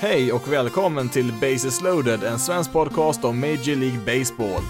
Hej 0.00 0.32
och 0.32 0.52
välkommen 0.52 1.08
till 1.08 1.32
Bases 1.40 1.80
loaded, 1.80 2.22
en 2.22 2.38
svensk 2.38 2.72
podcast 2.72 3.24
om 3.24 3.40
Major 3.40 3.76
League 3.76 3.98
Baseball. 4.06 4.62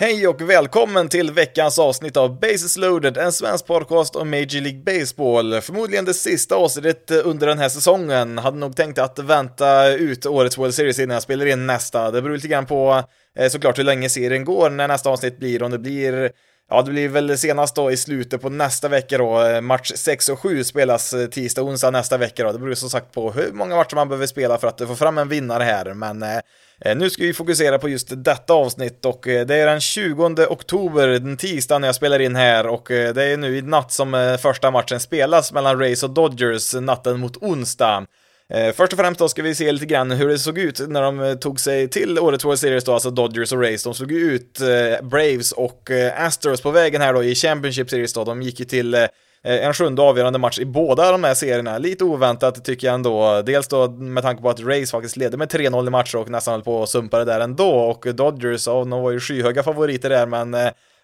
Hej 0.00 0.28
och 0.28 0.50
välkommen 0.50 1.08
till 1.08 1.30
veckans 1.30 1.78
avsnitt 1.78 2.16
av 2.16 2.40
Bases 2.40 2.76
loaded, 2.76 3.16
en 3.16 3.32
svensk 3.32 3.66
podcast 3.66 4.16
om 4.16 4.30
Major 4.30 4.60
League 4.60 4.82
Baseball. 4.82 5.60
Förmodligen 5.60 6.04
det 6.04 6.14
sista 6.14 6.54
avsnittet 6.54 7.10
under 7.10 7.46
den 7.46 7.58
här 7.58 7.68
säsongen. 7.68 8.38
Hade 8.38 8.56
nog 8.56 8.76
tänkt 8.76 8.98
att 8.98 9.18
vänta 9.18 9.88
ut 9.88 10.26
årets 10.26 10.58
World 10.58 10.74
Series 10.74 10.98
innan 10.98 11.14
jag 11.14 11.22
spelar 11.22 11.46
in 11.46 11.66
nästa. 11.66 12.10
Det 12.10 12.22
beror 12.22 12.34
lite 12.34 12.48
grann 12.48 12.66
på 12.66 13.02
eh, 13.38 13.48
såklart 13.48 13.78
hur 13.78 13.84
länge 13.84 14.08
serien 14.08 14.44
går 14.44 14.70
när 14.70 14.88
nästa 14.88 15.10
avsnitt 15.10 15.38
blir, 15.38 15.62
om 15.62 15.70
det 15.70 15.78
blir 15.78 16.30
Ja, 16.70 16.82
det 16.82 16.90
blir 16.90 17.08
väl 17.08 17.38
senast 17.38 17.76
då 17.76 17.90
i 17.90 17.96
slutet 17.96 18.42
på 18.42 18.50
nästa 18.50 18.88
vecka 18.88 19.18
då. 19.18 19.42
Eh, 19.42 19.60
match 19.60 19.92
6 19.94 20.28
och 20.28 20.38
7 20.38 20.64
spelas 20.64 21.12
eh, 21.12 21.26
tisdag 21.26 21.62
och 21.62 21.68
onsdag 21.68 21.90
nästa 21.90 22.16
vecka 22.16 22.44
då. 22.44 22.52
Det 22.52 22.58
beror 22.58 22.74
som 22.74 22.90
sagt 22.90 23.12
på 23.12 23.32
hur 23.32 23.52
många 23.52 23.76
matcher 23.76 23.94
man 23.94 24.08
behöver 24.08 24.26
spela 24.26 24.58
för 24.58 24.68
att 24.68 24.80
få 24.86 24.96
fram 24.96 25.18
en 25.18 25.28
vinnare 25.28 25.62
här. 25.62 25.94
Men 25.94 26.22
eh, 26.22 26.96
nu 26.96 27.10
ska 27.10 27.22
vi 27.22 27.34
fokusera 27.34 27.78
på 27.78 27.88
just 27.88 28.24
detta 28.24 28.52
avsnitt 28.52 29.04
och 29.04 29.20
det 29.24 29.54
är 29.54 29.66
den 29.66 29.80
20 29.80 30.46
oktober, 30.48 31.08
den 31.08 31.36
tisdag 31.36 31.78
när 31.78 31.88
jag 31.88 31.94
spelar 31.94 32.20
in 32.20 32.36
här 32.36 32.66
och 32.66 32.86
det 32.88 33.24
är 33.24 33.36
nu 33.36 33.58
i 33.58 33.62
natt 33.62 33.92
som 33.92 34.38
första 34.42 34.70
matchen 34.70 35.00
spelas 35.00 35.52
mellan 35.52 35.78
Rays 35.80 36.02
och 36.02 36.10
Dodgers 36.10 36.74
natten 36.74 37.20
mot 37.20 37.36
onsdag. 37.36 38.06
Eh, 38.54 38.72
först 38.72 38.92
och 38.92 38.98
främst 38.98 39.18
då 39.18 39.28
ska 39.28 39.42
vi 39.42 39.54
se 39.54 39.72
lite 39.72 39.86
grann 39.86 40.10
hur 40.10 40.28
det 40.28 40.38
såg 40.38 40.58
ut 40.58 40.88
när 40.88 41.02
de 41.02 41.20
eh, 41.20 41.34
tog 41.34 41.60
sig 41.60 41.88
till 41.88 42.18
årets 42.18 42.44
World 42.44 42.58
Series 42.58 42.84
då, 42.84 42.92
alltså 42.92 43.10
Dodgers 43.10 43.52
och 43.52 43.62
Rays. 43.62 43.82
De 43.84 43.94
såg 43.94 44.12
ju 44.12 44.18
ut 44.18 44.60
eh, 44.60 45.06
Braves 45.06 45.52
och 45.52 45.90
Astros 46.16 46.60
på 46.60 46.70
vägen 46.70 47.00
här 47.00 47.14
då 47.14 47.24
i 47.24 47.34
Championship 47.34 47.90
Series 47.90 48.12
då. 48.12 48.24
De 48.24 48.42
gick 48.42 48.60
ju 48.60 48.66
till 48.66 49.06
en 49.42 49.74
sjunde 49.74 50.02
avgörande 50.02 50.38
match 50.38 50.58
i 50.58 50.64
båda 50.64 51.12
de 51.12 51.24
här 51.24 51.34
serierna. 51.34 51.78
Lite 51.78 52.04
oväntat 52.04 52.64
tycker 52.64 52.86
jag 52.86 52.94
ändå. 52.94 53.42
Dels 53.42 53.68
då 53.68 53.90
med 53.90 54.22
tanke 54.22 54.42
på 54.42 54.50
att 54.50 54.60
Rays 54.60 54.90
faktiskt 54.90 55.16
ledde 55.16 55.36
med 55.36 55.48
3-0 55.48 55.86
i 55.86 55.90
matcher 55.90 56.18
och 56.18 56.30
nästan 56.30 56.52
höll 56.52 56.62
på 56.62 56.82
att 56.82 56.88
sumpa 56.88 57.18
det 57.18 57.24
där 57.24 57.40
ändå. 57.40 57.70
Och 57.70 58.14
Dodgers, 58.14 58.66
ja, 58.66 58.72
de 58.72 58.90
var 58.90 59.10
ju 59.10 59.20
skyhöga 59.20 59.62
favoriter 59.62 60.10
där, 60.10 60.26
men 60.26 60.54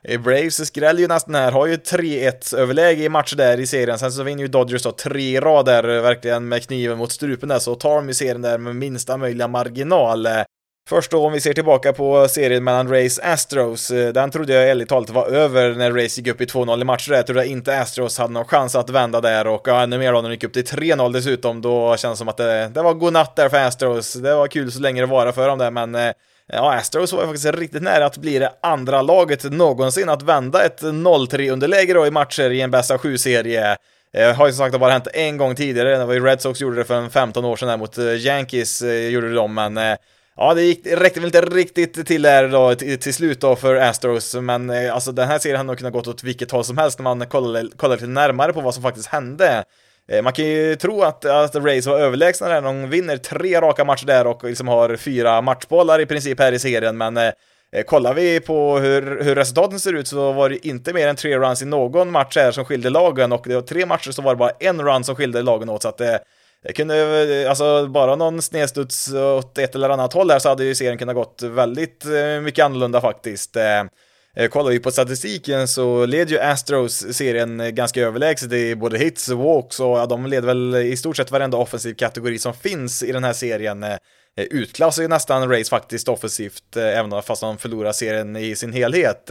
Eh, 0.08 0.20
Braves 0.20 0.66
skräller 0.66 1.00
ju 1.00 1.08
nästan 1.08 1.34
här, 1.34 1.52
har 1.52 1.66
ju 1.66 1.76
3-1 1.76 2.56
överläge 2.56 3.04
i 3.04 3.08
matcher 3.08 3.36
där 3.36 3.60
i 3.60 3.66
serien, 3.66 3.98
sen 3.98 4.12
så 4.12 4.22
vinner 4.22 4.42
ju 4.42 4.48
Dodgers 4.48 4.82
då 4.82 4.92
tre 4.92 5.40
rader 5.40 5.96
eh, 5.96 6.02
verkligen 6.02 6.48
med 6.48 6.62
kniven 6.66 6.98
mot 6.98 7.12
strupen 7.12 7.48
där, 7.48 7.58
så 7.58 7.74
tar 7.74 7.96
de 7.96 8.08
ju 8.08 8.14
serien 8.14 8.42
där 8.42 8.58
med 8.58 8.76
minsta 8.76 9.16
möjliga 9.16 9.48
marginal. 9.48 10.26
Eh, 10.26 10.42
först 10.88 11.10
då 11.10 11.26
om 11.26 11.32
vi 11.32 11.40
ser 11.40 11.52
tillbaka 11.52 11.92
på 11.92 12.28
serien 12.28 12.64
mellan 12.64 12.88
Rays 12.88 13.18
Astros, 13.18 13.88
den 13.88 14.30
trodde 14.30 14.54
jag 14.54 14.70
ärligt 14.70 14.88
talat 14.88 15.10
var 15.10 15.26
över 15.26 15.74
när 15.74 15.92
Rays 15.92 16.18
gick 16.18 16.26
upp 16.26 16.40
i 16.40 16.44
2-0 16.44 16.80
i 16.80 16.84
matcher 16.84 17.10
där, 17.10 17.16
jag 17.16 17.26
trodde 17.26 17.46
inte 17.46 17.80
Astros 17.80 18.18
hade 18.18 18.32
någon 18.32 18.44
chans 18.44 18.74
att 18.74 18.90
vända 18.90 19.20
där 19.20 19.46
och 19.46 19.68
ja, 19.68 19.82
ännu 19.82 19.98
mer 19.98 20.12
då 20.12 20.20
när 20.20 20.28
de 20.28 20.34
gick 20.34 20.44
upp 20.44 20.52
till 20.52 20.64
3-0 20.64 21.12
dessutom, 21.12 21.62
då 21.62 21.96
känns 21.96 22.14
det 22.14 22.18
som 22.18 22.28
att 22.28 22.36
det, 22.36 22.68
det 22.74 22.82
var 22.82 22.94
godnatt 22.94 23.36
där 23.36 23.48
för 23.48 23.56
Astros, 23.56 24.12
det 24.12 24.34
var 24.34 24.46
kul 24.46 24.72
så 24.72 24.80
länge 24.80 25.00
det 25.00 25.06
var 25.06 25.32
för 25.32 25.48
dem 25.48 25.58
där, 25.58 25.70
men 25.70 26.14
Ja, 26.52 26.74
Astros 26.74 27.12
var 27.12 27.20
ju 27.20 27.26
faktiskt 27.26 27.54
riktigt 27.54 27.82
nära 27.82 28.06
att 28.06 28.16
bli 28.16 28.38
det 28.38 28.52
andra 28.62 29.02
laget 29.02 29.44
någonsin 29.44 30.08
att 30.08 30.22
vända 30.22 30.64
ett 30.64 30.82
0-3 30.82 31.52
underläge 31.52 31.94
då 31.94 32.06
i 32.06 32.10
matcher 32.10 32.50
i 32.50 32.60
en 32.60 32.70
bästa 32.70 32.96
7-serie. 32.96 33.76
Eh, 34.12 34.34
har 34.34 34.46
ju 34.46 34.52
som 34.52 34.58
sagt 34.66 34.80
bara 34.80 34.92
hänt 34.92 35.08
en 35.14 35.36
gång 35.36 35.54
tidigare, 35.54 35.98
det 35.98 36.04
var 36.04 36.14
ju 36.14 36.24
Red 36.24 36.40
Sox 36.40 36.60
gjorde 36.60 36.76
det 36.76 36.84
för 36.84 36.94
en 36.94 37.10
15 37.10 37.44
år 37.44 37.56
sedan 37.56 37.68
där 37.68 37.76
mot 37.76 37.98
eh, 37.98 38.26
Yankees, 38.26 38.82
eh, 38.82 39.08
gjorde 39.08 39.34
de, 39.34 39.54
men 39.54 39.76
eh, 39.76 39.96
Ja, 40.36 40.54
det, 40.54 40.62
gick, 40.62 40.84
det 40.84 40.96
räckte 40.96 41.20
väl 41.20 41.26
inte 41.26 41.40
riktigt 41.40 42.06
till 42.06 42.22
där 42.22 42.48
då 42.48 42.74
till, 42.74 42.98
till 42.98 43.14
slut 43.14 43.40
då 43.40 43.56
för 43.56 43.76
Astros, 43.76 44.34
men 44.34 44.70
eh, 44.70 44.94
alltså 44.94 45.12
den 45.12 45.28
här 45.28 45.38
serien 45.38 45.56
hade 45.56 45.66
nog 45.66 45.78
kunnat 45.78 45.92
gått 45.92 46.06
åt 46.06 46.22
vilket 46.22 46.50
håll 46.50 46.64
som 46.64 46.78
helst 46.78 46.98
när 46.98 47.02
man 47.02 47.26
kollade, 47.26 47.68
kollade 47.76 48.00
lite 48.00 48.10
närmare 48.10 48.52
på 48.52 48.60
vad 48.60 48.74
som 48.74 48.82
faktiskt 48.82 49.08
hände. 49.08 49.64
Eh, 50.08 50.22
man 50.22 50.32
kan 50.32 50.44
ju 50.44 50.76
tro 50.76 51.02
att, 51.02 51.24
att 51.24 51.54
Rays 51.54 51.86
var 51.86 51.98
överlägsna 51.98 52.48
där, 52.48 52.62
de 52.62 52.90
vinner 52.90 53.16
tre 53.16 53.60
raka 53.60 53.84
matcher 53.84 54.06
där 54.06 54.26
och 54.26 54.44
liksom 54.44 54.68
har 54.68 54.96
fyra 54.96 55.40
matchbollar 55.40 56.00
i 56.00 56.06
princip 56.06 56.40
här 56.40 56.52
i 56.52 56.58
serien, 56.58 56.96
men 56.96 57.16
eh, 57.16 57.32
eh, 57.72 57.84
kollar 57.86 58.14
vi 58.14 58.40
på 58.40 58.78
hur, 58.78 59.24
hur 59.24 59.34
resultaten 59.34 59.80
ser 59.80 59.92
ut 59.92 60.08
så 60.08 60.32
var 60.32 60.48
det 60.48 60.66
inte 60.66 60.92
mer 60.92 61.08
än 61.08 61.16
tre 61.16 61.38
runs 61.38 61.62
i 61.62 61.64
någon 61.64 62.10
match 62.10 62.36
här 62.36 62.52
som 62.52 62.64
skilde 62.64 62.90
lagen 62.90 63.32
och 63.32 63.44
det 63.48 63.54
var 63.54 63.62
tre 63.62 63.86
matcher 63.86 64.10
så 64.10 64.22
var 64.22 64.34
det 64.34 64.38
bara 64.38 64.52
en 64.60 64.82
run 64.82 65.04
som 65.04 65.16
skilde 65.16 65.42
lagen 65.42 65.68
åt 65.68 65.82
så 65.82 65.88
att 65.88 65.98
det, 65.98 66.20
det 66.62 66.72
kunde, 66.72 67.46
alltså 67.48 67.86
bara 67.86 68.16
någon 68.16 68.42
snedstuds 68.42 69.12
åt 69.12 69.58
ett 69.58 69.74
eller 69.74 69.88
annat 69.88 70.12
håll 70.12 70.30
här 70.30 70.38
så 70.38 70.48
hade 70.48 70.64
ju 70.64 70.74
serien 70.74 70.98
kunnat 70.98 71.14
gått 71.14 71.42
väldigt 71.42 72.04
mycket 72.42 72.64
annorlunda 72.64 73.00
faktiskt. 73.00 73.56
Eh, 74.36 74.48
kollar 74.48 74.70
vi 74.70 74.80
på 74.80 74.90
statistiken 74.90 75.68
så 75.68 76.06
leder 76.06 76.32
ju 76.32 76.38
Astros 76.38 77.06
serien 77.16 77.60
eh, 77.60 77.68
ganska 77.68 78.00
överlägset 78.00 78.52
i 78.52 78.76
både 78.76 78.98
hits 78.98 79.28
och 79.28 79.38
walks 79.38 79.80
och 79.80 79.98
ja, 79.98 80.06
de 80.06 80.26
leder 80.26 80.46
väl 80.46 80.76
i 80.76 80.96
stort 80.96 81.16
sett 81.16 81.30
varenda 81.30 81.56
offensiv 81.56 81.94
kategori 81.94 82.38
som 82.38 82.54
finns 82.54 83.02
i 83.02 83.12
den 83.12 83.24
här 83.24 83.32
serien. 83.32 83.82
Eh, 83.82 83.96
utklassar 84.36 85.02
ju 85.02 85.08
nästan 85.08 85.50
Race 85.50 85.70
faktiskt 85.70 86.08
offensivt, 86.08 86.76
även 86.76 87.22
fast 87.22 87.42
de 87.42 87.58
förlorar 87.58 87.92
serien 87.92 88.36
i 88.36 88.56
sin 88.56 88.72
helhet. 88.72 89.30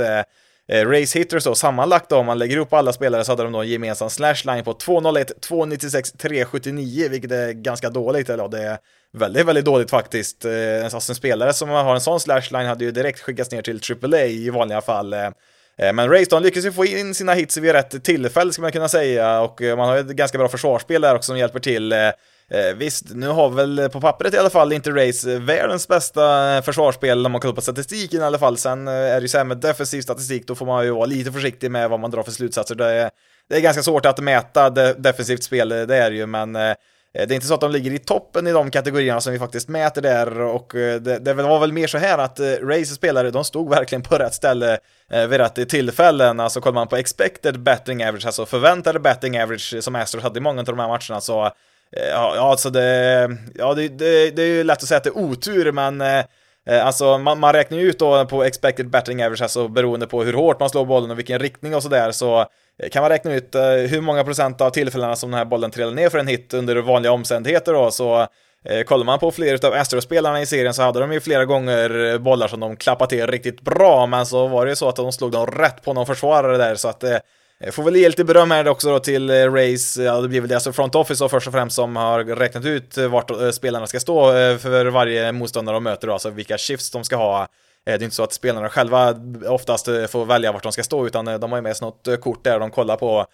Eh, 0.71 0.85
race 0.85 1.19
hitters 1.19 1.43
då, 1.43 1.55
sammanlagt 1.55 2.09
då, 2.09 2.17
om 2.17 2.25
man 2.25 2.39
lägger 2.39 2.57
upp 2.57 2.73
alla 2.73 2.93
spelare 2.93 3.25
så 3.25 3.31
hade 3.31 3.43
de 3.43 3.51
då 3.51 3.61
en 3.61 3.67
gemensam 3.67 4.09
slashline 4.09 4.63
på 4.63 4.73
201, 4.73 5.41
296, 5.41 6.11
379, 6.11 7.07
vilket 7.09 7.31
är 7.31 7.51
ganska 7.51 7.89
dåligt, 7.89 8.29
eller 8.29 8.43
ja, 8.43 8.47
det 8.47 8.63
är 8.63 8.77
väldigt, 9.13 9.45
väldigt 9.45 9.65
dåligt 9.65 9.89
faktiskt. 9.89 10.45
Eh, 10.45 10.51
alltså 10.83 11.11
en 11.11 11.15
spelare 11.15 11.53
som 11.53 11.69
har 11.69 11.95
en 11.95 12.01
sån 12.01 12.19
slashline 12.19 12.65
hade 12.65 12.85
ju 12.85 12.91
direkt 12.91 13.19
skickats 13.19 13.51
ner 13.51 13.61
till 13.61 13.79
AAA 14.03 14.25
i 14.25 14.49
vanliga 14.49 14.81
fall. 14.81 15.13
Eh, 15.13 15.25
eh 15.77 15.93
Race 15.93 16.27
men 16.31 16.43
lyckas 16.43 16.65
ju 16.65 16.71
få 16.71 16.85
in 16.85 17.15
sina 17.15 17.33
hits 17.33 17.57
vid 17.57 17.71
rätt 17.71 18.03
tillfälle, 18.03 18.53
ska 18.53 18.61
man 18.61 18.71
kunna 18.71 18.89
säga, 18.89 19.41
och 19.41 19.61
eh, 19.61 19.77
man 19.77 19.89
har 19.89 19.95
ju 19.95 20.01
ett 20.01 20.07
ganska 20.07 20.37
bra 20.37 20.47
försvarsspel 20.47 21.01
där 21.01 21.15
också 21.15 21.27
som 21.27 21.37
hjälper 21.37 21.59
till. 21.59 21.93
Eh, 22.53 22.75
visst, 22.75 23.05
nu 23.15 23.27
har 23.27 23.49
väl 23.49 23.89
på 23.89 24.01
pappret 24.01 24.33
i 24.33 24.37
alla 24.37 24.49
fall 24.49 24.73
inte 24.73 24.91
Rays 24.91 25.25
eh, 25.25 25.39
världens 25.39 25.87
bästa 25.87 26.55
eh, 26.55 26.61
försvarsspel 26.61 27.25
om 27.25 27.31
man 27.31 27.41
kollar 27.41 27.55
på 27.55 27.61
statistiken 27.61 28.21
i 28.21 28.23
alla 28.23 28.39
fall. 28.39 28.57
Sen 28.57 28.87
är 28.87 29.15
det 29.15 29.21
ju 29.21 29.27
så 29.27 29.37
här 29.37 29.45
med 29.45 29.57
defensiv 29.57 30.01
statistik, 30.01 30.47
då 30.47 30.55
får 30.55 30.65
man 30.65 30.85
ju 30.85 30.91
vara 30.91 31.05
lite 31.05 31.31
försiktig 31.31 31.71
med 31.71 31.89
vad 31.89 31.99
man 31.99 32.11
drar 32.11 32.23
för 32.23 32.31
slutsatser. 32.31 32.75
Det 32.75 32.85
är, 32.85 33.09
det 33.49 33.55
är 33.55 33.61
ganska 33.61 33.83
svårt 33.83 34.05
att 34.05 34.19
mäta 34.19 34.69
defensivt 34.93 35.43
spel, 35.43 35.69
det 35.69 35.97
är 35.97 36.11
det 36.11 36.15
ju, 36.15 36.25
men 36.25 36.55
Eh, 37.17 37.27
det 37.27 37.33
är 37.33 37.35
inte 37.35 37.47
så 37.47 37.53
att 37.53 37.61
de 37.61 37.71
ligger 37.71 37.91
i 37.91 37.99
toppen 37.99 38.47
i 38.47 38.51
de 38.51 38.71
kategorierna 38.71 39.21
som 39.21 39.33
vi 39.33 39.39
faktiskt 39.39 39.69
mäter 39.69 40.01
där 40.01 40.41
och 40.41 40.71
det, 40.73 41.19
det 41.19 41.33
var 41.33 41.59
väl 41.59 41.73
mer 41.73 41.87
så 41.87 41.97
här 41.97 42.17
att 42.17 42.39
eh, 42.39 42.45
Rays 42.45 42.95
spelare, 42.95 43.31
de 43.31 43.43
stod 43.43 43.69
verkligen 43.69 44.01
på 44.01 44.15
rätt 44.15 44.33
ställe 44.33 44.77
vid 45.09 45.33
rätt 45.33 45.69
tillfällen. 45.69 46.39
Alltså 46.39 46.61
kollar 46.61 46.73
man 46.73 46.87
på 46.87 46.95
expected 46.95 47.59
betting 47.59 48.05
average, 48.05 48.25
alltså 48.25 48.45
förväntade 48.45 48.99
betting 48.99 49.41
average 49.41 49.83
som 49.83 49.95
Astros 49.95 50.23
hade 50.23 50.37
i 50.37 50.41
många 50.41 50.59
av 50.59 50.65
de 50.65 50.79
här 50.79 50.87
matcherna 50.87 51.21
så 51.21 51.51
Eh, 51.97 52.07
ja, 52.09 52.49
alltså 52.49 52.69
det, 52.69 53.37
ja 53.55 53.73
det, 53.73 53.87
det, 53.87 54.31
det 54.35 54.41
är 54.41 54.47
ju 54.47 54.63
lätt 54.63 54.77
att 54.77 54.87
säga 54.87 54.97
att 54.97 55.03
det 55.03 55.09
är 55.09 55.17
otur, 55.17 55.71
men 55.71 56.01
eh, 56.01 56.19
eh, 56.69 56.85
Alltså 56.85 57.17
man, 57.17 57.39
man 57.39 57.53
räknar 57.53 57.77
ju 57.77 57.89
ut 57.89 57.99
då 57.99 58.25
på 58.25 58.43
expected 58.43 58.89
batting 58.89 59.23
average, 59.23 59.41
alltså 59.41 59.67
beroende 59.67 60.07
på 60.07 60.23
hur 60.23 60.33
hårt 60.33 60.59
man 60.59 60.69
slår 60.69 60.85
bollen 60.85 61.11
och 61.11 61.17
vilken 61.17 61.39
riktning 61.39 61.75
och 61.75 61.83
sådär, 61.83 62.11
så 62.11 62.45
kan 62.91 63.01
man 63.01 63.09
räkna 63.09 63.33
ut 63.33 63.55
eh, 63.55 63.61
hur 63.63 64.01
många 64.01 64.23
procent 64.23 64.61
av 64.61 64.69
tillfällena 64.69 65.15
som 65.15 65.31
den 65.31 65.37
här 65.37 65.45
bollen 65.45 65.71
trillar 65.71 65.91
ner 65.91 66.09
för 66.09 66.17
en 66.17 66.27
hit 66.27 66.53
under 66.53 66.75
vanliga 66.75 67.11
omständigheter 67.11 67.73
då, 67.73 67.91
så 67.91 68.27
eh, 68.65 68.83
kollar 68.85 69.05
man 69.05 69.19
på 69.19 69.31
flera 69.31 69.67
av 69.67 69.73
Astros-spelarna 69.73 70.41
i 70.41 70.45
serien 70.45 70.73
så 70.73 70.81
hade 70.81 70.99
de 70.99 71.13
ju 71.13 71.19
flera 71.19 71.45
gånger 71.45 72.17
bollar 72.17 72.47
som 72.47 72.59
de 72.59 72.75
klappade 72.75 73.09
till 73.09 73.27
riktigt 73.27 73.61
bra, 73.61 74.07
men 74.07 74.25
så 74.25 74.47
var 74.47 74.65
det 74.65 74.71
ju 74.71 74.75
så 74.75 74.89
att 74.89 74.95
de 74.95 75.11
slog 75.11 75.31
dem 75.31 75.47
rätt 75.47 75.83
på 75.83 75.93
någon 75.93 76.05
försvarare 76.05 76.57
där, 76.57 76.75
så 76.75 76.87
att 76.87 77.03
jag 77.65 77.73
får 77.73 77.83
väl 77.83 77.95
ge 77.95 78.07
lite 78.07 78.23
beröm 78.23 78.51
här 78.51 78.67
också 78.67 78.89
då 78.89 78.99
till 78.99 79.29
eh, 79.29 79.33
Rays, 79.33 79.97
ja 79.97 80.21
det 80.21 80.27
blir 80.27 80.41
väl 80.41 80.49
deras 80.49 80.67
alltså 80.67 80.81
front 80.81 80.95
office 80.95 81.23
då 81.23 81.29
först 81.29 81.47
och 81.47 81.53
främst 81.53 81.75
som 81.75 81.95
har 81.95 82.23
räknat 82.23 82.65
ut 82.65 82.97
eh, 82.97 83.07
vart 83.07 83.31
spelarna 83.53 83.87
ska 83.87 83.99
stå 83.99 84.31
för 84.59 84.85
varje 84.85 85.31
motståndare 85.31 85.75
de 85.75 85.83
möter 85.83 86.07
då, 86.07 86.13
alltså 86.13 86.29
vilka 86.29 86.57
shifts 86.57 86.91
de 86.91 87.03
ska 87.03 87.15
ha. 87.15 87.47
Det 87.85 87.91
är 87.91 88.03
inte 88.03 88.15
så 88.15 88.23
att 88.23 88.33
spelarna 88.33 88.69
själva 88.69 89.15
oftast 89.47 89.85
får 89.85 90.25
välja 90.25 90.51
vart 90.51 90.63
de 90.63 90.71
ska 90.71 90.83
stå, 90.83 91.07
utan 91.07 91.25
de 91.25 91.51
har 91.51 91.57
ju 91.57 91.61
med 91.61 91.77
sig 91.77 91.85
något 91.85 92.21
kort 92.21 92.43
där 92.43 92.59
de 92.59 92.71
kollar 92.71 92.95
på 92.95 93.25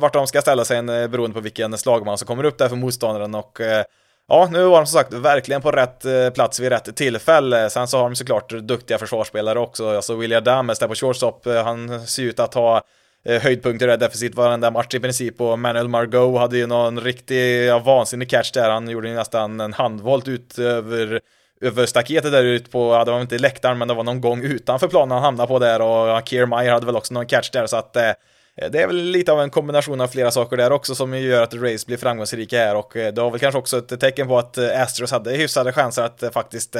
vart 0.00 0.12
de 0.12 0.26
ska 0.26 0.40
ställa 0.40 0.64
sig 0.64 0.82
beroende 0.82 1.34
på 1.34 1.40
vilken 1.40 1.78
slagman 1.78 2.18
som 2.18 2.26
kommer 2.26 2.44
upp 2.44 2.58
där 2.58 2.68
för 2.68 2.76
motståndaren. 2.76 3.34
Och 3.34 3.60
Ja, 4.28 4.48
nu 4.52 4.64
var 4.64 4.76
de 4.76 4.86
som 4.86 4.98
sagt 4.98 5.12
verkligen 5.12 5.62
på 5.62 5.72
rätt 5.72 6.34
plats 6.34 6.60
vid 6.60 6.68
rätt 6.68 6.96
tillfälle. 6.96 7.70
Sen 7.70 7.88
så 7.88 7.98
har 7.98 8.04
de 8.04 8.16
såklart 8.16 8.48
duktiga 8.50 8.98
försvarsspelare 8.98 9.58
också. 9.58 9.96
Alltså 9.96 10.14
William 10.14 10.44
Dames 10.44 10.78
där 10.78 10.88
på 10.88 10.94
shortstop, 10.94 11.46
han 11.46 12.06
ser 12.06 12.22
ut 12.22 12.40
att 12.40 12.54
ha 12.54 12.82
Eh, 13.28 13.42
höjdpunkter 13.42 13.86
där 13.86 13.96
defensivt 13.96 14.34
varenda 14.34 14.70
match 14.70 14.94
i 14.94 15.00
princip 15.00 15.40
och 15.40 15.58
Manuel 15.58 15.88
Margot 15.88 16.40
hade 16.40 16.58
ju 16.58 16.66
någon 16.66 17.00
riktig 17.00 17.66
ja, 17.66 17.78
vansinnig 17.78 18.30
catch 18.30 18.52
där. 18.52 18.70
Han 18.70 18.88
gjorde 18.88 19.08
ju 19.08 19.14
nästan 19.14 19.60
en 19.60 19.72
handvolt 19.72 20.28
ut 20.28 20.58
över 20.58 21.20
över 21.60 21.86
staketet 21.86 22.32
där 22.32 22.44
ute 22.44 22.70
på, 22.70 22.94
ja, 22.94 23.04
det 23.04 23.10
var 23.10 23.20
inte 23.20 23.38
läktaren, 23.38 23.78
men 23.78 23.88
det 23.88 23.94
var 23.94 24.04
någon 24.04 24.20
gång 24.20 24.42
utanför 24.42 24.88
planen 24.88 25.10
han 25.10 25.22
hamnade 25.22 25.48
på 25.48 25.58
där 25.58 25.80
och 25.80 26.28
Kiermaier 26.28 26.72
hade 26.72 26.86
väl 26.86 26.96
också 26.96 27.14
någon 27.14 27.26
catch 27.26 27.50
där, 27.50 27.66
så 27.66 27.76
att 27.76 27.96
eh, 27.96 28.10
det 28.70 28.82
är 28.82 28.86
väl 28.86 28.96
lite 28.96 29.32
av 29.32 29.40
en 29.40 29.50
kombination 29.50 30.00
av 30.00 30.08
flera 30.08 30.30
saker 30.30 30.56
där 30.56 30.72
också 30.72 30.94
som 30.94 31.18
gör 31.18 31.42
att 31.42 31.54
Race 31.54 31.86
blir 31.86 31.96
framgångsrika 31.96 32.58
här 32.58 32.76
och 32.76 32.96
eh, 32.96 33.12
det 33.12 33.20
var 33.20 33.30
väl 33.30 33.40
kanske 33.40 33.58
också 33.58 33.78
ett 33.78 34.00
tecken 34.00 34.28
på 34.28 34.38
att 34.38 34.58
eh, 34.58 34.82
Astros 34.82 35.10
hade 35.10 35.30
hyfsade 35.30 35.72
chanser 35.72 36.02
att 36.02 36.24
faktiskt 36.32 36.76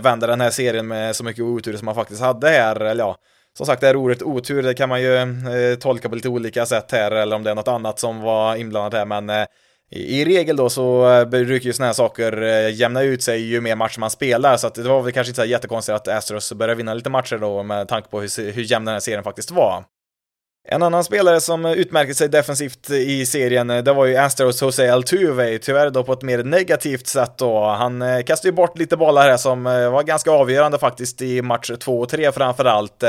vända 0.00 0.26
den 0.26 0.40
här 0.40 0.50
serien 0.50 0.86
med 0.86 1.16
så 1.16 1.24
mycket 1.24 1.42
otur 1.42 1.76
som 1.76 1.86
man 1.86 1.94
faktiskt 1.94 2.20
hade 2.20 2.48
här, 2.48 2.80
eller 2.80 3.04
ja, 3.04 3.16
som 3.56 3.66
sagt, 3.66 3.80
det 3.80 3.86
här 3.86 3.96
ordet 3.96 4.22
otur, 4.22 4.62
det 4.62 4.74
kan 4.74 4.88
man 4.88 5.02
ju 5.02 5.16
eh, 5.16 5.78
tolka 5.80 6.08
på 6.08 6.14
lite 6.14 6.28
olika 6.28 6.66
sätt 6.66 6.92
här, 6.92 7.10
eller 7.10 7.36
om 7.36 7.42
det 7.42 7.50
är 7.50 7.54
något 7.54 7.68
annat 7.68 7.98
som 7.98 8.20
var 8.20 8.56
inblandat 8.56 8.94
här, 8.94 9.04
men 9.04 9.30
eh, 9.30 9.46
i, 9.90 10.24
regel 10.24 10.56
då 10.56 10.70
så 10.70 11.10
eh, 11.10 11.24
brukar 11.24 11.66
ju 11.66 11.72
sådana 11.72 11.86
här 11.86 11.94
saker 11.94 12.42
eh, 12.42 12.74
jämna 12.74 13.02
ut 13.02 13.22
sig 13.22 13.40
ju 13.40 13.60
mer 13.60 13.76
matcher 13.76 14.00
man 14.00 14.10
spelar, 14.10 14.56
så 14.56 14.66
att 14.66 14.74
det 14.74 14.82
var 14.82 15.02
väl 15.02 15.12
kanske 15.12 15.30
inte 15.30 15.40
så 15.40 15.46
jättekonstigt 15.46 15.96
att 15.96 16.08
Astros 16.08 16.52
började 16.52 16.74
vinna 16.74 16.94
lite 16.94 17.10
matcher 17.10 17.38
då 17.38 17.62
med 17.62 17.88
tanke 17.88 18.08
på 18.08 18.20
hur, 18.20 18.52
hur 18.52 18.62
jämn 18.62 18.84
den 18.84 18.92
här 18.92 19.00
serien 19.00 19.24
faktiskt 19.24 19.50
var. 19.50 19.84
En 20.68 20.82
annan 20.82 21.04
spelare 21.04 21.40
som 21.40 21.64
utmärkte 21.64 22.14
sig 22.14 22.28
defensivt 22.28 22.90
i 22.90 23.26
serien, 23.26 23.70
eh, 23.70 23.82
det 23.82 23.92
var 23.92 24.06
ju 24.06 24.16
Astros 24.16 24.62
Jose 24.62 24.92
Altuve, 24.92 25.58
tyvärr 25.58 25.90
då 25.90 26.04
på 26.04 26.12
ett 26.12 26.22
mer 26.22 26.44
negativt 26.44 27.06
sätt 27.06 27.32
då. 27.38 27.64
Han 27.64 28.02
eh, 28.02 28.22
kastade 28.22 28.48
ju 28.48 28.52
bort 28.52 28.78
lite 28.78 28.96
bollar 28.96 29.30
här 29.30 29.36
som 29.36 29.66
eh, 29.66 29.90
var 29.90 30.02
ganska 30.02 30.30
avgörande 30.30 30.78
faktiskt 30.78 31.22
i 31.22 31.42
match 31.42 31.70
2 31.80 32.00
och 32.00 32.08
3 32.08 32.32
framförallt. 32.32 33.04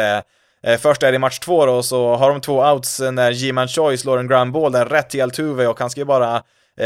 Först 0.80 1.04
är 1.04 1.12
det 1.12 1.16
i 1.16 1.20
match 1.20 1.40
2 1.40 1.66
då, 1.66 1.84
så 1.84 2.16
har 2.16 2.30
de 2.30 2.42
två 2.42 2.64
outs 2.64 3.00
när 3.00 3.32
G-Man 3.32 3.68
Choi 3.68 3.98
slår 3.98 4.18
en 4.18 4.28
ground 4.28 4.52
ball 4.52 4.72
där 4.72 4.86
rätt 4.86 5.10
till 5.10 5.22
Altuve 5.22 5.68
och 5.68 5.80
han 5.80 5.90
ska 5.90 6.02
ju 6.02 6.06
bara 6.06 6.42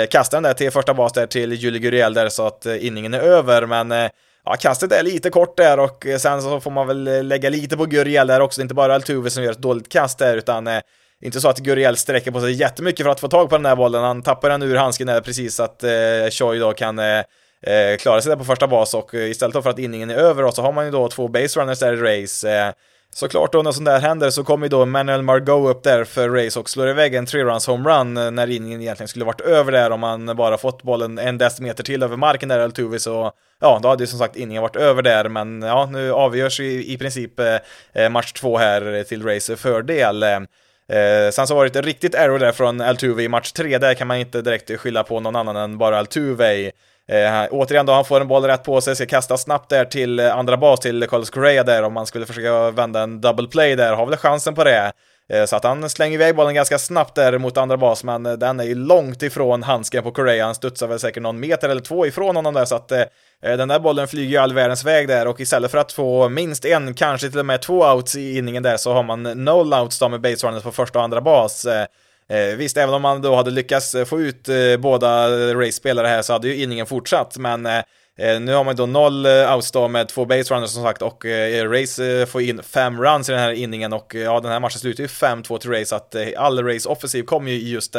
kasta 0.10 0.38
den 0.38 0.44
där 0.44 0.54
till 0.54 0.72
första 0.72 0.94
bas 0.94 1.14
där 1.14 1.28
till 1.28 1.54
Julie 1.54 1.80
Guriel 1.80 2.14
där 2.14 2.30
så 2.30 2.48
att 2.48 2.66
inningen 2.66 3.14
är 3.14 3.20
över, 3.20 3.66
men 3.66 4.10
ja, 4.46 4.56
kastet 4.56 4.92
är 4.92 5.04
lite 5.04 5.30
kort 5.30 5.58
där 5.58 5.80
och 5.80 6.06
eh, 6.06 6.18
sen 6.18 6.42
så 6.42 6.60
får 6.60 6.72
man 6.72 6.88
väl 6.88 7.08
eh, 7.08 7.24
lägga 7.24 7.50
lite 7.50 7.78
på 7.78 7.86
Guriel 7.86 8.28
där 8.28 8.40
också, 8.40 8.60
det 8.60 8.62
är 8.62 8.66
inte 8.66 8.76
bara 8.76 8.96
Altuve 8.96 9.30
som 9.30 9.44
gör 9.44 9.52
ett 9.52 9.58
dåligt 9.58 9.90
kast 9.90 10.20
där, 10.20 10.38
utan 10.38 10.68
eh, 10.68 10.82
inte 11.22 11.42
så 11.42 11.50
att 11.50 11.58
Guriel 11.58 11.98
sträcker 11.98 12.32
på 12.32 12.42
sig 12.42 12.52
jättemycket 12.52 13.04
för 13.04 13.12
att 13.12 13.20
få 13.20 13.28
tag 13.28 13.50
på 13.50 13.56
den 13.56 13.64
där 13.64 13.76
bollen, 13.76 14.04
han 14.04 14.22
tappar 14.22 14.50
den 14.50 14.62
ur 14.62 14.76
handsken 14.76 15.08
där 15.08 15.22
precis 15.22 15.56
så 15.56 15.64
att 15.64 15.84
eh, 15.84 16.30
Choi 16.32 16.60
då 16.60 16.74
kan 16.74 17.00
eh, 17.00 17.24
eh, 17.66 17.98
klara 18.00 18.22
sig 18.22 18.30
där 18.30 18.38
på 18.38 18.46
första 18.46 18.68
bas 18.68 18.94
och 18.94 19.16
eh, 19.16 19.32
istället 19.32 19.64
för 19.64 19.70
att 19.70 19.80
inningen 19.80 20.10
är 20.10 20.16
över 20.16 20.44
då, 20.44 20.52
så 20.52 20.62
har 20.62 20.72
man 20.72 20.86
ju 20.86 20.92
då 20.92 21.08
två 21.08 21.28
base 21.28 21.60
runners 21.60 21.80
där 21.80 21.94
i 21.94 22.22
race. 22.22 22.74
Såklart 23.14 23.52
då 23.52 23.62
när 23.62 23.72
sånt 23.72 23.86
där 23.86 24.00
händer 24.00 24.30
så 24.30 24.44
kommer 24.44 24.66
ju 24.66 24.70
då 24.70 24.86
Manuel 24.86 25.22
Margot 25.22 25.70
upp 25.70 25.84
där 25.84 26.04
för 26.04 26.30
race 26.30 26.60
och 26.60 26.70
slår 26.70 26.90
iväg 26.90 27.16
en 27.16 27.26
3-runs 27.26 27.68
homerun 27.68 28.18
eh, 28.18 28.32
när 28.32 28.50
inningen 28.50 28.82
egentligen 28.82 29.08
skulle 29.08 29.26
varit 29.26 29.42
över 29.42 29.72
där 29.72 29.92
om 29.92 30.00
man 30.00 30.36
bara 30.36 30.58
fått 30.58 30.84
bollen 30.84 31.18
en 31.20 31.38
decimeter 31.38 31.84
till 31.84 32.04
över 32.04 32.18
marken 32.18 32.50
där 32.50 32.60
Altuve 32.60 33.00
så 33.00 33.32
ja, 33.62 33.80
då 33.84 33.90
hade 33.90 34.04
ju 34.04 34.08
som 34.08 34.20
sagt 34.20 34.36
inningen 34.36 34.62
varit 34.62 34.76
över 34.76 35.02
där 35.02 35.30
men 35.30 35.62
ja, 35.62 35.86
nu 35.86 36.12
avgörs 36.12 36.60
ju 36.60 36.86
i 36.86 36.98
princip 36.98 37.40
eh, 37.40 37.56
eh, 37.94 38.10
match 38.10 38.32
två 38.32 38.58
här 38.58 39.04
till 39.04 39.24
race 39.24 39.56
fördel. 39.56 40.24
Eh, 40.24 41.32
sen 41.32 41.48
så 41.48 41.56
var 41.56 41.66
det 41.66 41.80
ett 41.80 41.86
riktigt 41.86 42.16
error 42.16 42.40
där 42.40 42.52
från 42.52 42.82
Altuve 42.82 43.24
i 43.24 43.28
match 43.28 43.52
tre, 43.52 43.78
där 43.78 43.94
kan 43.94 44.08
man 44.08 44.18
inte 44.18 44.42
direkt 44.42 44.80
skylla 44.80 45.04
på 45.04 45.20
någon 45.20 45.36
annan 45.36 45.56
än 45.56 45.78
bara 45.78 46.00
Altuve. 46.00 46.72
Eh, 47.12 47.48
återigen 47.52 47.86
då, 47.86 47.94
han 47.94 48.06
får 48.06 48.22
en 48.22 48.28
boll 48.28 48.44
rätt 48.44 48.64
på 48.64 48.82
sig, 48.82 48.96
ska 48.96 49.06
kasta 49.06 49.38
snabbt 49.38 49.70
där 49.70 49.86
till 49.86 50.20
eh, 50.20 50.38
andra 50.38 50.58
bas 50.58 50.80
till 50.80 51.08
Carlos 51.08 51.30
Correa 51.30 51.64
där 51.64 51.84
om 51.84 51.94
man 51.94 52.06
skulle 52.06 52.26
försöka 52.26 52.72
vända 52.72 53.02
en 53.02 53.22
double 53.22 53.48
play 53.48 53.76
där, 53.76 53.94
har 53.94 54.06
väl 54.06 54.18
chansen 54.18 54.56
på 54.56 54.64
det. 54.64 54.92
Eh, 55.34 55.46
så 55.46 55.56
att 55.56 55.64
han 55.64 55.90
slänger 55.90 56.14
iväg 56.14 56.36
bollen 56.36 56.54
ganska 56.54 56.78
snabbt 56.78 57.16
där 57.16 57.38
mot 57.38 57.58
andra 57.58 57.78
bas, 57.78 58.04
men 58.04 58.26
eh, 58.26 58.34
den 58.34 58.60
är 58.60 58.64
ju 58.64 58.76
långt 58.76 59.24
ifrån 59.24 59.64
handsken 59.64 60.04
på 60.04 60.12
Correa. 60.12 60.46
Han 60.46 60.56
studsar 60.56 60.88
väl 60.88 61.00
säkert 61.00 61.24
någon 61.24 61.40
meter 61.40 61.70
eller 61.70 61.82
två 61.82 62.06
ifrån 62.06 62.36
honom 62.36 62.54
där, 62.54 62.66
så 62.66 62.76
att 62.76 62.92
eh, 62.92 63.04
den 63.42 63.68
där 63.68 63.80
bollen 63.80 64.08
flyger 64.08 64.30
ju 64.30 64.38
all 64.38 64.54
världens 64.54 64.84
väg 64.84 65.08
där 65.08 65.28
och 65.28 65.40
istället 65.40 65.72
för 65.72 65.78
att 65.78 65.92
få 65.92 66.30
minst 66.30 66.66
en, 66.66 66.94
kanske 66.94 67.30
till 67.30 67.40
och 67.40 67.46
med 67.46 67.62
två 67.62 67.94
outs 67.94 68.16
i 68.16 68.38
inningen 68.38 68.64
där 68.64 68.78
så 68.78 68.94
har 68.94 69.04
man 69.04 69.24
noll 69.24 69.74
outs 69.74 70.00
då 70.00 70.10
med 70.10 70.22
base 70.22 70.48
runners 70.48 70.64
på 70.64 70.72
första 70.72 71.00
och 71.00 71.06
andra 71.06 71.22
bas. 71.22 71.66
Eh, 71.66 71.86
Eh, 72.32 72.56
visst, 72.56 72.78
även 72.78 72.94
om 72.94 73.02
man 73.02 73.22
då 73.22 73.36
hade 73.36 73.52
lyckats 73.52 73.96
eh, 73.96 74.06
få 74.06 74.22
ut 74.22 74.50
eh, 74.50 74.78
båda 74.80 75.30
race-spelare 75.54 76.08
här 76.08 76.22
så 76.22 76.34
hade 76.34 76.48
ju 76.48 76.64
inningen 76.64 76.86
fortsatt, 76.86 77.38
men 77.38 77.66
eh, 77.66 77.78
eh 78.20 78.40
nu 78.40 78.54
har 78.54 78.64
man 78.64 78.76
då 78.76 78.86
noll 78.86 79.26
outs 79.26 79.72
då 79.72 79.88
med 79.88 80.10
två 80.10 80.26
base 80.26 80.54
runners 80.54 80.70
som 80.70 80.84
sagt 80.84 81.02
och 81.02 81.26
Race 81.66 82.26
får 82.26 82.42
in 82.42 82.64
fem 82.64 83.02
runs 83.02 83.30
i 83.30 83.32
den 83.32 83.42
här 83.42 83.52
inningen 83.52 83.94
och 83.94 84.16
ja, 84.16 84.40
den 84.40 84.52
här 84.52 84.60
matchen 84.60 84.80
slutar 84.80 85.02
ju 85.02 85.08
5-2 85.08 85.58
till 85.58 85.72
Race, 85.72 85.86
så 85.86 85.96
att 85.96 86.16
all 86.38 86.64
Race 86.64 86.90
offensiv 86.90 87.24
kom 87.24 87.48
ju 87.48 87.54
i 87.54 87.72
just 87.72 87.94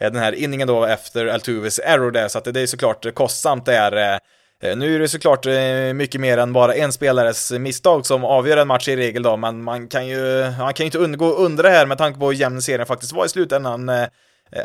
den 0.00 0.16
här 0.16 0.32
inningen 0.32 0.68
då 0.68 0.84
efter 0.84 1.26
Altuves 1.26 1.78
error 1.84 2.10
där, 2.10 2.28
så 2.28 2.38
att 2.38 2.44
det 2.44 2.60
är 2.60 2.66
såklart 2.66 3.14
kostsamt 3.14 3.66
det 3.66 3.74
är 3.74 3.92
Eh, 3.92 4.18
Eh, 4.62 4.76
nu 4.76 4.94
är 4.94 4.98
det 4.98 5.08
såklart 5.08 5.46
eh, 5.46 5.92
mycket 5.94 6.20
mer 6.20 6.38
än 6.38 6.52
bara 6.52 6.74
en 6.74 6.92
spelares 6.92 7.52
misstag 7.52 8.06
som 8.06 8.24
avgör 8.24 8.56
en 8.56 8.68
match 8.68 8.88
i 8.88 8.96
regel 8.96 9.22
då, 9.22 9.36
men 9.36 9.62
man 9.62 9.88
kan 9.88 10.06
ju, 10.06 10.50
man 10.58 10.74
kan 10.74 10.84
ju 10.84 10.86
inte 10.86 10.98
undgå 10.98 11.32
att 11.32 11.38
undra 11.38 11.68
här 11.68 11.86
med 11.86 11.98
tanke 11.98 12.20
på 12.20 12.26
hur 12.26 12.34
jämn 12.34 12.62
serien 12.62 12.86
faktiskt 12.86 13.12
var 13.12 13.26
i 13.26 13.28
slutändan. 13.28 13.88
Eh, 13.88 14.06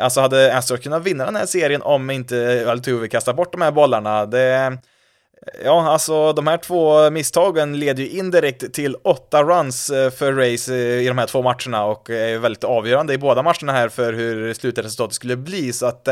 alltså 0.00 0.20
hade 0.20 0.56
Astros 0.56 0.80
kunnat 0.80 1.04
vinna 1.04 1.24
den 1.24 1.36
här 1.36 1.46
serien 1.46 1.82
om 1.82 2.10
inte 2.10 2.66
Altuve 2.68 3.08
kastar 3.08 3.32
bort 3.32 3.52
de 3.52 3.62
här 3.62 3.70
bollarna? 3.70 4.26
Det, 4.26 4.78
ja, 5.64 5.88
alltså 5.88 6.32
de 6.32 6.46
här 6.46 6.56
två 6.56 7.10
misstagen 7.10 7.78
leder 7.78 8.02
ju 8.02 8.08
indirekt 8.08 8.74
till 8.74 8.96
åtta 9.04 9.42
runs 9.42 9.86
för 9.86 10.32
Race 10.32 10.74
i 10.74 11.08
de 11.08 11.18
här 11.18 11.26
två 11.26 11.42
matcherna 11.42 11.84
och 11.84 12.10
är 12.10 12.38
väldigt 12.38 12.64
avgörande 12.64 13.14
i 13.14 13.18
båda 13.18 13.42
matcherna 13.42 13.72
här 13.72 13.88
för 13.88 14.12
hur 14.12 14.54
slutresultatet 14.54 15.14
skulle 15.14 15.36
bli, 15.36 15.72
så 15.72 15.86
att 15.86 16.08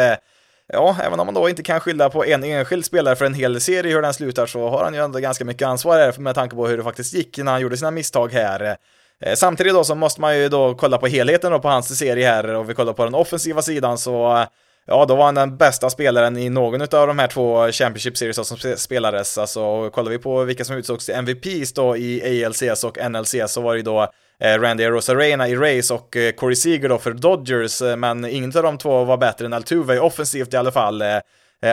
ja, 0.73 0.97
även 1.03 1.21
om 1.21 1.27
man 1.27 1.35
då 1.35 1.49
inte 1.49 1.63
kan 1.63 1.81
skylla 1.81 2.11
på 2.11 2.25
en 2.25 2.45
enskild 2.45 2.85
spelare 2.85 3.17
för 3.17 3.25
en 3.25 3.35
hel 3.35 3.61
serie 3.61 3.95
hur 3.95 4.03
den 4.03 4.15
slutar 4.15 4.47
så 4.47 4.69
har 4.69 4.85
han 4.85 4.95
ju 4.95 5.01
ändå 5.01 5.19
ganska 5.19 5.45
mycket 5.45 5.69
ansvar 5.69 5.99
här 5.99 6.19
med 6.19 6.35
tanke 6.35 6.57
på 6.57 6.67
hur 6.67 6.77
det 6.77 6.83
faktiskt 6.83 7.15
gick 7.15 7.39
när 7.39 7.53
han 7.53 7.61
gjorde 7.61 7.77
sina 7.77 7.91
misstag 7.91 8.33
här. 8.33 8.77
Eh, 9.25 9.35
samtidigt 9.35 9.75
då 9.75 9.85
så 9.85 9.95
måste 9.95 10.21
man 10.21 10.39
ju 10.39 10.49
då 10.49 10.75
kolla 10.75 10.99
på 10.99 11.07
helheten 11.07 11.53
då 11.53 11.61
på 11.61 11.69
hans 11.69 11.99
serie 11.99 12.27
här 12.27 12.55
och 12.55 12.71
vi 12.71 12.75
kollar 12.75 12.93
på 12.93 13.05
den 13.05 13.15
offensiva 13.15 13.63
sidan 13.63 13.99
så 13.99 14.47
Ja, 14.87 15.05
då 15.05 15.17
var 15.17 15.25
han 15.25 15.35
den 15.35 15.57
bästa 15.57 15.91
spelaren 15.91 16.37
i 16.37 16.49
någon 16.49 16.83
av 16.83 17.07
de 17.07 17.19
här 17.19 17.27
två 17.27 17.73
Championship 17.73 18.17
Series 18.17 18.47
som 18.47 18.59
spelades. 18.77 19.39
Alltså, 19.39 19.91
kollar 19.91 20.11
vi 20.11 20.19
på 20.19 20.45
vilka 20.45 20.65
som 20.65 20.77
utsågs 20.77 21.07
till 21.07 21.15
MVPs 21.15 21.73
då 21.73 21.97
i 21.97 22.45
ALCS 22.45 22.85
och 22.85 22.99
NLCS 23.11 23.53
så 23.53 23.61
var 23.61 23.73
det 23.73 23.77
ju 23.77 23.83
då 23.83 24.09
Eh, 24.41 24.61
Randy 24.61 24.85
Rosarena 24.85 25.49
i 25.49 25.57
Race 25.57 25.95
och 25.95 26.17
eh, 26.17 26.33
Corey 26.33 26.57
Seager 26.57 26.89
då 26.89 26.99
för 26.99 27.13
Dodgers, 27.13 27.83
eh, 27.83 27.97
men 27.97 28.25
ingen 28.25 28.57
av 28.57 28.63
de 28.63 28.79
två 28.79 29.05
var 29.05 29.17
bättre 29.17 29.47
än 29.47 29.53
Altuve 29.53 29.99
offensivt 30.01 30.55
i 30.55 30.57
alla 30.57 30.73
fall. 30.73 31.03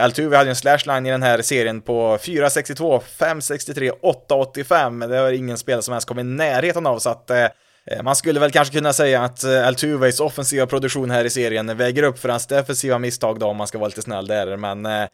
Altuve 0.02 0.38
hade 0.38 0.48
ju 0.48 0.50
en 0.50 0.56
slashline 0.56 1.06
i 1.06 1.12
den 1.12 1.24
här 1.24 1.42
serien 1.42 1.82
på 1.82 2.18
4.62, 2.18 3.02
5.63, 3.20 3.92
8.85. 4.30 5.08
Det 5.08 5.22
var 5.22 5.32
ingen 5.32 5.58
spelare 5.58 5.82
som 5.82 5.92
ens 5.92 6.06
kom 6.06 6.20
i 6.20 6.24
närheten 6.24 6.88
av, 6.88 7.00
så 7.00 7.10
att 7.10 7.32
man 8.04 8.16
skulle 8.16 8.40
väl 8.40 8.52
kanske 8.52 8.74
kunna 8.78 8.94
säga 8.94 9.24
att 9.24 9.44
Altuves 9.44 10.20
offensiva 10.20 10.66
produktion 10.66 11.12
här 11.12 11.26
i 11.26 11.30
serien 11.30 11.78
väger 11.78 12.04
upp 12.04 12.20
för 12.20 12.30
hans 12.30 12.48
defensiva 12.48 13.00
misstag 13.00 13.40
då, 13.40 13.46
om 13.46 13.58
man 13.58 13.68
ska 13.68 13.78
vara 13.78 13.88
lite 13.88 14.02
snäll 14.02 14.28
där, 14.28 14.58
men 14.58 15.08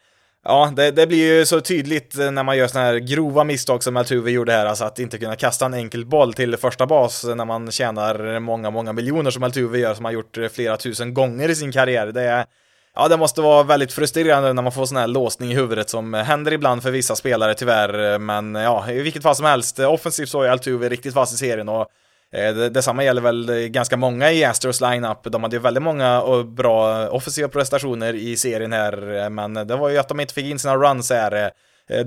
Ja, 0.44 0.72
det, 0.76 0.90
det, 0.90 1.06
blir 1.06 1.38
ju 1.38 1.46
så 1.46 1.60
tydligt 1.60 2.18
eh, 2.18 2.30
när 2.30 2.42
man 2.42 2.56
gör 2.56 2.66
sådana 2.66 2.86
här 2.86 2.98
grova 2.98 3.44
misstag 3.44 3.82
som 3.82 3.96
Altuve 3.96 4.30
gjorde 4.30 4.52
här, 4.52 4.66
alltså 4.66 4.84
att 4.84 4.98
inte 4.98 5.18
kunna 5.18 5.36
kasta 5.36 5.66
en 5.66 5.74
enkel 5.74 6.06
boll 6.06 6.34
till 6.34 6.56
första 6.56 6.86
bas 6.86 7.24
eh, 7.24 7.34
när 7.34 7.44
man 7.44 7.70
tjänar 7.70 8.38
många, 8.38 8.70
många 8.70 8.92
miljoner 8.92 9.30
som 9.30 9.42
Altuve 9.42 9.78
gör, 9.78 9.94
som 9.94 10.04
har 10.04 10.12
gjort 10.12 10.38
eh, 10.38 10.48
flera 10.48 10.76
tusen 10.76 11.14
gånger 11.14 11.48
i 11.48 11.54
sin 11.54 11.72
karriär. 11.72 12.06
Det 12.06 12.22
är, 12.22 12.46
ja, 12.94 13.08
det 13.08 13.16
måste 13.16 13.40
vara 13.40 13.62
väldigt 13.62 13.92
frustrerande 13.92 14.52
när 14.52 14.62
man 14.62 14.72
får 14.72 14.86
sån 14.86 14.96
här 14.96 15.06
låsning 15.06 15.52
i 15.52 15.54
huvudet 15.54 15.90
som 15.90 16.14
händer 16.14 16.52
ibland 16.52 16.82
för 16.82 16.90
vissa 16.90 17.16
spelare 17.16 17.54
tyvärr, 17.54 18.18
men 18.18 18.54
ja, 18.54 18.90
i 18.90 19.02
vilket 19.02 19.22
fall 19.22 19.36
som 19.36 19.46
helst, 19.46 19.78
offensivt 19.78 20.28
så 20.28 20.42
är 20.42 20.48
Altuve 20.48 20.88
riktigt 20.88 21.14
fast 21.14 21.34
i 21.34 21.36
serien 21.36 21.68
och 21.68 21.86
Eh, 22.32 22.54
detsamma 22.54 23.04
gäller 23.04 23.22
väl 23.22 23.48
eh, 23.48 23.56
ganska 23.56 23.96
många 23.96 24.32
i 24.32 24.44
Astros 24.44 24.80
lineup. 24.80 25.18
De 25.22 25.42
hade 25.42 25.56
ju 25.56 25.62
väldigt 25.62 25.82
många 25.82 26.20
och 26.20 26.46
bra 26.46 27.08
offensiva 27.08 27.48
prestationer 27.48 28.14
i 28.14 28.36
serien 28.36 28.72
här, 28.72 29.16
eh, 29.16 29.30
men 29.30 29.54
det 29.54 29.76
var 29.76 29.88
ju 29.88 29.98
att 29.98 30.08
de 30.08 30.20
inte 30.20 30.34
fick 30.34 30.46
in 30.46 30.58
sina 30.58 30.76
runs 30.76 31.10
här. 31.10 31.50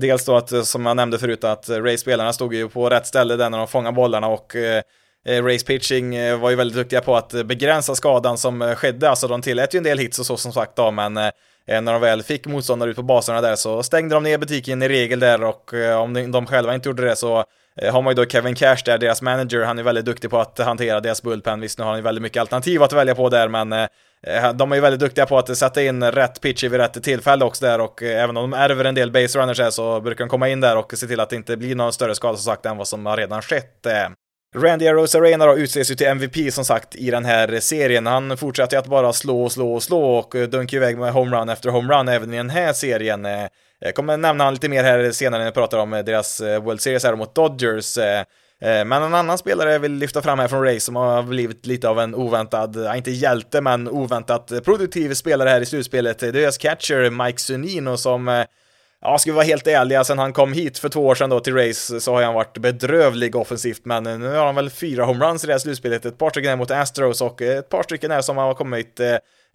Dels 0.00 0.24
då 0.24 0.36
att, 0.36 0.66
som 0.66 0.86
jag 0.86 0.96
nämnde 0.96 1.18
förut, 1.18 1.44
att 1.44 1.68
Race-spelarna 1.68 2.32
stod 2.32 2.54
ju 2.54 2.68
på 2.68 2.88
rätt 2.88 3.06
ställe 3.06 3.36
där 3.36 3.50
när 3.50 3.58
de 3.58 3.68
fångade 3.68 3.94
bollarna 3.94 4.28
och 4.28 4.56
Race 5.26 5.66
Pitching 5.66 6.38
var 6.40 6.50
ju 6.50 6.56
väldigt 6.56 6.76
duktiga 6.76 7.00
på 7.00 7.16
att 7.16 7.46
begränsa 7.46 7.94
skadan 7.94 8.38
som 8.38 8.74
skedde, 8.76 9.10
alltså 9.10 9.28
de 9.28 9.42
tillät 9.42 9.74
ju 9.74 9.76
en 9.76 9.84
del 9.84 9.98
hits 9.98 10.18
och 10.18 10.26
så 10.26 10.36
som 10.36 10.52
sagt 10.52 10.76
då, 10.76 10.90
men 10.90 11.14
när 11.14 11.92
de 11.92 12.00
väl 12.00 12.22
fick 12.22 12.46
motståndare 12.46 12.90
ut 12.90 12.96
på 12.96 13.02
baserna 13.02 13.40
där 13.40 13.56
så 13.56 13.82
stängde 13.82 14.14
de 14.14 14.22
ner 14.22 14.38
butiken 14.38 14.82
i 14.82 14.88
regel 14.88 15.20
där 15.20 15.44
och 15.44 15.72
om 16.02 16.32
de 16.32 16.46
själva 16.46 16.74
inte 16.74 16.88
gjorde 16.88 17.04
det 17.04 17.16
så 17.16 17.44
Eh, 17.80 17.92
har 17.92 18.02
man 18.02 18.10
ju 18.10 18.14
då 18.14 18.24
Kevin 18.24 18.54
Cash 18.54 18.76
där, 18.84 18.98
deras 18.98 19.22
manager, 19.22 19.64
han 19.64 19.78
är 19.78 19.82
väldigt 19.82 20.04
duktig 20.04 20.30
på 20.30 20.38
att 20.40 20.58
hantera 20.58 21.00
deras 21.00 21.22
bullpen. 21.22 21.60
Visst, 21.60 21.78
nu 21.78 21.84
har 21.84 21.90
han 21.90 21.98
ju 21.98 22.02
väldigt 22.02 22.22
mycket 22.22 22.40
alternativ 22.40 22.82
att 22.82 22.92
välja 22.92 23.14
på 23.14 23.28
där, 23.28 23.48
men 23.48 23.72
eh, 23.72 23.86
eh, 24.26 24.52
de 24.52 24.72
är 24.72 24.76
ju 24.76 24.82
väldigt 24.82 25.00
duktiga 25.00 25.26
på 25.26 25.38
att 25.38 25.58
sätta 25.58 25.82
in 25.82 26.04
rätt 26.04 26.40
pitch 26.40 26.64
vid 26.64 26.72
rätt 26.74 27.02
tillfälle 27.02 27.44
också 27.44 27.64
där 27.64 27.80
och 27.80 28.02
eh, 28.02 28.22
även 28.22 28.36
om 28.36 28.50
de 28.50 28.56
ärver 28.56 28.84
en 28.84 28.94
del 28.94 29.10
base 29.10 29.38
runners 29.38 29.60
här 29.60 29.70
så 29.70 30.00
brukar 30.00 30.24
de 30.24 30.28
komma 30.28 30.48
in 30.48 30.60
där 30.60 30.76
och 30.76 30.92
se 30.94 31.06
till 31.06 31.20
att 31.20 31.30
det 31.30 31.36
inte 31.36 31.56
blir 31.56 31.74
någon 31.74 31.92
större 31.92 32.14
skada 32.14 32.36
som 32.36 32.52
sagt 32.52 32.66
än 32.66 32.76
vad 32.76 32.88
som 32.88 33.06
har 33.06 33.16
redan 33.16 33.42
skett. 33.42 33.86
Eh. 33.86 34.08
Randy 34.56 34.88
Arozarena 34.88 35.46
då 35.46 35.56
utses 35.56 35.90
ju 35.90 35.94
till 35.94 36.06
MVP 36.06 36.52
som 36.52 36.64
sagt 36.64 36.96
i 36.96 37.10
den 37.10 37.24
här 37.24 37.60
serien. 37.60 38.06
Han 38.06 38.36
fortsätter 38.36 38.76
ju 38.76 38.80
att 38.80 38.86
bara 38.86 39.12
slå 39.12 39.42
och 39.42 39.52
slå 39.52 39.74
och 39.74 39.82
slå 39.82 40.02
och 40.02 40.48
dunkar 40.48 40.76
iväg 40.76 40.98
med 40.98 41.12
homerun 41.12 41.48
efter 41.48 41.68
homerun 41.70 42.08
även 42.08 42.34
i 42.34 42.36
den 42.36 42.50
här 42.50 42.72
serien. 42.72 43.26
Jag 43.84 43.94
kommer 43.94 44.16
nämna 44.16 44.44
honom 44.44 44.54
lite 44.54 44.68
mer 44.68 44.84
här 44.84 45.12
senare 45.12 45.38
när 45.38 45.44
jag 45.44 45.54
pratar 45.54 45.78
om 45.78 45.92
eh, 45.92 46.04
deras 46.04 46.40
eh, 46.40 46.62
World 46.62 46.80
Series 46.80 47.04
här 47.04 47.16
mot 47.16 47.34
Dodgers. 47.34 47.98
Eh, 47.98 48.24
men 48.60 48.92
en 48.92 49.14
annan 49.14 49.38
spelare 49.38 49.72
jag 49.72 49.80
vill 49.80 49.92
lyfta 49.92 50.22
fram 50.22 50.38
här 50.38 50.48
från 50.48 50.64
Race 50.64 50.80
som 50.80 50.96
har 50.96 51.22
blivit 51.22 51.66
lite 51.66 51.88
av 51.88 52.00
en 52.00 52.14
oväntad, 52.14 52.96
inte 52.96 53.10
hjälte, 53.10 53.60
men 53.60 53.88
oväntat 53.88 54.52
produktiv 54.64 55.14
spelare 55.14 55.48
här 55.48 55.60
i 55.60 55.66
slutspelet. 55.66 56.18
Det 56.18 56.28
är 56.28 56.32
deras 56.32 56.58
catcher 56.58 57.10
Mike 57.24 57.38
Sunino 57.38 57.96
som 57.96 58.44
Ja, 59.00 59.18
ska 59.18 59.30
vi 59.30 59.34
vara 59.34 59.44
helt 59.44 59.66
ärliga, 59.66 60.04
sen 60.04 60.18
han 60.18 60.32
kom 60.32 60.52
hit 60.52 60.78
för 60.78 60.88
två 60.88 61.06
år 61.06 61.14
sedan 61.14 61.30
då 61.30 61.40
till 61.40 61.54
race 61.54 62.00
så 62.00 62.14
har 62.14 62.22
han 62.22 62.34
varit 62.34 62.58
bedrövlig 62.58 63.36
offensivt, 63.36 63.84
men 63.84 64.02
nu 64.02 64.28
har 64.28 64.46
han 64.46 64.54
väl 64.54 64.70
fyra 64.70 65.04
homeruns 65.04 65.44
i 65.44 65.46
det 65.46 65.52
här 65.52 65.58
slutspelet, 65.58 66.06
ett 66.06 66.18
par 66.18 66.30
stycken 66.30 66.48
här 66.48 66.56
mot 66.56 66.70
Astros 66.70 67.20
och 67.20 67.42
ett 67.42 67.68
par 67.68 67.82
stycken 67.82 68.10
här 68.10 68.20
som 68.20 68.36
har 68.36 68.54
kommit 68.54 69.00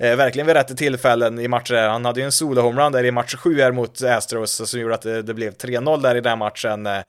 eh, 0.02 0.16
verkligen 0.16 0.48
vid 0.48 0.56
rätt 0.56 0.78
tillfällen 0.78 1.40
i 1.40 1.48
matcher. 1.48 1.88
Han 1.88 2.06
hade 2.06 2.20
ju 2.20 2.26
en 2.26 2.32
solo-homerun 2.32 2.92
där 2.92 3.04
i 3.04 3.12
match 3.12 3.36
7 3.36 3.62
här 3.62 3.72
mot 3.72 4.04
Astros 4.04 4.70
som 4.70 4.80
gjorde 4.80 4.96
att 4.96 5.02
det, 5.02 5.22
det 5.22 5.34
blev 5.34 5.54
3-0 5.54 6.02
där 6.02 6.16
i 6.16 6.22
den 6.22 6.40
matchen. 6.40 6.86
Eh, 6.86 7.02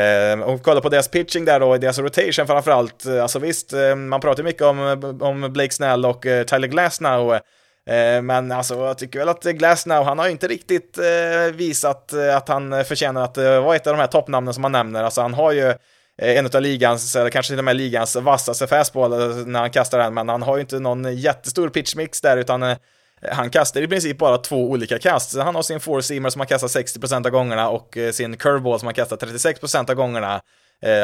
eh, 0.00 0.40
och 0.40 0.62
kolla 0.62 0.80
på 0.80 0.88
deras 0.88 1.08
pitching 1.08 1.44
där 1.44 1.60
då, 1.60 1.76
deras 1.76 1.98
rotation 1.98 2.46
framförallt. 2.46 3.06
Alltså 3.06 3.38
visst, 3.38 3.72
eh, 3.72 3.94
man 3.94 4.20
pratar 4.20 4.42
mycket 4.42 4.62
om, 4.62 5.18
om 5.20 5.52
Blake 5.52 5.74
Snell 5.74 6.06
och 6.06 6.26
eh, 6.26 6.44
Tyler 6.44 6.68
Glasnow 6.68 7.38
men 8.22 8.52
alltså, 8.52 8.74
jag 8.74 8.98
tycker 8.98 9.18
väl 9.18 9.28
att 9.28 9.42
Glasnow, 9.42 10.04
han 10.04 10.18
har 10.18 10.26
ju 10.26 10.32
inte 10.32 10.48
riktigt 10.48 10.98
eh, 10.98 11.54
visat 11.54 12.12
att 12.12 12.48
han 12.48 12.84
förtjänar 12.84 13.24
att 13.24 13.36
vara 13.36 13.76
ett 13.76 13.86
av 13.86 13.92
de 13.92 14.00
här 14.00 14.06
toppnamnen 14.06 14.54
som 14.54 14.62
man 14.62 14.72
nämner. 14.72 15.04
Alltså, 15.04 15.20
han 15.20 15.34
har 15.34 15.52
ju 15.52 15.74
Eh, 16.22 16.38
en 16.38 16.46
av 16.46 16.62
ligans, 16.62 17.16
eller 17.16 17.30
kanske 17.30 17.52
till 17.52 17.58
och 17.58 17.64
med 17.64 17.76
ligans 17.76 18.16
vassaste 18.16 18.66
fastball 18.66 19.12
eh, 19.12 19.46
när 19.46 19.60
han 19.60 19.70
kastar 19.70 19.98
den, 19.98 20.14
men 20.14 20.28
han 20.28 20.42
har 20.42 20.56
ju 20.56 20.60
inte 20.60 20.78
någon 20.78 21.16
jättestor 21.16 21.68
pitchmix 21.68 22.20
där, 22.20 22.36
utan 22.36 22.62
eh, 22.62 22.76
han 23.30 23.50
kastar 23.50 23.82
i 23.82 23.88
princip 23.88 24.18
bara 24.18 24.38
två 24.38 24.70
olika 24.70 24.98
kast. 24.98 25.38
Han 25.38 25.54
har 25.54 25.62
sin 25.62 25.80
four-seamer 25.80 26.30
som 26.30 26.40
han 26.40 26.46
kastar 26.46 26.68
60% 26.68 27.26
av 27.26 27.30
gångerna 27.30 27.68
och 27.68 27.98
sin 28.12 28.36
curveball 28.36 28.78
som 28.78 28.86
han 28.86 28.94
kastar 28.94 29.16
36% 29.16 29.90
av 29.90 29.96
gångerna. 29.96 30.40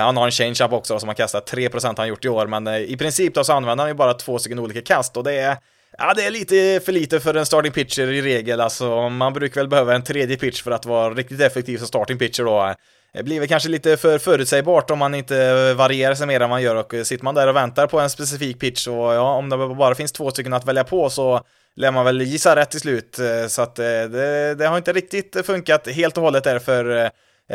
Han 0.01 0.17
har 0.17 0.25
en 0.25 0.31
change-up 0.31 0.73
också 0.73 0.99
som 0.99 1.09
han 1.09 1.17
kastar 1.17 1.41
3% 1.41 1.87
har 1.87 1.95
han 1.97 2.09
gjort 2.09 2.25
i 2.25 2.29
år, 2.29 2.47
men 2.47 2.69
i 2.69 2.97
princip 2.97 3.35
då 3.35 3.45
så 3.45 3.53
använder 3.53 3.85
han 3.85 3.91
ju 3.91 3.95
bara 3.95 4.15
två 4.15 4.39
stycken 4.39 4.59
olika 4.59 4.83
kast 4.83 5.17
och 5.17 5.25
det 5.25 5.33
är 5.33 5.57
Ja, 5.99 6.15
det 6.15 6.25
är 6.25 6.31
lite 6.31 6.81
för 6.85 6.93
lite 6.93 7.21
för 7.21 7.35
en 7.35 7.47
starting 7.47 7.73
pitcher 7.73 8.13
i 8.13 8.23
regel. 8.23 8.61
Alltså, 8.61 9.09
man 9.09 9.33
brukar 9.33 9.61
väl 9.61 9.69
behöva 9.69 9.95
en 9.95 10.05
tredje 10.05 10.37
pitch 10.37 10.63
för 10.63 10.71
att 10.71 10.87
vara 10.87 11.15
riktigt 11.15 11.41
effektiv 11.41 11.79
som 11.79 11.87
starting 11.87 12.19
pitcher 12.19 12.45
då. 12.45 12.75
Det 13.13 13.23
blir 13.23 13.41
väl 13.41 13.49
kanske 13.49 13.69
lite 13.69 13.97
för 13.97 14.19
förutsägbart 14.19 14.91
om 14.91 14.99
man 14.99 15.15
inte 15.15 15.37
eh, 15.37 15.75
varierar 15.75 16.15
sig 16.15 16.27
mer 16.27 16.41
än 16.41 16.51
man 16.51 16.63
gör 16.63 16.77
och 16.77 16.95
eh, 16.95 17.03
sitter 17.03 17.25
man 17.25 17.35
där 17.35 17.47
och 17.49 17.57
väntar 17.57 17.87
på 17.87 18.01
en 18.01 18.11
specifik 18.11 18.61
pitch 18.61 18.87
och 18.87 18.95
ja, 18.95 19.35
om 19.35 19.49
det 19.49 19.57
bara 19.57 19.95
finns 19.95 20.13
två 20.13 20.31
stycken 20.31 20.53
att 20.53 20.65
välja 20.65 20.85
på 20.85 21.11
så 21.11 21.41
lär 21.77 21.91
man 21.91 22.05
väl 22.05 22.23
gissa 22.23 22.57
rätt 22.57 22.71
till 22.71 22.81
slut. 22.81 23.19
Så 23.49 23.63
att 23.63 23.77
det, 23.77 24.55
det 24.55 24.67
har 24.67 24.77
inte 24.77 24.93
riktigt 24.93 25.47
funkat 25.47 25.89
helt 25.89 26.17
och 26.17 26.23
hållet 26.23 26.45
där 26.45 26.59
för 26.59 27.11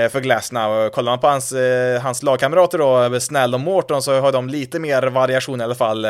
för 0.10 0.20
Glasnow. 0.20 0.90
Kollar 0.90 1.12
man 1.12 1.20
på 1.20 1.28
hans, 1.28 1.54
hans 2.02 2.24
lagkamrater 2.24 2.78
då, 2.78 3.20
Snell 3.20 3.54
och 3.54 3.60
Morton, 3.60 4.02
så 4.02 4.20
har 4.20 4.32
de 4.32 4.50
lite 4.50 4.80
mer 4.80 5.04
variation 5.04 5.62
i 5.62 5.64
alla 5.64 5.76
fall. 5.76 6.08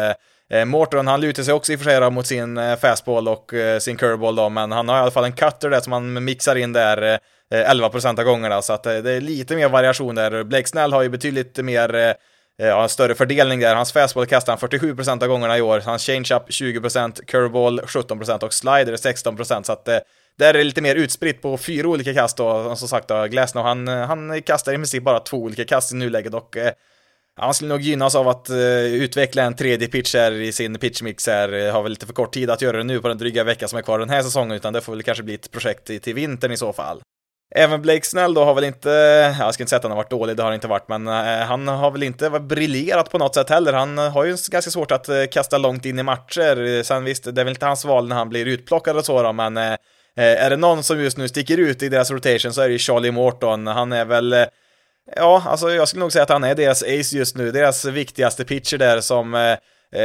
Morton, 0.66 1.08
han 1.08 1.22
lutar 1.22 1.44
sig 1.44 1.54
också 1.54 1.74
i 1.74 1.76
och 1.76 1.80
för 1.80 1.90
sig 1.90 2.12
mot 2.12 2.28
sin 2.28 2.60
fastball 2.82 3.28
och 3.28 3.52
sin 3.80 3.98
curveball 3.98 4.36
då, 4.36 4.50
men 4.50 4.72
han 4.72 4.90
har 4.90 4.98
i 4.98 5.00
alla 5.00 5.12
fall 5.12 5.24
en 5.24 5.34
cutter 5.34 5.70
där 5.70 5.80
som 5.80 5.94
han 5.94 6.24
mixar 6.24 6.56
in 6.56 6.74
där 6.74 7.20
Eh, 7.54 7.70
11% 7.70 8.20
av 8.20 8.26
gångerna, 8.26 8.62
så 8.62 8.74
att 8.74 8.86
eh, 8.86 8.98
det 8.98 9.12
är 9.12 9.22
lite 9.22 9.56
mer 9.56 9.70
variation 9.70 10.16
där. 10.16 10.44
Blake 10.44 10.68
Snell 10.68 10.94
har 10.94 11.02
ju 11.02 11.10
betydligt 11.10 11.58
mer 11.58 11.96
eh, 11.96 12.14
Ja, 12.58 12.84
en 12.84 12.90
större 12.90 13.16
fördelning 13.16 13.60
där. 13.60 13.76
Hans 13.76 13.92
fastball 13.92 14.26
kastar 14.26 14.58
han 14.58 14.70
47% 14.70 15.24
av 15.24 15.30
gångerna 15.30 15.58
i 15.58 15.62
år, 15.62 15.82
hans 15.86 16.06
changeup 16.06 16.50
20%, 16.50 17.26
curveball 17.26 17.80
17% 17.80 18.44
och 18.44 18.54
slider 18.54 18.96
16%, 18.96 19.64
så 19.64 19.74
att 19.74 19.86
där 19.86 20.50
är 20.50 20.54
det 20.54 20.64
lite 20.64 20.82
mer 20.82 20.96
utspritt 20.96 21.42
på 21.42 21.58
fyra 21.58 21.88
olika 21.88 22.14
kast 22.14 22.38
då, 22.38 22.48
och 22.48 22.80
som 22.80 22.88
sagt 22.88 23.08
då, 23.08 23.26
Glasnow, 23.28 23.64
han, 23.64 23.88
han 23.88 24.42
kastar 24.42 24.74
i 24.74 24.76
princip 24.76 25.04
bara 25.04 25.20
två 25.20 25.38
olika 25.38 25.66
kast 25.66 25.92
i 25.94 25.96
nuläget 25.96 26.34
och 26.34 26.58
han 27.38 27.54
skulle 27.54 27.70
nog 27.70 27.82
gynnas 27.82 28.16
av 28.16 28.28
att 28.28 28.50
eh, 28.50 28.58
utveckla 28.86 29.44
en 29.44 29.56
tredje 29.56 29.88
pitch 29.88 30.16
här 30.16 30.32
i 30.32 30.52
sin 30.52 30.80
pitchmix 30.80 31.28
här. 31.28 31.72
Har 31.72 31.84
väl 31.84 31.92
lite 31.92 32.06
för 32.06 32.14
kort 32.14 32.34
tid 32.34 32.50
att 32.50 32.62
göra 32.62 32.78
det 32.78 32.84
nu 32.84 33.02
på 33.02 33.08
den 33.08 33.18
dryga 33.18 33.44
vecka 33.44 33.68
som 33.68 33.80
är 33.80 33.84
kvar 33.84 34.00
den 34.00 34.10
här 34.10 34.24
säsongen, 34.24 34.52
utan 34.52 34.74
det 34.74 34.82
får 34.82 34.94
väl 34.94 35.04
kanske 35.04 35.24
bli 35.24 35.34
ett 35.34 35.52
projekt 35.52 35.86
till, 35.86 36.02
till 36.02 36.14
vintern 36.14 36.52
i 36.52 36.58
så 36.58 36.74
fall. 36.74 37.02
Även 37.58 37.82
Blake 37.82 38.06
Snell 38.06 38.34
då 38.34 38.44
har 38.44 38.54
väl 38.54 38.64
inte, 38.64 38.90
jag 39.40 39.54
ska 39.54 39.64
inte 39.64 39.70
säga 39.70 39.78
att 39.78 39.84
han 39.84 39.92
har 39.92 39.98
varit 39.98 40.10
dålig, 40.10 40.38
det 40.38 40.44
har 40.44 40.48
han 40.48 40.56
inte 40.56 40.68
varit, 40.68 40.88
men 40.88 41.08
eh, 41.08 41.46
han 41.46 41.68
har 41.68 41.92
väl 41.92 42.04
inte 42.04 42.30
briljerat 42.30 43.12
på 43.12 43.18
något 43.18 43.36
sätt 43.36 43.50
heller. 43.50 43.74
Han 43.74 43.98
eh, 43.98 44.12
har 44.12 44.24
ju 44.24 44.30
ganska 44.30 44.62
svårt 44.62 44.92
att 44.92 45.10
eh, 45.10 45.24
kasta 45.32 45.58
långt 45.58 45.86
in 45.86 46.00
i 46.00 46.04
matcher. 46.04 46.84
Sen 46.84 47.04
visst, 47.04 47.24
det 47.24 47.42
är 47.42 47.46
väl 47.46 47.54
inte 47.54 47.66
hans 47.66 47.86
val 47.86 48.08
när 48.08 48.16
han 48.16 48.30
blir 48.30 48.46
utplockad 48.46 48.98
och 48.98 49.06
så 49.06 49.24
då, 49.24 49.34
men 49.34 49.58
är 50.18 50.50
det 50.50 50.58
någon 50.58 50.84
som 50.84 51.00
just 51.00 51.18
nu 51.18 51.28
sticker 51.28 51.58
ut 51.58 51.84
i 51.84 51.90
deras 51.90 52.12
rotation 52.12 52.54
så 52.54 52.62
är 52.62 52.68
det 52.68 52.72
ju 52.72 52.80
Charlie 52.80 53.12
Morton. 53.12 53.68
Han 53.68 53.92
är 53.92 54.06
väl 54.06 54.36
Ja, 55.16 55.44
alltså 55.46 55.70
jag 55.72 55.88
skulle 55.88 56.00
nog 56.00 56.12
säga 56.12 56.24
att 56.24 56.30
han 56.30 56.44
är 56.44 56.56
deras 56.56 56.84
ace 56.84 57.18
just 57.18 57.36
nu, 57.36 57.52
deras 57.52 57.86
viktigaste 57.86 58.46
pitcher 58.46 58.78
där 58.78 59.02
som 59.02 59.58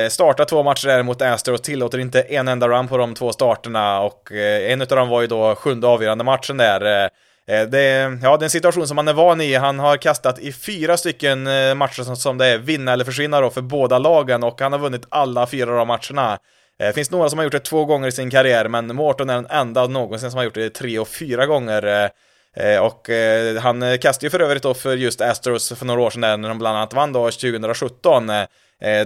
startar 0.09 0.45
två 0.45 0.62
matcher 0.62 0.88
där 0.88 1.02
mot 1.02 1.23
Astros, 1.23 1.61
tillåter 1.61 1.99
inte 1.99 2.21
en 2.21 2.49
enda 2.49 2.69
run 2.69 2.88
på 2.88 2.97
de 2.97 3.14
två 3.14 3.33
starterna 3.33 4.00
och 4.00 4.33
en 4.33 4.80
av 4.80 4.87
dem 4.87 5.09
var 5.09 5.21
ju 5.21 5.26
då 5.26 5.54
sjunde 5.54 5.87
avgörande 5.87 6.25
matchen 6.25 6.57
där. 6.57 7.11
Eh, 7.50 7.69
det 7.69 7.78
är, 7.78 8.11
det, 8.11 8.19
ja, 8.23 8.37
det 8.37 8.42
är 8.42 8.47
en 8.47 8.50
situation 8.50 8.88
som 8.88 8.97
han 8.97 9.09
är 9.09 9.12
van 9.12 9.40
i. 9.40 9.54
Han 9.54 9.78
har 9.78 9.97
kastat 9.97 10.38
i 10.38 10.52
fyra 10.52 10.97
stycken 10.97 11.47
eh, 11.47 11.75
matcher 11.75 12.02
som, 12.02 12.16
som 12.16 12.38
det 12.38 12.47
är 12.47 12.59
vinna 12.59 12.92
eller 12.92 13.04
försvinna 13.04 13.40
då 13.40 13.50
för 13.50 13.62
båda 13.62 13.99
lagen 13.99 14.42
och 14.42 14.61
han 14.61 14.73
har 14.73 14.78
vunnit 14.78 15.07
alla 15.09 15.47
fyra 15.47 15.71
av 15.71 15.76
de 15.76 15.88
matcherna. 15.88 16.38
Det 16.78 16.92
finns 16.92 17.11
några 17.11 17.28
som 17.28 17.38
har 17.38 17.45
gjort 17.45 17.52
det 17.52 17.59
två 17.59 17.85
gånger 17.85 18.09
i 18.09 18.12
sin 18.12 18.30
karriär, 18.30 18.69
men 18.69 18.97
Morton 18.97 19.30
är 19.30 19.35
den 19.35 19.47
enda 19.47 19.87
någonsin 19.87 20.30
som 20.30 20.38
har 20.38 20.45
gjort 20.45 20.54
det 20.54 20.71
tre 20.71 20.99
och 20.99 21.09
fyra 21.09 21.47
gånger. 21.47 22.11
Eh, 22.57 22.78
och 22.78 23.11
eh, 23.11 23.57
han 23.57 23.99
kastade 23.99 24.26
ju 24.26 24.30
för 24.30 24.40
övrigt 24.40 24.62
då 24.62 24.75
för 24.75 24.97
just 24.97 25.21
Astros 25.21 25.73
för 25.73 25.87
några 25.87 26.00
år 26.00 26.11
sedan 26.11 26.21
där, 26.21 26.37
när 26.37 26.49
de 26.49 26.59
bland 26.59 26.76
annat 26.76 26.95
vann 26.95 27.12
då 27.12 27.30
2017. 27.30 28.30
Eh, 28.30 28.47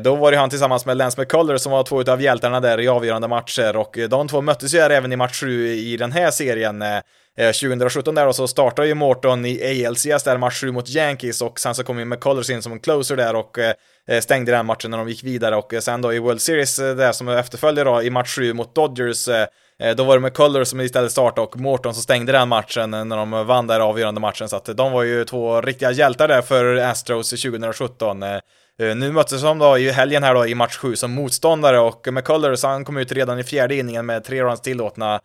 då 0.01 0.15
var 0.15 0.31
det 0.31 0.37
han 0.37 0.51
tillsammans 0.51 0.87
med 0.87 0.97
Lance 0.97 1.21
McCullers 1.21 1.61
som 1.61 1.73
var 1.73 1.83
två 1.83 2.01
utav 2.01 2.23
hjältarna 2.23 2.61
där 2.61 2.81
i 2.81 2.89
avgörande 2.89 3.29
matcher 3.29 3.77
och 3.77 3.99
de 4.09 4.29
två 4.29 4.41
möttes 4.41 4.75
ju 4.75 4.81
här 4.81 4.91
även 4.91 5.13
i 5.13 5.17
match 5.17 5.41
7 5.41 5.69
i 5.69 5.97
den 5.97 6.13
här 6.13 6.31
serien. 6.31 6.85
2017 7.37 8.15
där 8.15 8.27
och 8.27 8.37
så 8.37 8.49
startade 8.49 8.89
ju 8.89 8.95
Morton 8.95 9.47
i 9.47 9.87
ALCS 9.87 10.23
där 10.25 10.39
match 10.39 10.61
7 10.61 10.73
mot 10.73 10.89
Yankees 10.89 11.43
och 11.43 11.61
sen 11.61 11.75
så 11.75 11.85
kom 11.85 11.99
ju 11.99 12.05
McCullers 12.05 12.51
in 12.51 12.63
som 12.63 12.73
en 12.73 12.81
closer 12.81 13.17
där 13.17 13.37
och 13.37 13.59
stängde 14.21 14.53
den 14.53 14.67
matchen 14.67 14.91
när 14.91 14.99
de 14.99 15.09
gick 15.09 15.25
vidare 15.25 15.57
och 15.57 15.75
sen 15.81 16.03
då 16.03 16.13
i 16.13 16.19
World 16.19 16.41
Series 16.41 16.77
där 16.77 17.13
som 17.13 17.29
efterföljer 17.29 17.85
då 17.85 18.03
i 18.03 18.11
match 18.11 18.37
7 18.37 18.53
mot 18.53 18.75
Dodgers 18.75 19.29
Eh, 19.83 19.97
då 19.97 20.05
var 20.05 20.15
det 20.15 20.21
McCullough 20.21 20.65
som 20.65 20.81
istället 20.81 21.13
startade 21.13 21.47
och 21.47 21.61
Morton 21.61 21.95
som 21.95 22.03
stängde 22.03 22.33
den 22.33 22.49
matchen 22.49 22.95
eh, 22.95 23.05
när 23.05 23.17
de 23.17 23.47
vann 23.47 23.67
den 23.67 23.83
avgörande 23.83 24.21
matchen. 24.21 24.49
Så 24.49 24.57
att 24.57 24.69
eh, 24.69 24.75
de 24.75 24.93
var 24.93 25.03
ju 25.03 25.25
två 25.25 25.61
riktiga 25.61 25.91
hjältar 25.91 26.29
där 26.29 26.43
för 26.43 26.77
Astros 26.77 27.31
2017. 27.31 28.25
Nu 28.79 29.13
möttes 29.13 29.43
de 29.43 29.59
då 29.59 29.79
i 29.79 29.91
helgen 29.91 30.23
här 30.23 30.35
då 30.35 30.47
i 30.47 30.55
match 30.55 30.77
7 30.77 30.97
som 30.97 31.13
motståndare 31.13 31.81
och 31.81 32.13
McCullers 32.13 32.63
han 32.63 32.85
kom 32.85 32.97
ut 32.97 33.13
redan 33.13 33.39
i 33.39 33.45
fjärde 33.45 33.75
inningen 33.77 34.07
med 34.07 34.25
tre 34.25 34.43
runs 34.43 34.61
tillåtna. 34.61 35.21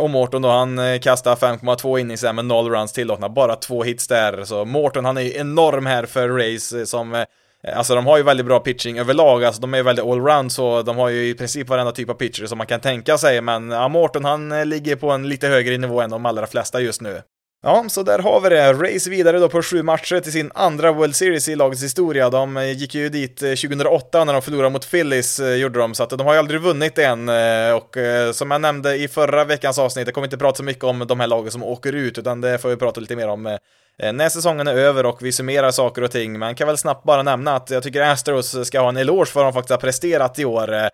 Och 0.00 0.10
Morton 0.10 0.42
då 0.42 0.48
han 0.48 1.00
kastade 1.00 1.36
5,2 1.36 1.98
innings 1.98 2.22
med 2.22 2.44
noll 2.44 2.70
runs 2.70 2.92
tillåtna, 2.92 3.28
bara 3.28 3.56
två 3.56 3.82
hits 3.82 4.08
där. 4.08 4.44
Så 4.44 4.64
Morton 4.64 5.04
han 5.04 5.16
är 5.16 5.20
ju 5.20 5.36
enorm 5.36 5.86
här 5.86 6.06
för 6.06 6.28
Race 6.28 6.86
som 6.86 7.24
Eh, 7.68 7.78
alltså 7.78 7.94
de 7.94 8.06
har 8.06 8.16
ju 8.16 8.22
väldigt 8.22 8.46
bra 8.46 8.60
pitching 8.60 8.98
överlag, 8.98 9.44
alltså 9.44 9.60
de 9.60 9.74
är 9.74 9.82
väldigt 9.82 10.04
allround 10.04 10.52
så 10.52 10.82
de 10.82 10.96
har 10.96 11.08
ju 11.08 11.28
i 11.28 11.34
princip 11.34 11.68
varenda 11.68 11.92
typ 11.92 12.10
av 12.10 12.14
pitcher 12.14 12.46
som 12.46 12.58
man 12.58 12.66
kan 12.66 12.80
tänka 12.80 13.18
sig, 13.18 13.40
men 13.40 13.70
ja, 13.70 13.88
Morton 13.88 14.24
han 14.24 14.52
eh, 14.52 14.66
ligger 14.66 14.96
på 14.96 15.10
en 15.10 15.28
lite 15.28 15.48
högre 15.48 15.78
nivå 15.78 16.00
än 16.00 16.10
de 16.10 16.26
allra 16.26 16.46
flesta 16.46 16.80
just 16.80 17.00
nu. 17.00 17.22
Ja, 17.66 17.84
så 17.88 18.02
där 18.02 18.18
har 18.18 18.40
vi 18.40 18.48
det. 18.48 18.72
Race 18.72 19.10
vidare 19.10 19.38
då 19.38 19.48
på 19.48 19.62
sju 19.62 19.82
matcher 19.82 20.20
till 20.20 20.32
sin 20.32 20.50
andra 20.54 20.92
World 20.92 21.16
Series 21.16 21.48
i 21.48 21.56
lagets 21.56 21.82
historia. 21.82 22.30
De 22.30 22.56
eh, 22.56 22.72
gick 22.72 22.94
ju 22.94 23.08
dit 23.08 23.36
2008 23.36 24.24
när 24.24 24.32
de 24.32 24.42
förlorade 24.42 24.70
mot 24.70 24.90
Phillies, 24.90 25.40
gjorde 25.40 25.78
de, 25.78 25.94
så 25.94 26.02
att 26.02 26.10
de 26.10 26.20
har 26.20 26.32
ju 26.32 26.38
aldrig 26.38 26.60
vunnit 26.60 26.98
än. 26.98 27.28
Och 27.74 27.96
som 28.32 28.50
jag 28.50 28.60
nämnde 28.60 28.96
i 28.96 29.08
förra 29.08 29.44
veckans 29.44 29.78
avsnitt, 29.78 30.06
jag 30.06 30.14
kommer 30.14 30.26
inte 30.26 30.38
prata 30.38 30.56
så 30.56 30.62
mycket 30.62 30.84
om 30.84 31.04
de 31.08 31.20
här 31.20 31.26
lagen 31.26 31.50
som 31.50 31.62
åker 31.62 31.92
ut, 31.92 32.18
utan 32.18 32.40
det 32.40 32.58
får 32.58 32.68
vi 32.68 32.76
prata 32.76 33.00
lite 33.00 33.16
mer 33.16 33.28
om 33.28 33.58
Eh, 34.02 34.12
när 34.12 34.28
säsongen 34.28 34.66
är 34.66 34.74
över 34.74 35.06
och 35.06 35.22
vi 35.22 35.32
summerar 35.32 35.70
saker 35.70 36.02
och 36.02 36.10
ting, 36.10 36.38
man 36.38 36.54
kan 36.54 36.66
väl 36.66 36.78
snabbt 36.78 37.04
bara 37.04 37.22
nämna 37.22 37.56
att 37.56 37.70
jag 37.70 37.82
tycker 37.82 38.02
Astros 38.02 38.66
ska 38.66 38.80
ha 38.80 38.88
en 38.88 38.96
eloge 38.96 39.26
för 39.26 39.40
vad 39.40 39.46
de 39.46 39.52
faktiskt 39.52 39.70
har 39.70 39.78
presterat 39.78 40.38
i 40.38 40.44
år. 40.44 40.72
Eh, 40.72 40.84
eh, 40.84 40.90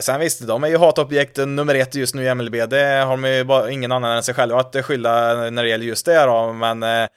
sen 0.00 0.20
visst, 0.20 0.46
de 0.46 0.64
är 0.64 0.68
ju 0.68 0.78
hatobjekt 0.78 1.36
nummer 1.36 1.74
ett 1.74 1.94
just 1.94 2.14
nu 2.14 2.24
i 2.24 2.34
MLB, 2.34 2.54
det 2.66 3.04
har 3.06 3.10
de 3.10 3.24
ju 3.24 3.44
bara 3.44 3.70
ingen 3.70 3.92
annan 3.92 4.16
än 4.16 4.22
sig 4.22 4.34
själva 4.34 4.60
att 4.60 4.84
skylla 4.84 5.34
när 5.50 5.62
det 5.62 5.68
gäller 5.68 5.86
just 5.86 6.06
det 6.06 6.24
då, 6.24 6.52
men 6.52 7.08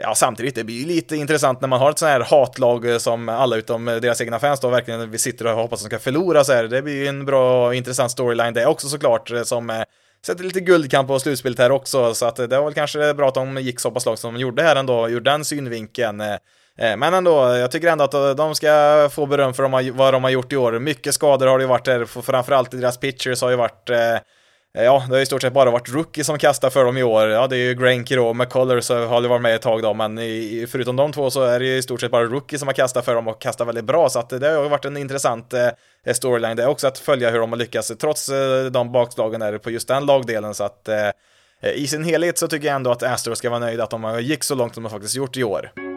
ja, 0.00 0.14
samtidigt, 0.14 0.54
det 0.54 0.64
blir 0.64 0.80
ju 0.80 0.86
lite 0.86 1.16
intressant 1.16 1.60
när 1.60 1.68
man 1.68 1.80
har 1.80 1.90
ett 1.90 1.98
sånt 1.98 2.10
här 2.10 2.20
hatlag 2.20 3.00
som 3.00 3.28
alla 3.28 3.56
utom 3.56 3.84
deras 3.84 4.20
egna 4.20 4.38
fans 4.38 4.60
då 4.60 4.68
verkligen 4.68 5.10
vi 5.10 5.18
sitter 5.18 5.46
och 5.46 5.54
hoppas 5.56 5.84
att 5.84 5.90
de 5.90 5.96
ska 5.96 6.04
förlora 6.04 6.44
så 6.44 6.52
här. 6.52 6.64
Det 6.64 6.82
blir 6.82 6.94
ju 6.94 7.06
en 7.06 7.24
bra 7.24 7.66
och 7.66 7.74
intressant 7.74 8.10
storyline 8.10 8.54
det 8.54 8.66
också 8.66 8.88
såklart, 8.88 9.30
som 9.44 9.84
sätter 10.26 10.44
lite 10.44 10.60
guldkamp 10.60 11.08
på 11.08 11.18
slutspelet 11.18 11.58
här 11.58 11.70
också, 11.70 12.14
så 12.14 12.26
att 12.26 12.36
det 12.36 12.46
var 12.46 12.64
väl 12.64 12.74
kanske 12.74 13.14
bra 13.14 13.28
att 13.28 13.34
de 13.34 13.56
gick 13.56 13.80
så 13.80 13.90
pass 13.90 14.06
långt 14.06 14.18
som 14.18 14.34
de 14.34 14.40
gjorde 14.40 14.62
här 14.62 14.76
ändå, 14.76 15.08
ur 15.08 15.20
den 15.20 15.44
synvinkeln. 15.44 16.20
Eh, 16.20 16.32
eh, 16.78 16.96
men 16.96 17.14
ändå, 17.14 17.56
jag 17.56 17.70
tycker 17.70 17.88
ändå 17.88 18.04
att 18.04 18.14
eh, 18.14 18.30
de 18.30 18.54
ska 18.54 19.08
få 19.12 19.26
beröm 19.26 19.54
för 19.54 19.92
vad 19.92 20.14
de 20.14 20.24
har 20.24 20.30
gjort 20.30 20.52
i 20.52 20.56
år. 20.56 20.78
Mycket 20.78 21.14
skador 21.14 21.46
har 21.46 21.58
det 21.58 21.62
ju 21.62 21.68
varit 21.68 21.84
där, 21.84 22.04
framförallt 22.04 22.70
deras 22.70 22.98
pitchers 22.98 23.42
har 23.42 23.50
ju 23.50 23.56
varit 23.56 23.90
Eh, 24.78 24.84
ja, 24.84 25.04
det 25.08 25.14
har 25.14 25.20
i 25.20 25.26
stort 25.26 25.42
sett 25.42 25.52
bara 25.52 25.70
varit 25.70 25.88
rookie 25.88 26.24
som 26.24 26.38
kastar 26.38 26.70
för 26.70 26.84
dem 26.84 26.96
i 26.96 27.02
år. 27.02 27.28
Ja, 27.28 27.46
det 27.46 27.56
är 27.56 27.58
ju 27.58 27.74
Granky 27.74 28.16
då, 28.16 28.34
McCullers 28.34 28.88
har 28.88 29.22
ju 29.22 29.28
varit 29.28 29.42
med 29.42 29.54
ett 29.54 29.62
tag 29.62 29.82
då, 29.82 29.94
men 29.94 30.18
i, 30.18 30.66
förutom 30.70 30.96
de 30.96 31.12
två 31.12 31.30
så 31.30 31.42
är 31.42 31.60
det 31.60 31.66
ju 31.66 31.76
i 31.76 31.82
stort 31.82 32.00
sett 32.00 32.10
bara 32.10 32.24
rookie 32.24 32.58
som 32.58 32.68
har 32.68 32.72
kastat 32.72 33.04
för 33.04 33.14
dem 33.14 33.28
och 33.28 33.40
kastat 33.40 33.68
väldigt 33.68 33.84
bra, 33.84 34.08
så 34.08 34.18
att 34.18 34.28
det 34.28 34.48
har 34.48 34.62
ju 34.62 34.68
varit 34.68 34.84
en 34.84 34.96
intressant 34.96 35.52
eh, 35.52 35.66
eh, 36.06 36.14
storyline 36.14 36.56
det 36.56 36.62
är 36.62 36.68
också 36.68 36.86
att 36.86 36.98
följa 36.98 37.30
hur 37.30 37.38
de 37.38 37.52
har 37.52 37.56
lyckats 37.56 37.92
trots 38.00 38.28
eh, 38.28 38.64
de 38.64 38.92
bakslagen 38.92 39.40
där 39.40 39.58
på 39.58 39.70
just 39.70 39.88
den 39.88 40.06
lagdelen, 40.06 40.54
så 40.54 40.64
att 40.64 40.88
eh, 40.88 41.06
eh, 41.62 41.72
i 41.74 41.86
sin 41.86 42.04
helhet 42.04 42.38
så 42.38 42.48
tycker 42.48 42.66
jag 42.66 42.76
ändå 42.76 42.90
att 42.90 43.02
Astros 43.02 43.38
ska 43.38 43.50
vara 43.50 43.60
nöjda 43.60 43.84
att 43.84 43.90
de 43.90 44.20
gick 44.22 44.44
så 44.44 44.54
långt 44.54 44.74
som 44.74 44.82
de 44.82 44.90
faktiskt 44.90 45.16
gjort 45.16 45.36
i 45.36 45.44
år. 45.44 45.91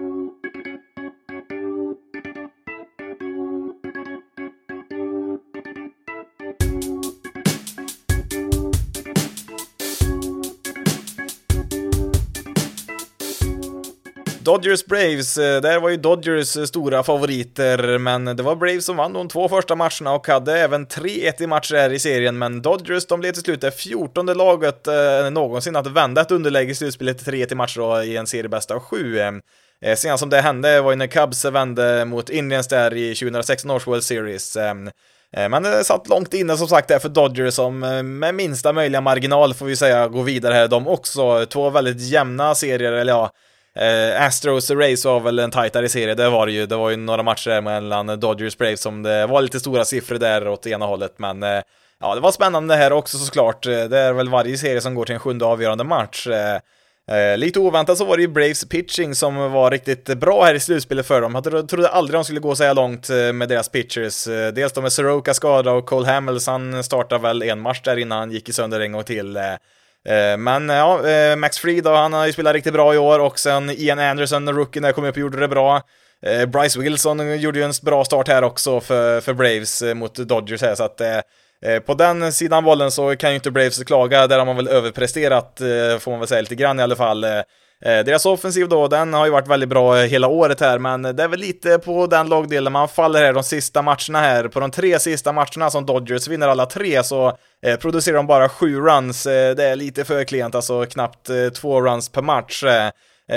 Dodgers 14.46 14.86
Braves, 14.86 15.38
eh, 15.38 15.62
där 15.62 15.80
var 15.80 15.90
ju 15.90 15.98
Dodgers 15.98 16.58
eh, 16.58 16.64
stora 16.64 17.04
favoriter, 17.04 17.98
men 17.98 18.26
det 18.26 18.44
var 18.44 18.56
Braves 18.56 18.86
som 18.86 18.98
vann 18.98 19.14
de 19.14 19.28
två 19.28 19.50
första 19.50 19.76
matcherna 19.76 20.14
och 20.14 20.28
hade 20.28 20.60
även 20.60 20.88
3-1 20.88 21.42
i 21.42 21.48
matcher 21.48 21.76
här 21.76 21.94
i 21.94 22.00
serien, 22.00 22.38
men 22.38 22.62
Dodgers 22.62 23.06
de 23.06 23.20
blev 23.20 23.32
till 23.32 23.42
slut 23.42 23.62
det 23.62 23.72
14 23.72 24.26
laget 24.26 24.88
eh, 24.88 25.30
någonsin 25.32 25.76
att 25.76 25.88
vända 25.88 26.22
ett 26.22 26.32
underläge 26.32 26.72
i 26.72 26.76
slutspelet 26.76 27.26
3-1 27.26 27.52
i 27.52 27.56
matcher 27.56 27.80
då, 27.80 28.04
i 28.04 28.18
en 28.18 28.28
serie 28.28 28.50
bästa 28.50 28.76
av 28.76 28.80
sju. 28.80 29.20
Eh, 29.82 29.96
senast 29.96 30.20
som 30.20 30.30
det 30.30 30.42
hände 30.42 30.82
var 30.82 30.92
ju 30.92 30.96
när 30.96 31.08
Cubs 31.08 31.46
vände 31.46 32.06
mot 32.06 32.30
Indians 32.30 32.68
där 32.68 32.94
i 32.94 33.16
2016 33.16 33.72
års 33.72 33.88
World 33.88 34.04
Series. 34.04 34.56
Eh, 34.56 34.74
eh, 35.38 35.50
men 35.50 35.64
det 35.64 35.84
satt 35.84 36.10
långt 36.10 36.34
inne 36.34 36.58
som 36.58 36.68
sagt 36.68 36.88
där 36.88 37.00
för 37.00 37.10
Dodgers 37.10 37.54
som 37.54 37.80
med 38.20 38.36
minsta 38.36 38.74
möjliga 38.74 39.02
marginal 39.02 39.54
får 39.54 39.66
vi 39.66 39.76
säga 39.76 40.08
går 40.08 40.24
vidare 40.24 40.54
här 40.54 40.68
de 40.68 40.88
också. 40.88 41.46
Två 41.46 41.70
väldigt 41.70 42.02
jämna 42.02 42.56
serier, 42.56 42.92
eller 42.92 43.14
ja, 43.14 43.32
Eh, 43.80 44.22
Astros 44.22 44.72
Race 44.72 45.08
var 45.08 45.20
väl 45.20 45.40
en 45.40 45.52
tajtare 45.52 45.90
serie, 45.90 46.16
det 46.16 46.30
var 46.30 46.46
det 46.46 46.52
ju. 46.52 46.66
Det 46.66 46.76
var 46.76 46.90
ju 46.90 46.96
några 46.96 47.24
matcher 47.24 47.62
mellan 47.62 48.20
Dodgers 48.20 48.58
Braves 48.58 48.82
som 48.82 49.04
det 49.04 49.26
var 49.28 49.42
lite 49.42 49.60
stora 49.60 49.86
siffror 49.86 50.18
där 50.18 50.48
åt 50.48 50.68
ena 50.68 50.86
hållet, 50.86 51.14
men 51.18 51.44
eh, 51.44 51.62
ja, 52.00 52.16
det 52.16 52.22
var 52.22 52.32
spännande 52.32 52.76
här 52.76 52.94
också 52.94 53.18
såklart. 53.18 53.66
Eh, 53.66 53.84
det 53.84 54.00
är 54.00 54.14
väl 54.14 54.30
varje 54.30 54.58
serie 54.58 54.82
som 54.82 54.96
går 54.96 55.06
till 55.06 55.14
en 55.14 55.20
sjunde 55.20 55.46
avgörande 55.46 55.84
match. 55.84 56.28
Eh, 56.28 56.56
eh, 57.18 57.38
lite 57.38 57.60
oväntat 57.60 57.98
så 57.98 58.06
var 58.06 58.18
det 58.18 58.22
ju 58.22 58.28
Braves 58.28 58.70
pitching 58.70 59.16
som 59.16 59.36
var 59.52 59.72
riktigt 59.72 60.06
bra 60.18 60.44
här 60.44 60.56
i 60.56 60.60
slutspelet 60.60 61.06
för 61.08 61.22
dem. 61.22 61.36
Jag 61.36 61.70
trodde 61.70 61.90
aldrig 61.90 62.18
de 62.18 62.24
skulle 62.24 62.40
gå 62.40 62.56
så 62.56 62.64
här 62.64 62.74
långt 62.74 63.10
eh, 63.10 63.34
med 63.34 63.50
deras 63.50 63.70
pitchers. 63.70 64.28
Eh, 64.28 64.54
dels 64.54 64.74
de 64.74 64.82
med 64.82 64.94
Soroka 64.94 65.34
skada 65.34 65.72
och 65.72 65.86
Cole 65.86 66.08
Hamels, 66.08 66.48
han 66.48 66.84
startade 66.84 67.22
väl 67.22 67.44
en 67.44 67.62
match 67.62 67.82
där 67.84 67.98
innan 67.98 68.20
han 68.20 68.32
gick 68.32 68.50
i 68.50 68.54
sönder 68.54 68.80
en 68.80 68.92
gång 68.92 69.04
till. 69.04 69.38
Eh, 70.06 70.38
men 70.38 70.70
ja, 70.70 71.08
eh, 71.08 71.36
Max 71.36 71.60
Fried 71.60 71.84
då, 71.84 71.94
han 71.94 72.14
har 72.14 72.26
ju 72.26 72.34
spelat 72.34 72.54
riktigt 72.54 72.74
bra 72.74 72.94
i 72.94 72.98
år 72.98 73.20
och 73.20 73.40
sen 73.40 73.70
Ian 73.70 74.00
Anderson, 74.00 74.50
rookien 74.50 74.84
där, 74.84 74.92
kom 74.92 75.06
upp 75.06 75.16
och 75.16 75.22
gjorde 75.22 75.40
det 75.40 75.48
bra. 75.48 75.82
Eh, 76.26 76.46
Bryce 76.46 76.80
Wilson 76.80 77.40
gjorde 77.40 77.60
ju 77.60 77.66
en 77.66 77.74
bra 77.82 78.06
start 78.06 78.28
här 78.28 78.44
också 78.44 78.80
för, 78.80 79.22
för 79.22 79.34
Braves 79.34 79.84
mot 79.96 80.16
Dodgers 80.16 80.62
här, 80.62 80.76
så 80.76 80.84
att 80.84 81.02
på 81.86 81.94
den 81.94 82.32
sidan 82.34 82.64
bollen 82.64 82.92
så 82.92 83.16
kan 83.16 83.30
ju 83.30 83.36
inte 83.36 83.52
Braves 83.52 83.84
klaga, 83.84 84.28
där 84.28 84.40
har 84.40 84.46
man 84.46 84.56
väl 84.56 84.68
överpresterat, 84.68 85.62
får 86.00 86.12
man 86.12 86.20
väl 86.20 86.28
säga 86.28 86.42
lite 86.42 86.56
grann 86.56 86.80
i 86.80 86.84
alla 86.84 86.96
fall. 86.96 87.26
Eh, 87.82 88.06
deras 88.06 88.26
offensiv 88.26 88.70
då, 88.70 88.88
den 88.88 89.14
har 89.14 89.26
ju 89.26 89.32
varit 89.32 89.48
väldigt 89.48 89.70
bra 89.70 90.00
eh, 90.00 90.08
hela 90.08 90.28
året 90.28 90.60
här, 90.60 90.80
men 90.80 91.02
det 91.02 91.24
är 91.24 91.28
väl 91.28 91.40
lite 91.40 91.80
på 91.80 92.08
den 92.08 92.30
lagdelen 92.30 92.74
man 92.74 92.88
faller 92.88 93.24
här 93.24 93.34
de 93.34 93.44
sista 93.44 93.82
matcherna 93.82 94.20
här. 94.20 94.48
På 94.48 94.60
de 94.60 94.72
tre 94.72 95.00
sista 95.00 95.32
matcherna 95.32 95.70
som 95.70 95.86
Dodgers 95.86 96.28
vinner 96.28 96.48
alla 96.48 96.66
tre 96.66 97.04
så 97.04 97.38
eh, 97.66 97.80
producerar 97.80 98.16
de 98.16 98.28
bara 98.28 98.50
sju 98.50 98.80
runs. 98.82 99.24
Det 99.24 99.64
är 99.64 99.76
lite 99.76 100.06
för 100.06 100.24
klent, 100.24 100.56
alltså 100.56 100.86
knappt 100.86 101.30
två 101.56 101.82
runs 101.82 102.10
per 102.10 102.22
match. 102.22 102.64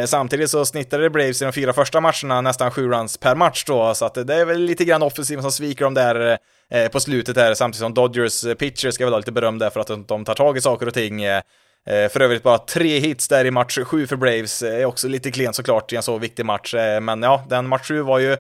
Samtidigt 0.06 0.50
så 0.50 0.64
snittade 0.64 1.10
Braves 1.10 1.42
i 1.42 1.44
de 1.44 1.52
fyra 1.52 1.72
första 1.72 2.00
matcherna 2.00 2.40
nästan 2.40 2.70
sju 2.70 2.88
runs 2.88 3.16
per 3.16 3.34
match 3.34 3.64
då, 3.66 3.94
så 3.94 4.04
att 4.04 4.14
det 4.14 4.34
är 4.34 4.44
väl 4.44 4.60
lite 4.60 4.84
grann 4.84 5.02
offensiven 5.02 5.42
som 5.42 5.52
sviker 5.52 5.84
de 5.84 5.94
där 5.94 6.38
på 6.88 7.00
slutet 7.00 7.36
här, 7.36 7.54
samtidigt 7.54 7.80
som 7.80 7.94
Dodgers 7.94 8.44
pitcher 8.58 8.90
ska 8.90 9.04
väl 9.04 9.12
ha 9.12 9.18
lite 9.18 9.32
beröm 9.32 9.58
där 9.58 9.70
för 9.70 9.80
att 9.80 10.08
de 10.08 10.24
tar 10.24 10.34
tag 10.34 10.56
i 10.56 10.60
saker 10.60 10.86
och 10.86 10.94
ting. 10.94 11.22
Eh, 11.88 12.08
för 12.08 12.20
övrigt 12.20 12.42
bara 12.42 12.58
tre 12.58 12.98
hits 12.98 13.28
där 13.28 13.44
i 13.44 13.50
match 13.50 13.78
sju 13.84 14.06
för 14.06 14.16
Braves, 14.16 14.62
eh, 14.62 14.80
är 14.80 14.84
också 14.84 15.08
lite 15.08 15.30
klent 15.30 15.56
såklart 15.56 15.92
i 15.92 15.96
en 15.96 16.02
så 16.02 16.18
viktig 16.18 16.44
match, 16.44 16.74
eh, 16.74 17.00
men 17.00 17.22
ja, 17.22 17.44
den 17.48 17.68
match 17.68 17.88
sju 17.88 18.00
var 18.00 18.18
ju 18.18 18.36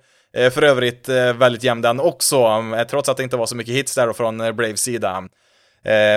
för 0.50 0.62
övrigt 0.62 1.08
väldigt 1.08 1.62
jämn 1.62 1.82
den 1.82 2.00
också, 2.00 2.64
trots 2.90 3.08
att 3.08 3.16
det 3.16 3.22
inte 3.22 3.36
var 3.36 3.46
så 3.46 3.56
mycket 3.56 3.74
hits 3.74 3.94
där 3.94 4.12
från 4.12 4.38
Braves 4.38 4.80
sida. 4.80 5.28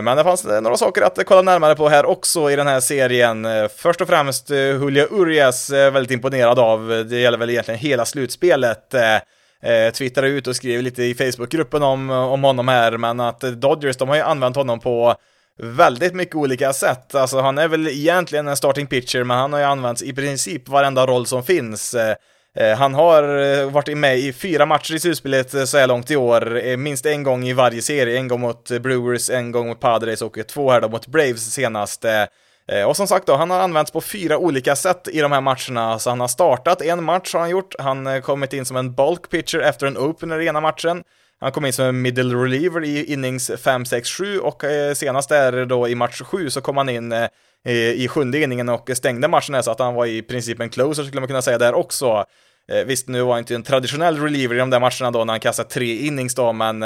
Men 0.04 0.18
det 0.18 0.24
fanns 0.24 0.46
några 0.46 0.78
saker 0.78 1.02
att 1.02 1.26
kolla 1.26 1.42
närmare 1.42 1.76
på 1.76 1.90
här 1.90 2.06
också 2.06 2.52
i 2.52 2.56
den 2.56 2.68
här 2.68 2.80
serien. 2.80 3.48
Först 3.76 4.02
och 4.02 4.08
främst 4.08 4.50
Julia 4.50 5.08
Urias 5.12 5.70
väldigt 5.70 6.12
imponerad 6.12 6.60
av, 6.60 7.06
det 7.10 7.20
gäller 7.20 7.38
väl 7.38 7.50
egentligen 7.50 7.80
hela 7.80 8.06
slutspelet. 8.06 8.96
Twittrade 9.94 10.28
ut 10.28 10.48
och 10.48 10.56
skrev 10.56 10.82
lite 10.82 11.04
i 11.04 11.16
Facebookgruppen 11.16 11.84
om, 11.84 12.10
om 12.10 12.44
honom 12.44 12.68
här, 12.68 12.98
men 12.98 13.20
att 13.20 13.42
Dodgers, 13.42 13.98
de 13.98 14.10
har 14.10 14.16
ju 14.16 14.22
använt 14.22 14.56
honom 14.56 14.80
på 14.80 15.16
väldigt 15.60 16.14
mycket 16.14 16.36
olika 16.36 16.74
sätt. 16.74 17.16
Alltså 17.16 17.40
han 17.40 17.58
är 17.58 17.68
väl 17.68 17.88
egentligen 17.88 18.48
en 18.48 18.58
starting 18.58 18.88
pitcher, 18.88 19.24
men 19.24 19.38
han 19.38 19.54
har 19.54 19.60
ju 19.60 19.66
använts 19.66 20.04
i 20.04 20.14
princip 20.14 20.70
varenda 20.70 21.08
roll 21.08 21.26
som 21.26 21.44
finns. 21.44 21.94
Eh, 21.94 22.16
eh, 22.58 22.78
han 22.78 22.94
har 22.94 23.24
eh, 23.24 23.72
varit 23.72 23.98
med 23.98 24.20
i 24.20 24.34
fyra 24.34 24.66
matcher 24.66 24.96
i 24.96 25.00
slutspelet 25.00 25.70
så 25.70 25.78
här 25.78 25.88
långt 25.88 26.12
i 26.12 26.16
år, 26.16 26.78
minst 26.78 27.06
en 27.06 27.24
gång 27.24 27.44
i 27.44 27.54
varje 27.54 27.82
serie, 27.82 28.18
en 28.18 28.28
gång 28.28 28.42
mot 28.42 28.70
Brewers, 28.70 29.30
en 29.30 29.52
gång 29.52 29.68
mot 29.68 29.80
Padres 29.80 30.22
och 30.22 30.38
två 30.48 30.72
här 30.72 30.82
då 30.82 30.90
mot 30.90 31.08
Braves 31.08 31.54
senast. 31.54 32.06
Och 32.88 32.98
som 32.98 33.08
sagt 33.08 33.28
då, 33.28 33.36
han 33.36 33.50
har 33.50 33.60
använts 33.60 33.92
på 33.92 34.02
fyra 34.02 34.38
olika 34.38 34.76
sätt 34.76 35.08
i 35.12 35.20
de 35.20 35.32
här 35.32 35.42
matcherna, 35.42 36.00
så 36.00 36.10
han 36.10 36.20
har 36.20 36.28
startat 36.28 36.82
en 36.82 37.04
match 37.04 37.34
har 37.34 37.40
han 37.40 37.50
gjort, 37.50 37.76
han 37.80 38.06
har 38.06 38.22
kommit 38.22 38.54
in 38.54 38.66
som 38.66 38.78
en 38.78 38.94
bulk 38.94 39.30
pitcher 39.30 39.60
efter 39.60 39.88
en 39.88 39.98
opener 39.98 40.40
i 40.40 40.48
ena 40.48 40.62
matchen, 40.62 41.04
han 41.42 41.52
kom 41.52 41.66
in 41.66 41.74
som 41.74 41.86
en 41.86 42.02
middle 42.02 42.36
reliever 42.36 42.84
i 42.84 43.14
innings 43.14 43.52
5, 43.64 43.86
6, 43.86 44.10
7 44.10 44.40
och 44.40 44.64
eh, 44.64 44.94
senast 44.94 45.30
där 45.30 45.66
då 45.66 45.88
i 45.88 45.96
match 45.96 46.22
7 46.22 46.50
så 46.50 46.62
kom 46.62 46.78
han 46.78 46.90
in 46.90 47.12
eh, 47.12 47.28
i 47.76 48.08
sjunde 48.08 48.40
inningen 48.40 48.70
och 48.70 48.90
stängde 48.94 49.28
matchen 49.28 49.64
så 49.64 49.72
att 49.72 49.80
han 49.80 49.94
var 49.94 50.06
i 50.06 50.22
princip 50.22 50.60
en 50.60 50.70
closer 50.70 51.04
skulle 51.04 51.22
man 51.22 51.28
kunna 51.28 51.42
säga 51.42 51.58
där 51.58 51.74
också. 51.74 52.26
Eh, 52.72 52.86
visst, 52.86 53.08
nu 53.08 53.22
var 53.22 53.32
han 53.32 53.40
inte 53.40 53.56
en 53.56 53.64
traditionell 53.64 54.18
reliever 54.18 54.56
i 54.56 54.60
de 54.60 54.70
där 54.70 54.80
matcherna 54.80 55.12
då 55.12 55.26
när 55.26 55.34
han 55.34 55.40
kastade 55.40 55.70
tre 55.70 55.96
innings 55.96 56.36
då, 56.36 56.54
men 56.54 56.86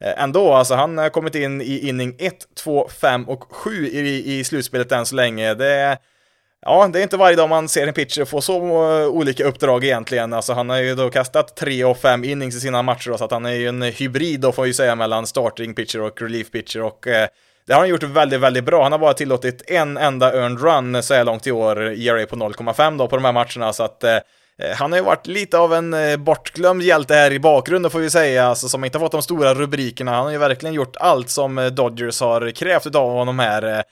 ändå, 0.00 0.52
alltså 0.52 0.74
han 0.74 0.98
har 0.98 1.08
kommit 1.08 1.34
in 1.34 1.60
i 1.60 1.88
inning 1.88 2.16
1, 2.18 2.34
2, 2.56 2.88
5 3.00 3.28
och 3.28 3.44
7 3.50 3.86
i, 3.86 4.38
i 4.38 4.44
slutspelet 4.44 4.92
än 4.92 5.06
så 5.06 5.14
länge. 5.14 5.54
Det 5.54 5.98
Ja, 6.66 6.88
det 6.92 6.98
är 6.98 7.02
inte 7.02 7.16
varje 7.16 7.36
dag 7.36 7.48
man 7.48 7.68
ser 7.68 7.86
en 7.86 7.94
pitcher 7.94 8.24
få 8.24 8.40
så 8.40 8.56
eh, 9.00 9.06
olika 9.06 9.44
uppdrag 9.44 9.84
egentligen. 9.84 10.32
Alltså 10.32 10.52
han 10.52 10.70
har 10.70 10.78
ju 10.78 10.94
då 10.94 11.10
kastat 11.10 11.56
tre 11.56 11.84
och 11.84 11.98
fem 11.98 12.24
innings 12.24 12.54
i 12.54 12.60
sina 12.60 12.82
matcher, 12.82 13.10
då, 13.10 13.18
så 13.18 13.24
att 13.24 13.30
han 13.30 13.46
är 13.46 13.54
ju 13.54 13.68
en 13.68 13.82
hybrid 13.82 14.40
då 14.40 14.52
får 14.52 14.62
jag 14.62 14.66
ju 14.66 14.74
säga 14.74 14.94
mellan 14.94 15.26
starting 15.26 15.74
pitcher 15.74 16.00
och 16.00 16.22
relief 16.22 16.50
pitcher 16.50 16.82
och 16.82 17.06
eh, 17.06 17.28
det 17.66 17.74
har 17.74 17.80
han 17.80 17.88
gjort 17.88 18.02
väldigt, 18.02 18.40
väldigt 18.40 18.64
bra. 18.64 18.82
Han 18.82 18.92
har 18.92 18.98
bara 18.98 19.14
tillåtit 19.14 19.70
en 19.70 19.96
enda 19.96 20.32
earned 20.32 20.60
run 20.62 21.02
så 21.02 21.14
här 21.14 21.24
långt 21.24 21.46
i 21.46 21.52
år, 21.52 21.80
ERA 21.80 22.26
på 22.26 22.36
0,5 22.36 22.98
då 22.98 23.08
på 23.08 23.16
de 23.16 23.24
här 23.24 23.32
matcherna, 23.32 23.72
så 23.72 23.82
att 23.82 24.04
eh, 24.04 24.14
eh 24.14 24.20
han 24.76 24.92
har 24.92 24.98
ju 24.98 25.04
varit 25.04 25.26
lite 25.26 25.58
av 25.58 25.74
en 25.74 25.94
eh, 25.94 26.16
bortglömd 26.16 26.82
hjälte 26.82 27.14
här 27.14 27.32
i 27.32 27.38
bakgrunden 27.38 27.90
får 27.90 27.98
vi 27.98 28.10
säga, 28.10 28.46
alltså 28.46 28.68
som 28.68 28.84
inte 28.84 28.98
har 28.98 29.06
fått 29.06 29.12
de 29.12 29.22
stora 29.22 29.54
rubrikerna. 29.54 30.14
Han 30.14 30.24
har 30.24 30.32
ju 30.32 30.38
verkligen 30.38 30.74
gjort 30.74 30.96
allt 30.96 31.30
som 31.30 31.70
Dodgers 31.72 32.20
har 32.20 32.50
krävt 32.50 32.94
av 32.94 33.10
honom 33.10 33.38
här. 33.38 33.84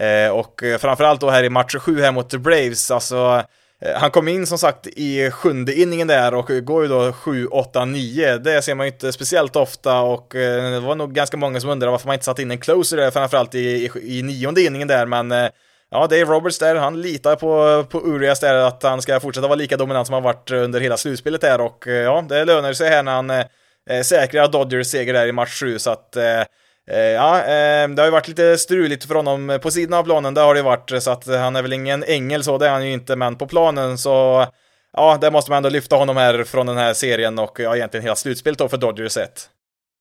Eh, 0.00 0.30
och 0.30 0.62
framförallt 0.78 1.20
då 1.20 1.30
här 1.30 1.44
i 1.44 1.50
match 1.50 1.76
7 1.76 2.00
här 2.00 2.12
mot 2.12 2.34
Braves, 2.34 2.90
alltså 2.90 3.42
eh, 3.80 3.94
han 3.96 4.10
kom 4.10 4.28
in 4.28 4.46
som 4.46 4.58
sagt 4.58 4.86
i 4.86 5.30
sjunde 5.30 5.74
inningen 5.74 6.08
där 6.08 6.34
och 6.34 6.50
går 6.64 6.82
ju 6.82 6.88
då 6.88 7.12
7, 7.12 7.46
8, 7.46 7.84
9. 7.84 8.38
Det 8.38 8.62
ser 8.62 8.74
man 8.74 8.86
ju 8.86 8.92
inte 8.92 9.12
speciellt 9.12 9.56
ofta 9.56 10.00
och 10.00 10.34
eh, 10.34 10.72
det 10.72 10.80
var 10.80 10.94
nog 10.94 11.12
ganska 11.12 11.36
många 11.36 11.60
som 11.60 11.70
undrade 11.70 11.90
varför 11.90 12.06
man 12.06 12.14
inte 12.14 12.24
satt 12.24 12.38
in 12.38 12.50
en 12.50 12.58
closer 12.58 12.96
där, 12.96 13.10
framförallt 13.10 13.54
i, 13.54 13.58
i, 13.58 14.18
i 14.18 14.22
nionde 14.22 14.62
inningen 14.62 14.88
där, 14.88 15.06
men 15.06 15.32
eh, 15.32 15.48
ja, 15.90 16.06
Dave 16.06 16.24
Roberts 16.24 16.58
där, 16.58 16.74
han 16.74 17.02
litar 17.02 17.36
på, 17.36 17.84
på 17.90 18.00
Urias 18.00 18.40
där 18.40 18.54
att 18.54 18.82
han 18.82 19.02
ska 19.02 19.20
fortsätta 19.20 19.48
vara 19.48 19.56
lika 19.58 19.76
dominant 19.76 20.06
som 20.06 20.14
han 20.14 20.22
varit 20.22 20.50
under 20.50 20.80
hela 20.80 20.96
slutspelet 20.96 21.40
där 21.40 21.60
och 21.60 21.88
eh, 21.88 21.94
ja, 21.94 22.24
det 22.28 22.44
lönar 22.44 22.72
sig 22.72 22.88
här 22.88 23.02
när 23.02 23.12
han 23.12 23.30
eh, 23.30 24.02
säkrar 24.04 24.48
Dodgers 24.48 24.86
seger 24.86 25.12
där 25.12 25.26
i 25.26 25.32
match 25.32 25.60
7 25.60 25.78
så 25.78 25.90
att 25.90 26.16
Eh, 26.16 26.42
Eh, 26.90 26.98
ja, 26.98 27.42
ehm, 27.42 27.94
det 27.94 28.02
har 28.02 28.06
ju 28.06 28.12
varit 28.12 28.28
lite 28.28 28.58
struligt 28.58 29.04
för 29.04 29.14
honom 29.14 29.58
på 29.62 29.70
sidan 29.70 29.98
av 29.98 30.04
planen, 30.04 30.34
det 30.34 30.40
har 30.40 30.54
det 30.54 30.62
varit, 30.62 31.02
så 31.02 31.10
att 31.10 31.26
han 31.26 31.56
är 31.56 31.62
väl 31.62 31.72
ingen 31.72 32.04
ängel 32.04 32.44
så, 32.44 32.58
det 32.58 32.66
är 32.66 32.70
han 32.70 32.86
ju 32.86 32.92
inte, 32.92 33.16
men 33.16 33.36
på 33.36 33.46
planen 33.46 33.98
så, 33.98 34.46
ja, 34.92 35.18
där 35.20 35.30
måste 35.30 35.50
man 35.50 35.56
ändå 35.56 35.68
lyfta 35.68 35.96
honom 35.96 36.16
här 36.16 36.44
från 36.44 36.66
den 36.66 36.76
här 36.76 36.94
serien 36.94 37.38
och 37.38 37.60
ja, 37.60 37.76
egentligen 37.76 38.04
hela 38.04 38.16
slutspelet 38.16 38.58
då 38.58 38.68
för 38.68 38.76
Dodgers 38.76 39.12
sett. 39.12 39.48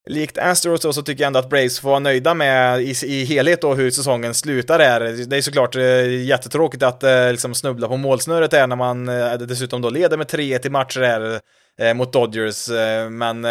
Likt 0.10 0.38
Astros 0.38 0.82
då, 0.82 0.94
så 0.94 1.02
tycker 1.02 1.24
jag 1.24 1.28
ändå 1.28 1.40
att 1.40 1.50
Braves 1.50 1.80
får 1.80 1.90
vara 1.90 2.00
nöjda 2.00 2.34
med 2.34 2.82
i, 2.82 2.94
i 3.06 3.26
helhet 3.26 3.62
då 3.62 3.74
hur 3.74 3.92
säsongen 3.92 4.34
slutar 4.34 4.80
här. 4.80 5.00
Det 5.28 5.38
är 5.38 5.42
såklart 5.42 5.76
eh, 5.76 6.24
jättetråkigt 6.24 6.84
att 6.84 7.04
eh, 7.04 7.32
liksom 7.32 7.54
snubbla 7.54 7.88
på 7.88 7.98
målsnöret 7.98 8.54
här 8.54 8.68
när 8.68 8.76
man 8.76 9.06
dessutom 9.48 9.82
då 9.82 9.90
leder 9.90 10.18
med 10.18 10.28
3-1 10.28 10.68
i 10.68 10.70
matcher 10.70 11.02
här 11.02 11.94
mot 11.94 12.14
Dodgers. 12.14 12.70
Men 13.10 13.46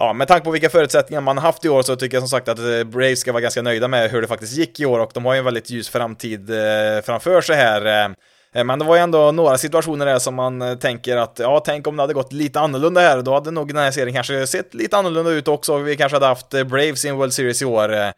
ja, 0.00 0.12
med 0.12 0.28
tanke 0.28 0.44
på 0.44 0.50
vilka 0.50 0.70
förutsättningar 0.70 1.20
man 1.20 1.38
haft 1.38 1.64
i 1.64 1.68
år 1.68 1.82
så 1.82 1.96
tycker 1.96 2.16
jag 2.16 2.22
som 2.22 2.28
sagt 2.28 2.48
att 2.48 2.58
eh, 2.58 2.84
Braves 2.84 3.20
ska 3.20 3.32
vara 3.32 3.40
ganska 3.40 3.62
nöjda 3.62 3.88
med 3.88 4.10
hur 4.10 4.22
det 4.22 4.28
faktiskt 4.28 4.56
gick 4.56 4.80
i 4.80 4.86
år 4.86 4.98
och 4.98 5.10
de 5.14 5.24
har 5.24 5.34
ju 5.34 5.38
en 5.38 5.44
väldigt 5.44 5.70
ljus 5.70 5.88
framtid 5.88 6.50
eh, 6.50 7.02
framför 7.04 7.40
sig 7.40 7.56
här. 7.56 8.04
Eh. 8.04 8.64
Men 8.64 8.78
det 8.78 8.84
var 8.84 8.96
ju 8.96 9.02
ändå 9.02 9.32
några 9.32 9.58
situationer 9.58 10.06
där 10.06 10.18
som 10.18 10.34
man 10.34 10.78
tänker 10.78 11.16
att, 11.16 11.38
ja, 11.38 11.62
tänk 11.64 11.86
om 11.86 11.96
det 11.96 12.02
hade 12.02 12.14
gått 12.14 12.32
lite 12.32 12.60
annorlunda 12.60 13.00
här, 13.00 13.22
då 13.22 13.34
hade 13.34 13.50
nog 13.50 13.68
den 13.68 13.76
här 13.76 13.90
serien 13.90 14.14
kanske 14.14 14.46
sett 14.46 14.74
lite 14.74 14.96
annorlunda 14.96 15.30
ut 15.30 15.48
också, 15.48 15.78
vi 15.78 15.96
kanske 15.96 16.16
hade 16.16 16.26
haft 16.26 16.50
Braves 16.50 17.04
i 17.04 17.08
en 17.08 17.16
World 17.16 17.32
Series 17.32 17.62
i 17.62 17.64
år. 17.64 18.12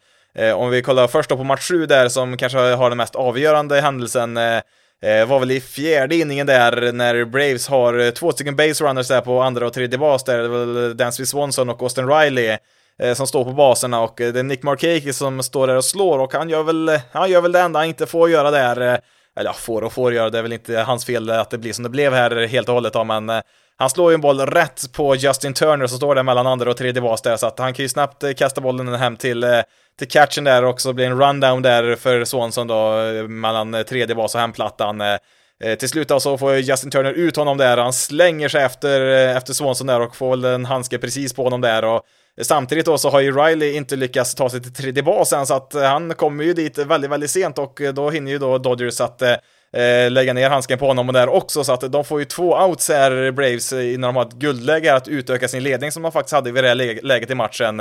Om 0.54 0.70
vi 0.70 0.82
kollar 0.82 1.06
först 1.06 1.30
då 1.30 1.36
på 1.36 1.44
match 1.44 1.68
7 1.68 1.86
där, 1.86 2.08
som 2.08 2.36
kanske 2.36 2.58
har 2.58 2.90
den 2.90 2.96
mest 2.96 3.14
avgörande 3.14 3.80
händelsen, 3.80 4.38
Eh, 5.02 5.26
var 5.26 5.38
väl 5.38 5.50
i 5.50 5.60
fjärde 5.60 6.16
inningen 6.16 6.46
där 6.46 6.92
när 6.92 7.24
Braves 7.24 7.68
har 7.68 7.98
eh, 7.98 8.10
två 8.10 8.32
stycken 8.32 8.56
base 8.56 8.84
runners 8.84 9.08
där 9.08 9.20
på 9.20 9.40
andra 9.40 9.66
och 9.66 9.72
tredje 9.72 9.98
bas 9.98 10.24
där, 10.24 10.38
det 10.38 10.44
är 10.44 10.48
väl 10.48 10.96
Dansby 10.96 11.26
Swanson 11.26 11.68
och 11.68 11.82
Austin 11.82 12.08
Riley 12.08 12.56
eh, 13.02 13.14
som 13.14 13.26
står 13.26 13.44
på 13.44 13.52
baserna 13.52 14.00
och 14.00 14.14
det 14.16 14.38
är 14.38 14.42
Nick 14.42 14.62
Markakis 14.62 15.16
som 15.16 15.42
står 15.42 15.66
där 15.66 15.76
och 15.76 15.84
slår 15.84 16.18
och 16.18 16.34
han 16.34 16.48
gör 16.48 16.62
väl, 16.62 17.00
han 17.12 17.30
gör 17.30 17.40
väl 17.40 17.52
det 17.52 17.60
enda 17.60 17.78
han 17.78 17.88
inte 17.88 18.06
får 18.06 18.30
göra 18.30 18.50
där. 18.50 19.00
Eller 19.36 19.50
ja, 19.50 19.52
får 19.52 19.82
och 19.82 19.92
får 19.92 20.14
göra, 20.14 20.30
det 20.30 20.38
är 20.38 20.42
väl 20.42 20.52
inte 20.52 20.78
hans 20.78 21.04
fel 21.04 21.30
att 21.30 21.50
det 21.50 21.58
blir 21.58 21.72
som 21.72 21.82
det 21.82 21.90
blev 21.90 22.12
här 22.12 22.46
helt 22.46 22.68
och 22.68 22.74
hållet 22.74 22.92
då, 22.92 23.04
men 23.04 23.30
han 23.76 23.90
slår 23.90 24.10
ju 24.10 24.14
en 24.14 24.20
boll 24.20 24.40
rätt 24.40 24.92
på 24.92 25.16
Justin 25.16 25.54
Turner 25.54 25.86
som 25.86 25.96
står 25.96 26.14
där 26.14 26.22
mellan 26.22 26.46
andra 26.46 26.70
och 26.70 26.76
tredje 26.76 27.02
bas 27.02 27.22
där, 27.22 27.36
så 27.36 27.46
att 27.46 27.58
han 27.58 27.74
kan 27.74 27.82
ju 27.82 27.88
snabbt 27.88 28.24
kasta 28.36 28.60
bollen 28.60 28.88
hem 28.88 29.16
till, 29.16 29.44
eh, 29.44 29.60
till 29.98 30.08
catchen 30.08 30.44
där 30.44 30.64
och 30.64 30.80
så 30.80 30.92
blir 30.92 31.06
en 31.06 31.20
rundown 31.20 31.62
där 31.62 31.96
för 31.96 32.24
Swanson 32.24 32.66
då, 32.66 32.98
eh, 33.00 33.28
mellan 33.28 33.74
eh, 33.74 33.82
tredje 33.82 34.14
bas 34.14 34.34
och 34.34 34.40
hemplattan. 34.40 35.00
Eh, 35.00 35.74
till 35.78 35.88
slut 35.88 36.08
då 36.08 36.20
så 36.20 36.38
får 36.38 36.56
Justin 36.56 36.90
Turner 36.90 37.12
ut 37.12 37.36
honom 37.36 37.58
där, 37.58 37.76
han 37.76 37.92
slänger 37.92 38.48
sig 38.48 38.62
efter, 38.62 39.00
efter 39.36 39.52
Swanson 39.52 39.86
där 39.86 40.00
och 40.00 40.16
får 40.16 40.30
väl 40.30 40.44
en 40.44 40.64
handske 40.64 40.98
precis 40.98 41.34
på 41.34 41.44
honom 41.44 41.60
där 41.60 41.84
och 41.84 42.02
Samtidigt 42.40 42.86
då 42.86 42.98
så 42.98 43.10
har 43.10 43.20
ju 43.20 43.32
Riley 43.32 43.72
inte 43.72 43.96
lyckats 43.96 44.34
ta 44.34 44.50
sig 44.50 44.62
till 44.62 44.74
tredje 44.74 45.02
basen 45.02 45.46
så 45.46 45.54
att 45.54 45.72
han 45.74 46.14
kommer 46.14 46.44
ju 46.44 46.54
dit 46.54 46.78
väldigt, 46.78 47.10
väldigt 47.10 47.30
sent 47.30 47.58
och 47.58 47.80
då 47.94 48.10
hinner 48.10 48.32
ju 48.32 48.38
då 48.38 48.58
Dodgers 48.58 49.00
att 49.00 49.22
eh, 49.22 50.10
lägga 50.10 50.32
ner 50.32 50.50
handsken 50.50 50.78
på 50.78 50.86
honom 50.86 51.08
och 51.08 51.12
där 51.12 51.28
också 51.28 51.64
så 51.64 51.72
att 51.72 51.92
de 51.92 52.04
får 52.04 52.18
ju 52.18 52.24
två 52.24 52.56
outs 52.56 52.88
här, 52.88 53.30
Braves, 53.30 53.72
innan 53.72 54.08
de 54.08 54.16
har 54.16 54.26
ett 54.26 54.32
guldläge 54.32 54.94
att 54.94 55.08
utöka 55.08 55.48
sin 55.48 55.62
ledning 55.62 55.92
som 55.92 56.02
de 56.02 56.12
faktiskt 56.12 56.34
hade 56.34 56.52
vid 56.52 56.64
det 56.64 56.68
här 56.68 57.02
läget 57.02 57.30
i 57.30 57.34
matchen. 57.34 57.80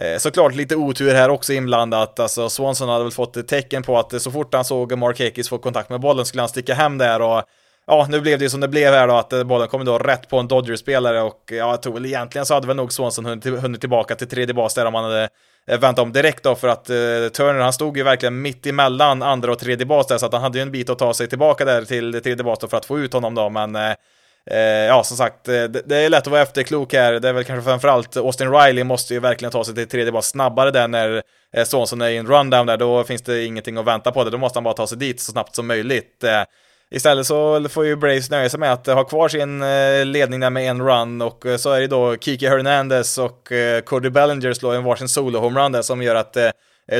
Eh, 0.00 0.18
såklart 0.18 0.54
lite 0.54 0.76
otur 0.76 1.14
här 1.14 1.28
också 1.28 1.52
inblandat, 1.52 2.20
alltså 2.20 2.48
Swanson 2.48 2.88
hade 2.88 3.04
väl 3.04 3.12
fått 3.12 3.48
tecken 3.48 3.82
på 3.82 3.98
att 3.98 4.22
så 4.22 4.30
fort 4.30 4.54
han 4.54 4.64
såg 4.64 4.98
Mark 4.98 5.20
Hakis 5.20 5.48
få 5.48 5.58
kontakt 5.58 5.90
med 5.90 6.00
bollen 6.00 6.24
skulle 6.24 6.42
han 6.42 6.48
sticka 6.48 6.74
hem 6.74 6.98
där 6.98 7.22
och 7.22 7.42
ja, 7.86 8.06
nu 8.10 8.20
blev 8.20 8.38
det 8.38 8.44
ju 8.44 8.50
som 8.50 8.60
det 8.60 8.68
blev 8.68 8.92
här 8.92 9.08
då, 9.08 9.14
att 9.14 9.32
eh, 9.32 9.44
bollen 9.44 9.68
kom 9.68 9.84
då 9.84 9.98
rätt 9.98 10.28
på 10.28 10.38
en 10.38 10.48
Dodgers-spelare 10.48 11.22
och 11.22 11.40
ja, 11.46 11.54
jag 11.70 11.82
tror 11.82 11.94
väl 11.94 12.06
egentligen 12.06 12.46
så 12.46 12.54
hade 12.54 12.66
väl 12.66 12.76
nog 12.76 12.92
Swanson 12.92 13.26
hunnit, 13.44 13.80
tillbaka 13.80 14.14
till 14.14 14.28
tredje 14.28 14.54
bas 14.54 14.74
där 14.74 14.86
om 14.86 14.94
han 14.94 15.04
hade 15.04 15.28
väntat 15.66 15.82
vänt 15.82 15.98
om 15.98 16.12
direkt 16.12 16.42
då, 16.42 16.54
för 16.54 16.68
att 16.68 16.90
eh, 16.90 16.96
Turner, 17.32 17.60
han 17.60 17.72
stod 17.72 17.96
ju 17.96 18.02
verkligen 18.02 18.42
mitt 18.42 18.66
emellan 18.66 19.22
andra 19.22 19.52
och 19.52 19.58
tredje 19.58 19.86
bas 19.86 20.06
där, 20.06 20.18
så 20.18 20.26
att 20.26 20.32
han 20.32 20.42
hade 20.42 20.58
ju 20.58 20.62
en 20.62 20.72
bit 20.72 20.90
att 20.90 20.98
ta 20.98 21.14
sig 21.14 21.28
tillbaka 21.28 21.64
där 21.64 21.84
till 21.84 22.12
tredje 22.22 22.44
bas 22.44 22.58
då 22.58 22.68
för 22.68 22.76
att 22.76 22.86
få 22.86 22.98
ut 22.98 23.12
honom 23.12 23.34
då, 23.34 23.50
men 23.50 23.76
eh, 23.76 23.92
Eh, 24.46 24.58
ja, 24.58 25.04
som 25.04 25.16
sagt, 25.16 25.48
eh, 25.48 25.64
det, 25.64 25.96
är 25.96 26.08
lätt 26.08 26.26
att 26.26 26.26
vara 26.26 26.42
efterklok 26.42 26.92
här. 26.92 27.12
Det 27.12 27.28
är 27.28 27.32
väl 27.32 27.44
kanske 27.44 27.70
framförallt 27.70 28.16
Austin 28.16 28.52
Riley 28.52 28.84
måste 28.84 29.14
ju 29.14 29.20
verkligen 29.20 29.52
ta 29.52 29.64
sig 29.64 29.74
till 29.74 29.88
tredje 29.88 30.12
bas 30.12 30.28
snabbare 30.28 30.70
där 30.70 30.88
när 30.88 31.22
eh, 31.56 31.64
Sonson 31.64 32.00
är 32.00 32.08
i 32.08 32.16
en 32.16 32.26
rundown 32.26 32.66
där. 32.66 32.76
Då 32.76 33.04
finns 33.04 33.22
det 33.22 33.44
ingenting 33.44 33.76
att 33.76 33.84
vänta 33.84 34.12
på 34.12 34.24
det. 34.24 34.30
Då 34.30 34.38
måste 34.38 34.56
han 34.56 34.64
bara 34.64 34.74
ta 34.74 34.86
sig 34.86 34.98
dit 34.98 35.20
så 35.20 35.32
snabbt 35.32 35.54
som 35.54 35.66
möjligt. 35.66 36.24
Istället 36.92 37.26
så 37.26 37.68
får 37.68 37.86
ju 37.86 37.96
Braves 37.96 38.30
nöja 38.30 38.48
sig 38.48 38.60
med 38.60 38.72
att 38.72 38.86
ha 38.86 39.04
kvar 39.04 39.28
sin 39.28 39.60
ledning 40.12 40.40
där 40.40 40.50
med 40.50 40.70
en 40.70 40.82
run 40.82 41.22
och 41.22 41.44
så 41.58 41.72
är 41.72 41.80
det 41.80 41.86
då 41.86 42.16
Kiki 42.16 42.46
Hernandez 42.46 43.18
och 43.18 43.48
Cody 43.84 44.10
Bellinger 44.10 44.52
slår 44.52 44.74
en 44.74 44.84
varsin 44.84 45.08
solo-homerun 45.08 45.72
där 45.72 45.82
som 45.82 46.02
gör 46.02 46.14
att 46.14 46.36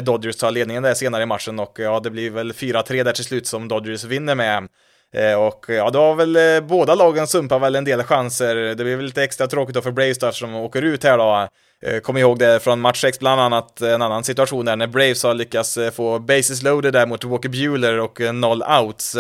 Dodgers 0.03 0.37
tar 0.37 0.51
ledningen 0.51 0.83
där 0.83 0.95
senare 0.95 1.23
i 1.23 1.27
matchen 1.27 1.59
och 1.59 1.79
ja, 1.79 2.01
det 2.01 2.11
blir 2.11 2.31
väl 2.31 2.53
4-3 2.53 3.05
där 3.05 3.13
till 3.13 3.25
slut 3.25 3.47
som 3.47 3.69
Dodgers 3.69 4.05
vinner 4.05 4.35
med. 4.35 4.69
Eh, 5.15 5.35
och 5.35 5.65
ja, 5.69 5.91
då 5.91 5.99
har 5.99 6.15
väl 6.15 6.37
eh, 6.37 6.61
båda 6.61 6.95
lagen 6.95 7.27
sumpat 7.27 7.63
väl 7.63 7.77
en 7.77 7.85
del 7.85 8.03
chanser. 8.03 8.57
Det 8.57 8.85
blir 8.85 8.97
väl 8.97 9.05
lite 9.05 9.25
extra 9.25 9.47
tråkigt 9.47 9.75
då 9.75 9.83
för 9.83 9.91
Braves 9.91 10.19
då 10.19 10.27
eftersom 10.27 10.53
de 10.53 10.59
åker 10.59 10.83
ut 10.83 11.05
här 11.05 11.19
då. 11.19 11.49
Eh, 11.87 12.01
kom 12.01 12.17
ihåg 12.17 12.39
det 12.39 12.61
från 12.61 12.81
match 12.81 13.01
6 13.01 13.19
bland 13.19 13.41
annat, 13.41 13.81
en 13.81 14.03
annan 14.03 14.25
situation 14.25 14.65
där 14.65 14.77
när 14.77 14.87
Braves 14.87 15.23
har 15.23 15.35
lyckats 15.35 15.79
få 15.93 16.19
bases 16.19 16.63
loaded 16.63 16.93
där 16.93 17.07
mot 17.07 17.25
Walker 17.25 17.49
Bueller 17.49 17.99
och 17.99 18.21
noll 18.35 18.63
outs. 18.63 19.17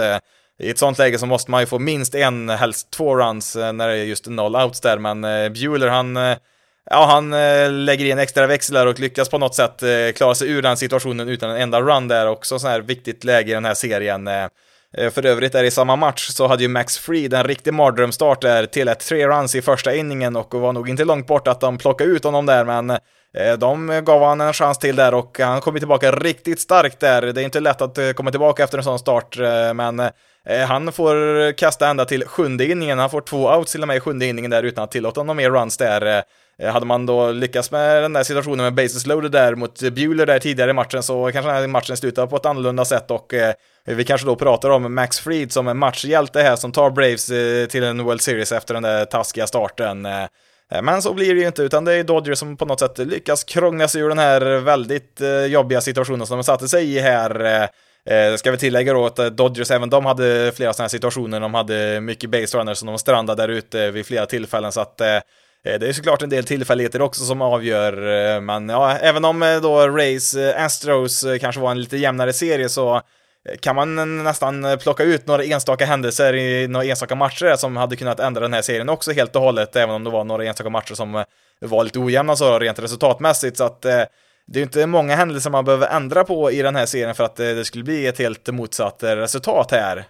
I 0.58 0.70
ett 0.70 0.78
sånt 0.78 0.98
läge 0.98 1.18
så 1.18 1.26
måste 1.26 1.50
man 1.50 1.60
ju 1.60 1.66
få 1.66 1.78
minst 1.78 2.14
en, 2.14 2.48
helst 2.48 2.90
två 2.90 3.16
runs 3.16 3.56
när 3.56 3.88
det 3.88 3.94
är 3.94 4.04
just 4.04 4.26
noll 4.26 4.56
outs 4.56 4.80
där, 4.80 4.98
men 4.98 5.22
Bueller 5.52 5.88
han 5.88 6.18
Ja, 6.90 7.06
han 7.06 7.30
lägger 7.84 8.04
in 8.04 8.18
extra 8.18 8.46
växlar 8.46 8.86
och 8.86 9.00
lyckas 9.00 9.28
på 9.28 9.38
något 9.38 9.54
sätt 9.54 9.82
klara 10.16 10.34
sig 10.34 10.50
ur 10.50 10.62
den 10.62 10.76
situationen 10.76 11.28
utan 11.28 11.50
en 11.50 11.56
enda 11.56 11.80
run 11.80 12.08
där 12.08 12.26
också, 12.26 12.58
sån 12.58 12.70
här 12.70 12.80
viktigt 12.80 13.24
läge 13.24 13.50
i 13.50 13.54
den 13.54 13.64
här 13.64 13.74
serien. 13.74 14.28
Eh, 14.96 15.10
för 15.10 15.26
övrigt 15.26 15.54
är 15.54 15.62
det 15.62 15.68
i 15.68 15.70
samma 15.70 15.96
match 15.96 16.28
så 16.28 16.46
hade 16.46 16.62
ju 16.62 16.68
Max 16.68 16.98
Fried 16.98 17.34
en 17.34 17.44
riktig 17.44 17.74
mardrömstart 17.74 18.42
där 18.42 18.66
till 18.66 18.88
ett 18.88 19.00
tre 19.00 19.28
runs 19.28 19.54
i 19.54 19.62
första 19.62 19.94
inningen 19.94 20.36
och 20.36 20.54
var 20.54 20.72
nog 20.72 20.88
inte 20.88 21.04
långt 21.04 21.26
bort 21.26 21.48
att 21.48 21.60
de 21.60 21.78
plockade 21.78 22.10
ut 22.10 22.24
honom 22.24 22.46
där, 22.46 22.64
men 22.64 22.90
eh, 22.90 23.58
de 23.58 24.02
gav 24.04 24.22
han 24.22 24.40
en 24.40 24.52
chans 24.52 24.78
till 24.78 24.96
där 24.96 25.14
och 25.14 25.38
han 25.38 25.60
kom 25.60 25.78
tillbaka 25.78 26.12
riktigt 26.12 26.60
starkt 26.60 27.00
där. 27.00 27.22
Det 27.22 27.40
är 27.42 27.44
inte 27.44 27.60
lätt 27.60 27.82
att 27.82 27.98
eh, 27.98 28.10
komma 28.10 28.30
tillbaka 28.30 28.64
efter 28.64 28.78
en 28.78 28.84
sån 28.84 28.98
start, 28.98 29.36
men 29.74 30.02
han 30.68 30.92
får 30.92 31.52
kasta 31.52 31.88
ända 31.88 32.04
till 32.04 32.24
sjunde 32.24 32.66
inningen, 32.66 32.98
han 32.98 33.10
får 33.10 33.20
två 33.20 33.56
outs 33.56 33.72
till 33.72 33.82
och 33.82 33.88
med 33.88 33.96
i 33.96 34.00
sjunde 34.00 34.26
inningen 34.26 34.50
där 34.50 34.62
utan 34.62 34.84
att 34.84 34.90
tillåta 34.90 35.22
några 35.22 35.34
mer 35.34 35.50
runs 35.50 35.76
där. 35.76 36.22
Hade 36.72 36.86
man 36.86 37.06
då 37.06 37.30
lyckats 37.30 37.70
med 37.70 38.02
den 38.02 38.12
där 38.12 38.22
situationen 38.22 38.64
med 38.64 38.74
bases 38.74 39.06
loaded 39.06 39.30
där 39.30 39.54
mot 39.54 39.80
Bueller 39.80 40.26
där 40.26 40.38
tidigare 40.38 40.70
i 40.70 40.74
matchen 40.74 41.02
så 41.02 41.30
kanske 41.32 41.52
den 41.52 41.60
här 41.60 41.66
matchen 41.66 41.96
slutar 41.96 42.26
på 42.26 42.36
ett 42.36 42.46
annorlunda 42.46 42.84
sätt 42.84 43.10
och 43.10 43.34
Eh, 43.86 43.94
vi 43.94 44.04
kanske 44.04 44.26
då 44.26 44.36
pratar 44.36 44.70
om 44.70 44.94
Max 44.94 45.20
Fried 45.20 45.52
som 45.52 45.68
en 45.68 45.78
matchhjälte 45.78 46.42
här 46.42 46.56
som 46.56 46.72
tar 46.72 46.90
Braves 46.90 47.30
eh, 47.30 47.66
till 47.66 47.84
en 47.84 48.04
World 48.04 48.20
Series 48.20 48.52
efter 48.52 48.74
den 48.74 48.82
där 48.82 49.04
taskiga 49.04 49.46
starten. 49.46 50.06
Eh, 50.06 50.26
men 50.82 51.02
så 51.02 51.14
blir 51.14 51.34
det 51.34 51.40
ju 51.40 51.46
inte, 51.46 51.62
utan 51.62 51.84
det 51.84 51.92
är 51.92 52.04
Dodgers 52.04 52.38
som 52.38 52.56
på 52.56 52.64
något 52.64 52.80
sätt 52.80 52.98
lyckas 52.98 53.44
krångla 53.44 53.88
sig 53.88 54.00
ur 54.00 54.08
den 54.08 54.18
här 54.18 54.40
väldigt 54.40 55.20
jobbiga 55.48 55.80
situationen 55.80 56.26
som 56.26 56.36
de 56.36 56.44
satte 56.44 56.68
sig 56.68 56.96
i 56.96 56.98
här. 56.98 57.68
Ska 58.36 58.50
vi 58.50 58.56
tillägga 58.56 58.92
då 58.92 59.06
att 59.06 59.36
Dodgers, 59.36 59.70
även 59.70 59.90
de 59.90 60.06
hade 60.06 60.52
flera 60.56 60.72
sådana 60.72 60.84
här 60.84 60.88
situationer, 60.88 61.40
de 61.40 61.54
hade 61.54 62.00
mycket 62.00 62.30
base 62.30 62.58
runners 62.58 62.78
som 62.78 62.86
de 62.86 62.98
strandade 62.98 63.42
där 63.42 63.48
ute 63.48 63.90
vid 63.90 64.06
flera 64.06 64.26
tillfällen, 64.26 64.72
så 64.72 64.80
att 64.80 64.96
det 64.98 65.22
är 65.64 65.92
såklart 65.92 66.22
en 66.22 66.30
del 66.30 66.44
tillfälligheter 66.44 67.02
också 67.02 67.24
som 67.24 67.42
avgör, 67.42 68.40
men 68.40 68.68
ja, 68.68 68.96
även 68.96 69.24
om 69.24 69.60
då 69.62 69.88
Rays 69.88 70.36
Astros 70.56 71.24
kanske 71.40 71.60
var 71.60 71.70
en 71.70 71.80
lite 71.80 71.96
jämnare 71.96 72.32
serie 72.32 72.68
så 72.68 73.02
Eh, 73.48 73.56
kan 73.56 73.76
man 73.76 74.22
nästan 74.24 74.78
plocka 74.80 75.02
ut 75.02 75.26
några 75.26 75.44
enstaka 75.44 75.84
händelser 75.84 76.34
i 76.34 76.68
några 76.68 76.86
enstaka 76.86 77.14
matcher 77.14 77.56
som 77.56 77.76
hade 77.76 77.96
kunnat 77.96 78.20
ändra 78.20 78.40
den 78.40 78.52
här 78.52 78.62
serien 78.62 78.88
också 78.88 79.12
helt 79.12 79.36
och 79.36 79.42
hållet, 79.42 79.76
även 79.76 79.94
om 79.94 80.04
det 80.04 80.10
var 80.10 80.24
några 80.24 80.44
enstaka 80.44 80.70
matcher 80.70 80.94
som 80.94 81.14
eh, 81.14 81.24
var 81.60 81.84
lite 81.84 81.98
ojämna 81.98 82.36
så 82.36 82.58
rent 82.58 82.78
resultatmässigt, 82.78 83.56
så 83.56 83.64
att 83.64 83.84
eh, 83.84 84.02
det 84.46 84.58
är 84.60 84.62
inte 84.62 84.86
många 84.86 85.16
händelser 85.16 85.50
man 85.50 85.64
behöver 85.64 85.88
ändra 85.88 86.24
på 86.24 86.50
i 86.50 86.62
den 86.62 86.76
här 86.76 86.86
serien 86.86 87.14
för 87.14 87.24
att 87.24 87.40
eh, 87.40 87.46
det 87.46 87.64
skulle 87.64 87.84
bli 87.84 88.06
ett 88.06 88.18
helt 88.18 88.48
motsatt 88.48 89.02
resultat 89.02 89.70
här. 89.70 90.04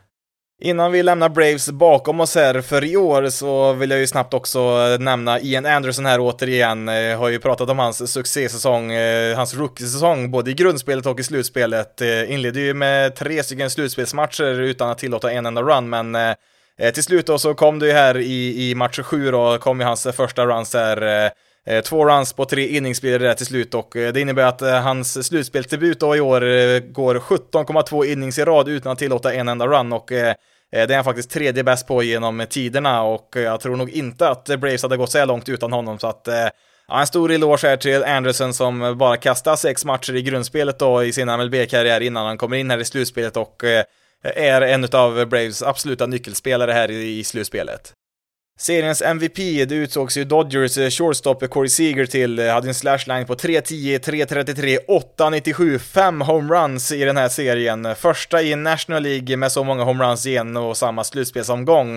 Innan 0.63 0.93
vi 0.93 1.03
lämnar 1.03 1.29
Braves 1.29 1.71
bakom 1.71 2.21
oss 2.21 2.35
här 2.35 2.61
för 2.61 2.85
i 2.85 2.97
år 2.97 3.29
så 3.29 3.73
vill 3.73 3.91
jag 3.91 4.01
ju 4.01 4.07
snabbt 4.07 4.35
också 4.35 4.61
nämna 5.01 5.41
Ian 5.41 5.67
Anderson 5.67 6.07
här 6.07 6.21
återigen. 6.21 6.89
Jag 6.89 7.19
har 7.19 7.29
ju 7.29 7.39
pratat 7.39 7.71
om 7.71 7.79
hans 7.79 8.13
succésäsong, 8.13 8.93
eh, 8.93 9.37
hans 9.37 9.55
rookiesäsong 9.55 10.31
både 10.31 10.51
i 10.51 10.55
grundspelet 10.55 11.07
och 11.07 11.21
i 11.21 11.23
slutspelet. 11.23 12.01
Eh, 12.01 12.33
inledde 12.33 12.61
ju 12.61 12.75
med 12.75 13.17
tre 13.17 13.43
stycken 13.43 13.71
slutspelsmatcher 13.71 14.61
utan 14.61 14.91
att 14.91 14.99
tillåta 14.99 15.33
en 15.33 15.47
enda 15.47 15.63
run, 15.63 15.91
men 15.91 16.17
till 16.95 17.03
slut 17.03 17.27
då 17.27 17.39
så 17.39 17.55
kom 17.55 17.79
det 17.79 17.87
ju 17.87 17.93
här 17.93 18.19
i, 18.19 18.71
i 18.71 18.75
match 18.75 19.01
sju 19.01 19.31
då, 19.31 19.59
kom 19.59 19.81
ju 19.81 19.87
hans 19.87 20.07
första 20.17 20.47
runs 20.47 20.75
här 20.75 21.31
Eh, 21.67 21.83
två 21.83 22.07
runs 22.07 22.33
på 22.33 22.45
tre 22.45 22.67
innings 22.77 23.01
blir 23.01 23.19
det 23.19 23.27
där 23.27 23.35
till 23.35 23.47
slut 23.47 23.75
och 23.75 23.97
eh, 23.97 24.13
det 24.13 24.21
innebär 24.21 24.43
att 24.43 24.63
eh, 24.63 24.81
hans 24.81 25.27
slutspelsdebut 25.27 26.01
då 26.01 26.17
i 26.17 26.21
år 26.21 26.41
går 26.93 27.15
17,2 27.15 28.05
innings 28.05 28.39
i 28.39 28.45
rad 28.45 28.69
utan 28.69 28.93
att 28.93 28.99
tillåta 28.99 29.35
en 29.35 29.49
enda 29.49 29.67
run 29.67 29.93
och 29.93 30.07
det 30.73 30.93
är 30.93 30.95
han 30.95 31.05
faktiskt 31.05 31.31
tredje 31.31 31.65
bäst 31.65 31.87
på 31.87 32.03
genom 32.03 32.47
tiderna 32.51 33.03
och 33.03 33.29
jag 33.37 33.61
tror 33.61 33.77
nog 33.77 33.91
inte 33.91 34.29
att 34.29 34.45
Braves 34.45 34.83
hade 34.83 34.97
gått 34.97 35.11
så 35.11 35.19
här 35.19 35.27
långt 35.27 35.49
utan 35.49 35.73
honom 35.73 35.99
så 35.99 36.07
att 36.07 36.29
Ja, 36.89 37.01
en 37.01 37.07
stor 37.07 37.33
eloge 37.33 37.69
här 37.69 37.77
till 37.77 38.05
Anderson 38.05 38.55
som 38.55 38.99
bara 38.99 39.17
kastar 39.17 39.57
sex 39.57 39.85
matcher 39.85 40.17
i 40.17 40.23
grundspelet 40.23 40.79
då 40.79 41.05
i 41.05 41.13
sin 41.13 41.29
MLB-karriär 41.29 42.01
innan 42.01 42.27
han 42.27 42.39
kommer 42.39 42.57
in 42.57 42.71
här 42.71 42.79
i 42.79 42.85
slutspelet 42.85 43.37
och 43.37 43.65
är 44.23 44.61
en 44.61 44.89
av 44.93 45.27
Braves 45.27 45.63
absoluta 45.63 46.07
nyckelspelare 46.07 46.73
här 46.73 46.91
i 46.91 47.25
slutspelet. 47.25 47.95
Seriens 48.61 49.03
MVP, 49.03 49.37
det 49.69 49.75
utsågs 49.75 50.17
ju 50.17 50.25
Dodgers 50.25 50.79
eh, 50.79 50.91
shortstop 50.91 51.43
eh, 51.43 51.49
Corey 51.49 51.69
Seager 51.69 52.07
till, 52.07 52.39
eh, 52.39 52.47
hade 52.47 52.69
en 52.69 52.75
slashline 52.75 53.27
på 53.27 53.35
3.10, 53.35 53.99
3.33, 53.99 54.79
8.97, 55.19 55.79
5 55.79 56.21
homeruns 56.21 56.93
i 56.93 57.05
den 57.05 57.17
här 57.17 57.29
serien. 57.29 57.95
Första 57.97 58.43
i 58.43 58.57
National 58.57 59.03
League 59.03 59.37
med 59.37 59.53
så 59.53 59.65
många 59.65 59.85
homeruns 59.85 60.27
i 60.27 60.37
en 60.37 60.57
och 60.57 60.77
samma 60.77 61.05
slutspelsomgång. 61.05 61.97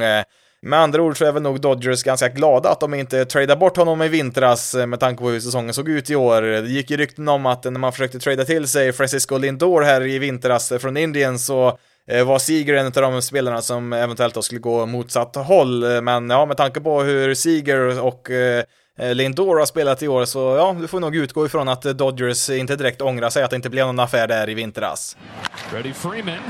Med 0.62 0.80
andra 0.80 1.02
ord 1.02 1.18
så 1.18 1.26
är 1.26 1.32
väl 1.32 1.44
nog 1.44 1.62
Dodgers 1.62 2.04
ganska 2.04 2.30
glada 2.30 2.70
att 2.70 2.80
de 2.80 2.94
inte 2.94 3.26
tradade 3.26 3.60
bort 3.60 3.78
honom 3.78 4.02
i 4.02 4.08
vintras 4.08 4.76
med 4.76 5.00
tanke 5.00 5.24
på 5.24 5.30
hur 5.30 5.40
säsongen 5.40 5.74
såg 5.74 5.90
ut 5.90 6.10
i 6.10 6.16
år. 6.16 6.42
Det 6.42 6.70
gick 6.70 6.92
ju 6.92 6.98
rykten 6.98 7.28
om 7.28 7.46
att 7.46 7.64
när 7.64 7.72
man 7.72 7.92
försökte 7.92 8.20
trada 8.20 8.46
till 8.46 8.68
sig 8.68 8.94
Francisco 8.94 9.38
Lindor 9.38 9.82
här 9.82 10.08
i 10.08 10.20
vintras 10.20 10.74
från 10.80 10.98
Indien 10.98 11.40
så 11.40 11.78
Eh, 12.12 12.26
var 12.26 12.40
Seager 12.40 12.74
en 12.74 12.86
av 12.86 12.92
de 12.92 13.22
spelarna 13.22 13.62
som 13.62 13.94
eventuellt 13.94 14.34
då 14.34 14.42
skulle 14.42 14.60
gå 14.60 14.86
motsatt 14.86 15.36
håll. 15.36 15.96
Eh, 15.96 16.02
men 16.02 16.30
ja, 16.30 16.46
med 16.46 16.58
tanke 16.58 16.82
på 16.82 17.02
hur 17.02 17.34
Seager 17.34 18.02
och 18.02 18.32
eh, 18.32 18.64
Lindor 19.14 19.60
har 19.60 19.66
spelat 19.66 20.04
i 20.04 20.08
år 20.08 20.26
så 20.26 20.40
ja, 20.40 20.76
du 20.82 20.88
får 20.88 21.00
nog 21.00 21.16
utgå 21.16 21.46
ifrån 21.46 21.70
att 21.70 21.82
Dodgers 21.82 22.50
inte 22.50 22.76
direkt 22.76 23.02
ångrar 23.02 23.30
sig 23.30 23.44
att 23.44 23.50
det 23.50 23.56
inte 23.56 23.70
blev 23.70 23.86
någon 23.86 24.00
affär 24.00 24.28
där 24.28 24.50
i 24.50 24.54
vintras. 24.54 25.18
Freddie 25.70 25.94
Freeman 25.94 26.44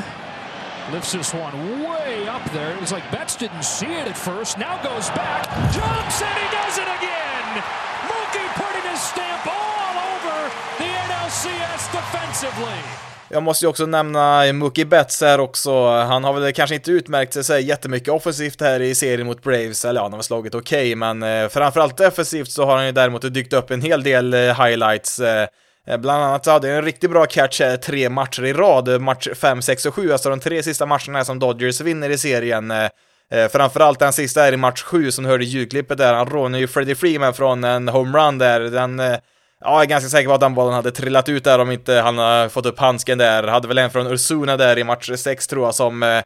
lifts 0.93 1.11
this 1.11 1.33
one 1.33 1.83
way 1.83 2.27
up 2.27 2.51
there. 2.51 2.73
It 2.73 2.81
was 2.81 2.91
like 2.91 3.11
Betts 3.11 3.37
didn't 3.37 3.63
see 3.63 3.93
it 4.01 4.07
at 4.07 4.17
first. 4.17 4.57
Now 4.57 4.75
goes 4.83 5.09
back, 5.09 5.47
jumps 5.71 6.21
and 6.21 6.35
he 6.43 6.47
does 6.57 6.77
it 6.77 6.89
again. 6.99 7.63
Mookie 8.09 8.49
putting 8.55 8.91
his 8.91 9.01
stamp 9.01 9.47
all 9.47 9.95
over 10.11 10.51
the 10.77 10.89
NLCS 11.07 11.91
defensively. 11.91 13.12
Jag 13.33 13.43
måste 13.43 13.65
ju 13.65 13.69
också 13.69 13.85
nämna 13.85 14.53
Mookie 14.53 14.85
Betts 14.85 15.21
här 15.21 15.39
också. 15.39 15.87
Han 15.89 16.23
har 16.23 16.33
väl 16.33 16.53
kanske 16.53 16.75
inte 16.75 16.91
utmärkt 16.91 17.45
sig 17.45 17.63
jättemycket 17.63 18.09
offensivt 18.09 18.61
här 18.61 18.79
i 18.79 18.95
serien 18.95 19.27
mot 19.27 19.43
Braves, 19.43 19.85
eller 19.85 19.99
ja, 19.99 20.03
han 20.03 20.11
har 20.11 20.17
väl 20.17 20.23
slagit 20.23 20.55
okej, 20.55 20.79
okay, 20.79 20.95
men 20.95 21.23
eh, 21.23 21.49
framförallt 21.49 21.97
defensivt 21.97 22.51
så 22.51 22.65
har 22.65 22.75
han 22.77 22.85
ju 22.85 22.91
däremot 22.91 23.33
dykt 23.33 23.53
upp 23.53 23.71
en 23.71 23.81
hel 23.81 24.03
del 24.03 24.33
eh, 24.33 24.39
highlights. 24.39 25.19
Eh, 25.19 25.47
eh, 25.87 25.97
bland 25.97 26.23
annat 26.23 26.45
så 26.45 26.51
hade 26.51 26.67
han 26.67 26.77
en 26.77 26.85
riktigt 26.85 27.11
bra 27.11 27.25
catch 27.25 27.59
här 27.59 27.77
tre 27.77 28.09
matcher 28.09 28.45
i 28.45 28.53
rad, 28.53 29.01
match 29.01 29.27
5, 29.35 29.61
6 29.61 29.85
och 29.85 29.93
7, 29.93 30.11
alltså 30.11 30.29
de 30.29 30.39
tre 30.39 30.63
sista 30.63 30.85
matcherna 30.85 31.25
som 31.25 31.39
Dodgers 31.39 31.81
vinner 31.81 32.09
i 32.09 32.17
serien. 32.17 32.73
Framförallt 33.51 33.99
den 33.99 34.13
sista 34.13 34.47
är 34.47 34.53
i 34.53 34.57
match 34.57 34.83
7 34.83 35.11
som 35.11 35.25
hörde 35.25 35.43
i 35.43 35.47
ljudklippet 35.47 35.97
där, 35.97 36.13
han 36.13 36.29
rånar 36.29 36.59
ju 36.59 36.67
Freddie 36.67 36.95
Freeman 36.95 37.33
från 37.33 37.63
en 37.63 37.87
homerun 37.87 38.37
där, 38.37 38.59
den 38.59 39.01
Ja, 39.63 39.71
jag 39.71 39.81
är 39.81 39.85
ganska 39.85 40.09
säker 40.09 40.27
på 40.27 40.33
att 40.33 40.41
den 40.41 40.53
bollen 40.53 40.73
hade 40.73 40.91
trillat 40.91 41.29
ut 41.29 41.43
där 41.43 41.59
om 41.59 41.71
inte 41.71 41.93
han 41.93 42.17
hade 42.17 42.49
fått 42.49 42.65
upp 42.65 42.79
handsken 42.79 43.17
där. 43.17 43.43
Hade 43.43 43.67
väl 43.67 43.77
en 43.77 43.89
från 43.89 44.07
Ursuna 44.07 44.57
där 44.57 44.77
i 44.77 44.83
match 44.83 45.11
6 45.15 45.47
tror 45.47 45.65
jag 45.65 45.75
som 45.75 46.03
eh, 46.03 46.21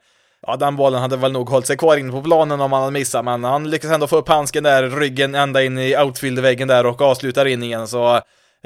Ja, 0.48 0.56
den 0.56 0.76
bollen 0.76 1.02
hade 1.02 1.18
väl 1.18 1.32
nog 1.32 1.50
hållit 1.50 1.68
sig 1.68 1.78
kvar 1.78 1.98
inne 1.98 2.12
på 2.12 2.22
planen 2.22 2.62
om 2.62 2.74
han 2.74 2.82
hade 2.82 2.94
missat, 2.94 3.26
men 3.26 3.44
han 3.44 3.70
lyckades 3.70 3.94
ändå 3.94 4.08
få 4.08 4.18
upp 4.18 4.28
handsken 4.30 4.64
där, 4.64 4.90
ryggen 4.90 5.36
ända 5.36 5.64
in 5.64 5.78
i 5.78 5.98
outfieldväggen 5.98 6.68
där 6.68 6.86
och 6.86 7.02
avslutar 7.02 7.46
in 7.46 7.64
igen 7.64 7.88
så 7.88 8.16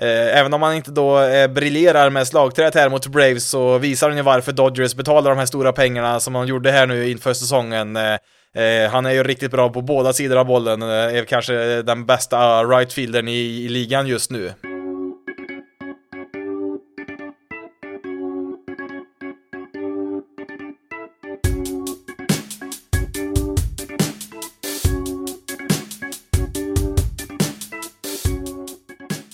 eh, 0.01 0.37
även 0.39 0.53
om 0.53 0.61
han 0.61 0.75
inte 0.75 0.91
då 0.91 1.19
eh, 1.19 1.47
briljerar 1.47 2.09
med 2.09 2.27
slagträet 2.27 2.75
här 2.75 2.89
mot 2.89 3.07
Braves 3.07 3.49
så 3.49 3.77
visar 3.77 4.09
han 4.09 4.17
ju 4.17 4.23
varför 4.23 4.51
Dodgers 4.51 4.95
betalar 4.95 5.29
de 5.29 5.39
här 5.39 5.45
stora 5.45 5.73
pengarna 5.73 6.19
som 6.19 6.33
de 6.33 6.47
gjorde 6.47 6.71
här 6.71 6.87
nu 6.87 7.09
inför 7.09 7.33
säsongen. 7.33 7.95
Eh, 7.95 8.17
Eh, 8.55 8.91
han 8.91 9.05
är 9.05 9.11
ju 9.11 9.23
riktigt 9.23 9.51
bra 9.51 9.69
på 9.69 9.81
båda 9.81 10.13
sidor 10.13 10.37
av 10.37 10.45
bollen, 10.45 10.81
eh, 10.81 10.87
är 10.87 11.25
kanske 11.25 11.81
den 11.81 12.05
bästa 12.05 12.59
eh, 12.59 12.69
rightfieldern 12.69 13.27
i, 13.27 13.65
i 13.65 13.69
ligan 13.69 14.07
just 14.07 14.31
nu. 14.31 14.53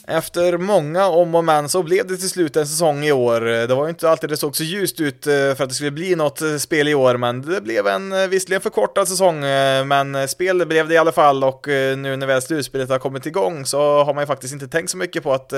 Efter 0.10 0.58
många 0.58 1.08
om 1.08 1.36
och 1.36 1.44
men 1.44 1.70
så 1.70 1.84
blev 1.84 2.08
det 2.08 2.18
till 2.18 2.30
slut 2.30 2.56
en 2.56 2.68
säsong 2.68 3.04
i 3.04 3.12
år. 3.12 3.42
Det 3.42 3.76
var 3.76 3.84
ju 3.84 3.90
inte 3.90 4.10
alltid 4.10 4.30
det 4.30 4.38
såg 4.38 4.56
så 4.56 4.64
ljust 4.64 5.02
ut 5.02 5.28
eh, 5.28 5.34
för 5.34 5.64
att 5.64 5.70
det 5.70 5.76
skulle 5.76 5.92
bli 5.92 6.16
något 6.16 6.42
eh, 6.42 6.56
spel 6.56 6.88
i 6.88 6.96
år, 6.96 7.18
men 7.18 7.42
det 7.42 7.62
blev 7.62 7.88
en 7.88 8.12
eh, 8.12 8.28
visserligen 8.28 8.62
förkortad 8.62 9.08
säsong, 9.08 9.40
men 9.88 10.28
spel 10.28 10.66
blev 10.68 10.88
det 10.88 10.94
i 10.94 10.98
alla 10.98 11.12
fall 11.12 11.44
och 11.44 11.68
nu 11.68 12.16
när 12.16 12.28
väl 12.28 12.42
slutspelet 12.42 12.90
har 12.90 13.00
kommit 13.00 13.26
igång 13.26 13.66
så 13.66 14.04
har 14.04 14.14
man 14.14 14.22
ju 14.22 14.28
faktiskt 14.28 14.54
inte 14.54 14.68
tänkt 14.68 14.90
så 14.90 14.98
mycket 14.98 15.24
på 15.24 15.34
att 15.34 15.54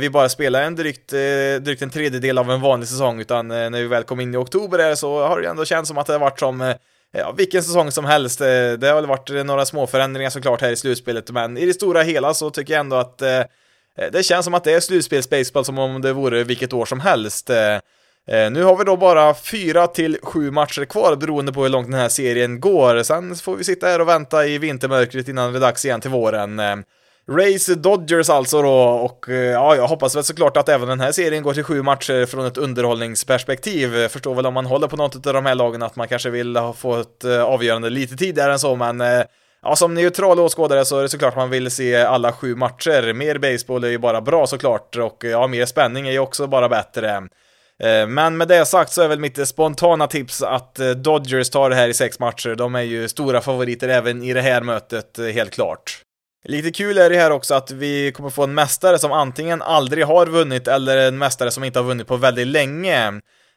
vi 0.00 0.10
bara 0.10 0.28
spelar 0.28 0.62
en 0.62 0.76
drygt, 0.76 1.08
drygt 1.60 1.82
en 1.82 1.90
tredjedel 1.90 2.38
av 2.38 2.50
en 2.50 2.60
vanlig 2.60 2.88
säsong, 2.88 3.20
utan 3.20 3.48
när 3.48 3.70
vi 3.70 3.86
väl 3.86 4.02
kom 4.02 4.20
in 4.20 4.34
i 4.34 4.36
oktober 4.36 4.94
så 4.94 5.26
har 5.26 5.40
det 5.40 5.48
ändå 5.48 5.64
känts 5.64 5.88
som 5.88 5.98
att 5.98 6.06
det 6.06 6.12
har 6.12 6.20
varit 6.20 6.38
som 6.38 6.74
ja, 7.12 7.34
vilken 7.36 7.62
säsong 7.62 7.90
som 7.90 8.04
helst. 8.04 8.38
Det 8.38 8.86
har 8.86 8.94
väl 8.94 9.06
varit 9.06 9.46
några 9.46 9.66
små 9.66 9.86
förändringar 9.86 10.30
såklart 10.30 10.60
här 10.60 10.70
i 10.70 10.76
slutspelet, 10.76 11.30
men 11.30 11.58
i 11.58 11.66
det 11.66 11.74
stora 11.74 12.02
hela 12.02 12.34
så 12.34 12.50
tycker 12.50 12.72
jag 12.72 12.80
ändå 12.80 12.96
att 12.96 13.22
Eh, 13.22 13.44
Eh, 13.98 14.10
det 14.12 14.22
känns 14.22 14.44
som 14.44 14.54
att 14.54 14.64
det 14.64 14.72
är 14.72 14.80
slutspelsbaseball 14.80 15.64
som 15.64 15.78
om 15.78 16.02
det 16.02 16.12
vore 16.12 16.44
vilket 16.44 16.72
år 16.72 16.84
som 16.84 17.00
helst. 17.00 17.50
Eh, 17.50 17.74
eh, 18.36 18.50
nu 18.50 18.62
har 18.62 18.76
vi 18.76 18.84
då 18.84 18.96
bara 18.96 19.34
fyra 19.34 19.86
till 19.86 20.18
sju 20.22 20.50
matcher 20.50 20.84
kvar 20.84 21.16
beroende 21.16 21.52
på 21.52 21.62
hur 21.62 21.68
långt 21.68 21.90
den 21.90 22.00
här 22.00 22.08
serien 22.08 22.60
går. 22.60 23.02
Sen 23.02 23.36
får 23.36 23.56
vi 23.56 23.64
sitta 23.64 23.86
här 23.86 24.00
och 24.00 24.08
vänta 24.08 24.46
i 24.46 24.58
vintermörkret 24.58 25.28
innan 25.28 25.52
det 25.52 25.58
är 25.58 25.60
dags 25.60 25.84
igen 25.84 26.00
till 26.00 26.10
våren. 26.10 26.60
Race 27.30 27.74
Dodgers 27.74 28.30
alltså 28.30 28.62
då, 28.62 28.74
och 28.82 29.24
ja, 29.28 29.76
jag 29.76 29.88
hoppas 29.88 30.16
väl 30.16 30.24
såklart 30.24 30.56
att 30.56 30.68
även 30.68 30.88
den 30.88 31.00
här 31.00 31.12
serien 31.12 31.42
går 31.42 31.54
till 31.54 31.64
sju 31.64 31.82
matcher 31.82 32.26
från 32.26 32.46
ett 32.46 32.56
underhållningsperspektiv. 32.56 33.96
Jag 33.96 34.10
förstår 34.10 34.34
väl 34.34 34.46
om 34.46 34.54
man 34.54 34.66
håller 34.66 34.88
på 34.88 34.96
något 34.96 35.26
av 35.26 35.34
de 35.34 35.46
här 35.46 35.54
lagen 35.54 35.82
att 35.82 35.96
man 35.96 36.08
kanske 36.08 36.30
vill 36.30 36.58
få 36.76 37.00
ett 37.00 37.24
avgörande 37.24 37.90
lite 37.90 38.16
tidigare 38.16 38.52
än 38.52 38.58
så, 38.58 38.76
men 38.76 39.02
Ja, 39.62 39.76
som 39.76 39.94
neutral 39.94 40.40
åskådare 40.40 40.84
så 40.84 40.98
är 40.98 41.02
det 41.02 41.08
såklart 41.08 41.36
man 41.36 41.50
vill 41.50 41.70
se 41.70 41.96
alla 41.96 42.32
sju 42.32 42.54
matcher. 42.54 43.12
Mer 43.12 43.38
baseball 43.38 43.84
är 43.84 43.88
ju 43.88 43.98
bara 43.98 44.20
bra 44.20 44.46
såklart 44.46 44.96
och 44.96 45.24
ja, 45.24 45.46
mer 45.46 45.66
spänning 45.66 46.08
är 46.08 46.12
ju 46.12 46.18
också 46.18 46.46
bara 46.46 46.68
bättre. 46.68 47.16
Eh, 47.82 48.06
men 48.06 48.36
med 48.36 48.48
det 48.48 48.66
sagt 48.66 48.92
så 48.92 49.02
är 49.02 49.08
väl 49.08 49.20
mitt 49.20 49.48
spontana 49.48 50.06
tips 50.06 50.42
att 50.42 50.78
eh, 50.78 50.90
Dodgers 50.90 51.50
tar 51.50 51.70
det 51.70 51.76
här 51.76 51.88
i 51.88 51.94
sex 51.94 52.18
matcher. 52.18 52.54
De 52.54 52.74
är 52.74 52.82
ju 52.82 53.08
stora 53.08 53.40
favoriter 53.40 53.88
även 53.88 54.22
i 54.22 54.32
det 54.32 54.40
här 54.40 54.62
mötet, 54.62 55.18
eh, 55.18 55.26
helt 55.26 55.50
klart. 55.50 56.02
Lite 56.44 56.70
kul 56.70 56.98
är 56.98 57.10
det 57.10 57.16
här 57.16 57.30
också 57.30 57.54
att 57.54 57.70
vi 57.70 58.12
kommer 58.12 58.30
få 58.30 58.44
en 58.44 58.54
mästare 58.54 58.98
som 58.98 59.12
antingen 59.12 59.62
aldrig 59.62 60.06
har 60.06 60.26
vunnit 60.26 60.68
eller 60.68 60.96
en 60.96 61.18
mästare 61.18 61.50
som 61.50 61.64
inte 61.64 61.78
har 61.78 61.84
vunnit 61.84 62.06
på 62.06 62.16
väldigt 62.16 62.46
länge. 62.46 63.12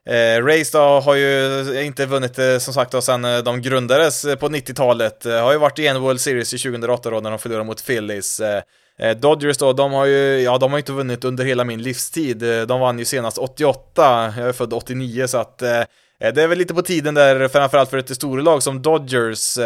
Eh, 0.09 0.45
Race 0.45 0.77
då 0.77 0.99
har 0.99 1.15
ju 1.15 1.83
inte 1.85 2.05
vunnit 2.05 2.39
eh, 2.39 2.57
som 2.57 2.73
sagt 2.73 2.91
då 2.91 3.01
sen 3.01 3.25
eh, 3.25 3.37
de 3.37 3.61
grundades 3.61 4.25
eh, 4.25 4.35
på 4.35 4.49
90-talet. 4.49 5.25
Eh, 5.25 5.43
har 5.43 5.51
ju 5.51 5.57
varit 5.57 5.79
i 5.79 5.87
en 5.87 6.01
World 6.01 6.21
Series 6.21 6.53
i 6.53 6.57
2008 6.57 7.09
då 7.09 7.19
när 7.19 7.29
de 7.29 7.39
förlorade 7.39 7.65
mot 7.65 7.85
Phillies. 7.85 8.39
Eh, 8.39 8.61
eh, 8.99 9.17
Dodgers 9.17 9.57
då, 9.57 9.73
de 9.73 9.93
har 9.93 10.05
ju, 10.05 10.41
ja 10.41 10.57
de 10.57 10.71
har 10.71 10.79
inte 10.79 10.91
vunnit 10.91 11.23
under 11.23 11.45
hela 11.45 11.63
min 11.63 11.81
livstid. 11.81 12.43
Eh, 12.43 12.61
de 12.61 12.79
vann 12.79 12.99
ju 12.99 13.05
senast 13.05 13.37
88, 13.37 14.33
jag 14.37 14.47
är 14.47 14.53
född 14.53 14.73
89 14.73 15.27
så 15.27 15.37
att 15.37 15.61
eh, 15.61 15.81
det 16.19 16.43
är 16.43 16.47
väl 16.47 16.57
lite 16.57 16.73
på 16.73 16.81
tiden 16.81 17.13
där, 17.13 17.47
framförallt 17.47 17.89
för 17.89 17.97
ett 17.97 18.15
storlag 18.15 18.63
som 18.63 18.81
Dodgers. 18.81 19.57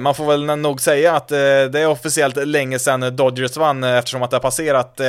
Man 0.00 0.14
får 0.14 0.26
väl 0.26 0.44
nog 0.58 0.80
säga 0.80 1.16
att 1.16 1.28
det 1.28 1.80
är 1.80 1.86
officiellt 1.86 2.46
länge 2.46 2.78
sedan 2.78 3.16
Dodgers 3.16 3.56
vann 3.56 3.84
eftersom 3.84 4.22
att 4.22 4.30
det 4.30 4.36
har 4.36 4.42
passerat 4.42 5.00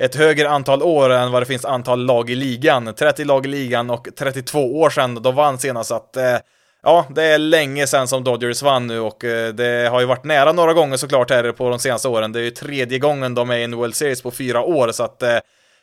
ett 0.00 0.14
högre 0.14 0.48
antal 0.48 0.82
år 0.82 1.10
än 1.10 1.32
vad 1.32 1.42
det 1.42 1.46
finns 1.46 1.64
antal 1.64 2.04
lag 2.04 2.30
i 2.30 2.34
ligan. 2.34 2.94
30 2.94 3.24
lag 3.24 3.46
i 3.46 3.48
ligan 3.48 3.90
och 3.90 4.08
32 4.18 4.80
år 4.80 4.90
sedan 4.90 5.22
de 5.22 5.34
vann 5.34 5.58
senast. 5.58 5.90
att 5.90 6.16
eh, 6.16 6.36
ja, 6.82 7.06
det 7.10 7.24
är 7.24 7.38
länge 7.38 7.86
sedan 7.86 8.08
som 8.08 8.24
Dodgers 8.24 8.62
vann 8.62 8.86
nu 8.86 9.00
och 9.00 9.24
eh, 9.24 9.54
det 9.54 9.88
har 9.90 10.00
ju 10.00 10.06
varit 10.06 10.24
nära 10.24 10.52
några 10.52 10.72
gånger 10.72 10.96
såklart 10.96 11.30
här 11.30 11.52
på 11.52 11.70
de 11.70 11.78
senaste 11.78 12.08
åren. 12.08 12.32
Det 12.32 12.40
är 12.40 12.44
ju 12.44 12.50
tredje 12.50 12.98
gången 12.98 13.34
de 13.34 13.50
är 13.50 13.56
i 13.56 13.64
en 13.64 13.76
World 13.76 13.94
Series 13.94 14.22
på 14.22 14.30
fyra 14.30 14.62
år 14.62 14.92
så 14.92 15.02
att 15.02 15.22
eh, 15.22 15.36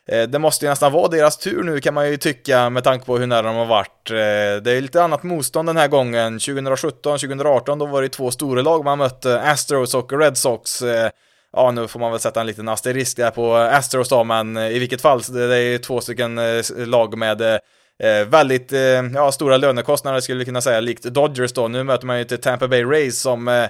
eh 0.08 0.24
det 0.28 0.40
måste 0.40 0.66
ju 0.66 0.70
nästan 0.70 0.92
vara 0.92 1.08
deras 1.08 1.38
tur 1.38 1.64
nu 1.64 1.80
kan 1.80 1.94
man 1.94 2.10
ju 2.10 2.18
tycka 2.18 2.70
med 2.70 2.84
tanke 2.84 3.06
på 3.06 3.18
hur 3.18 3.28
nära 3.28 3.42
de 3.42 3.56
har 3.56 3.66
varit. 3.66 4.12
Eh, 4.12 4.64
det 4.64 4.72
är 4.72 4.82
lite 4.82 5.04
annat 5.04 5.24
motstånd 5.24 5.70
den 5.70 5.78
här 5.78 5.88
gången. 5.88 6.40
2017, 6.40 7.20
2018 7.20 7.80
då 7.80 7.86
var 7.86 8.02
det 8.02 8.10
två 8.10 8.32
stora 8.32 8.62
lag 8.62 8.84
man 8.84 8.98
mötte, 8.98 9.42
Astros 9.42 9.94
och 9.94 10.20
Red 10.20 10.38
Sox 10.38 10.82
eh, 10.82 11.10
ja, 11.58 11.72
nu 11.72 11.88
får 11.88 12.00
man 12.00 12.12
väl 12.12 12.20
sätta 12.20 12.42
en 12.42 12.48
liten 12.48 12.68
asterisk 12.68 13.18
där 13.18 13.32
på 13.32 13.56
Astros 13.56 14.10
då, 14.10 14.24
men 14.24 14.58
eh, 14.58 14.68
i 14.68 14.80
vilket 14.80 15.02
fall, 15.02 15.22
det 15.22 15.56
är 15.56 15.60
ju 15.60 15.78
två 15.78 16.02
stycken 16.02 16.38
eh, 16.38 16.64
lag 16.76 17.18
med 17.18 17.42
eh, 17.42 17.58
eh, 18.04 18.28
väldigt 18.28 18.74
eh, 18.74 18.80
ja, 19.14 19.32
stora 19.32 19.58
lönekostnader 19.58 20.20
skulle 20.20 20.40
vi 20.40 20.46
kunna 20.46 20.62
säga, 20.62 20.80
likt 20.80 21.04
Dodgers 21.04 21.54
då. 21.54 21.68
Nu 21.68 21.84
möter 21.84 22.06
man 22.06 22.18
ju 22.18 22.24
till 22.24 22.38
Tampa 22.38 22.68
Bay 22.68 22.84
Rays 22.84 23.22
som 23.22 23.68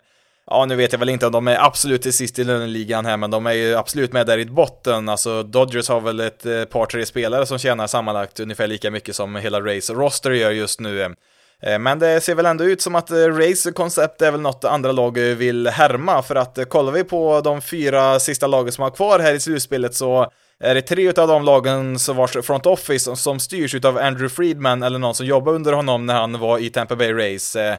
Ja, 0.50 0.66
nu 0.66 0.76
vet 0.76 0.92
jag 0.92 1.00
väl 1.00 1.10
inte 1.10 1.26
om 1.26 1.32
de 1.32 1.48
är 1.48 1.66
absolut 1.66 2.02
till 2.02 2.14
sist 2.14 2.40
i 2.40 2.44
löneligan 2.44 3.06
här, 3.06 3.18
men 3.18 3.32
de 3.32 3.46
är 3.46 3.52
ju 3.52 3.76
absolut 3.76 4.14
med 4.14 4.28
där 4.28 4.38
i 4.38 4.46
botten. 4.46 5.10
Alltså 5.10 5.44
Dodgers 5.44 5.90
har 5.90 6.02
väl 6.02 6.20
ett 6.20 6.70
par, 6.70 6.86
tre 6.86 7.06
spelare 7.06 7.46
som 7.46 7.58
tjänar 7.58 7.88
sammanlagt 7.88 8.40
ungefär 8.40 8.68
lika 8.68 8.92
mycket 8.92 9.16
som 9.16 9.36
hela 9.36 9.62
Rays 9.62 9.90
roster 9.90 10.32
gör 10.32 10.52
just 10.52 10.80
nu. 10.80 11.16
Eh, 11.64 11.80
men 11.80 12.00
det 12.00 12.22
ser 12.22 12.36
väl 12.36 12.46
ändå 12.46 12.64
ut 12.64 12.82
som 12.82 12.96
att 12.96 13.12
eh, 13.12 13.16
Race 13.18 13.72
koncept 13.72 14.22
är 14.22 14.32
väl 14.32 14.42
något 14.42 14.64
andra 14.64 14.92
lag 14.92 15.18
vill 15.18 15.68
härma, 15.68 16.22
för 16.22 16.36
att 16.36 16.58
eh, 16.58 16.66
kollar 16.66 16.92
vi 16.92 17.04
på 17.04 17.42
de 17.42 17.62
fyra 17.62 18.20
sista 18.20 18.48
lagen 18.48 18.72
som 18.72 18.82
har 18.82 18.92
kvar 18.92 19.20
här 19.20 19.34
i 19.34 19.40
slutspelet 19.40 19.96
så 19.96 20.32
är 20.60 20.76
det 20.76 20.82
tre 20.82 21.08
av 21.08 21.28
de 21.28 21.44
lagen 21.44 22.00
som 22.00 22.16
vars 22.16 22.38
front 22.46 22.66
office 22.66 23.16
som 23.16 23.40
styrs 23.40 23.86
av 23.86 23.98
Andrew 23.98 24.30
Friedman 24.30 24.84
eller 24.84 25.00
någon 25.00 25.16
som 25.16 25.26
jobbar 25.26 25.54
under 25.54 25.74
honom 25.74 26.06
när 26.06 26.14
han 26.14 26.40
var 26.40 26.60
i 26.60 26.70
Tampa 26.70 26.96
Bay 26.96 27.14
Race. 27.14 27.78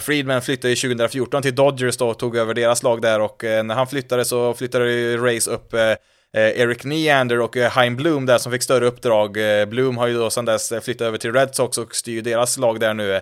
Friedman 0.00 0.42
flyttade 0.42 0.74
ju 0.74 0.76
2014 0.76 1.42
till 1.42 1.54
Dodgers 1.54 1.96
då 1.96 2.08
och 2.08 2.18
tog 2.18 2.36
över 2.36 2.54
deras 2.54 2.82
lag 2.82 3.02
där 3.02 3.20
och 3.20 3.40
när 3.42 3.74
han 3.74 3.86
flyttade 3.86 4.24
så 4.24 4.54
flyttade 4.54 4.92
ju 4.92 5.16
Race 5.16 5.50
upp 5.50 5.74
Eh, 6.34 6.60
Eric 6.60 6.84
Neander 6.84 7.40
och 7.40 7.56
eh, 7.56 7.70
Hein 7.70 7.96
Bloom 7.96 8.26
där 8.26 8.38
som 8.38 8.52
fick 8.52 8.62
större 8.62 8.86
uppdrag. 8.86 9.60
Eh, 9.60 9.66
Bloom 9.66 9.96
har 9.96 10.06
ju 10.06 10.14
då 10.14 10.30
sedan 10.30 10.44
dess 10.44 10.72
flyttat 10.82 11.00
över 11.06 11.18
till 11.18 11.32
Red 11.32 11.54
Sox 11.54 11.78
och 11.78 11.94
styr 11.94 12.22
deras 12.22 12.58
lag 12.58 12.80
där 12.80 12.94
nu. 12.94 13.20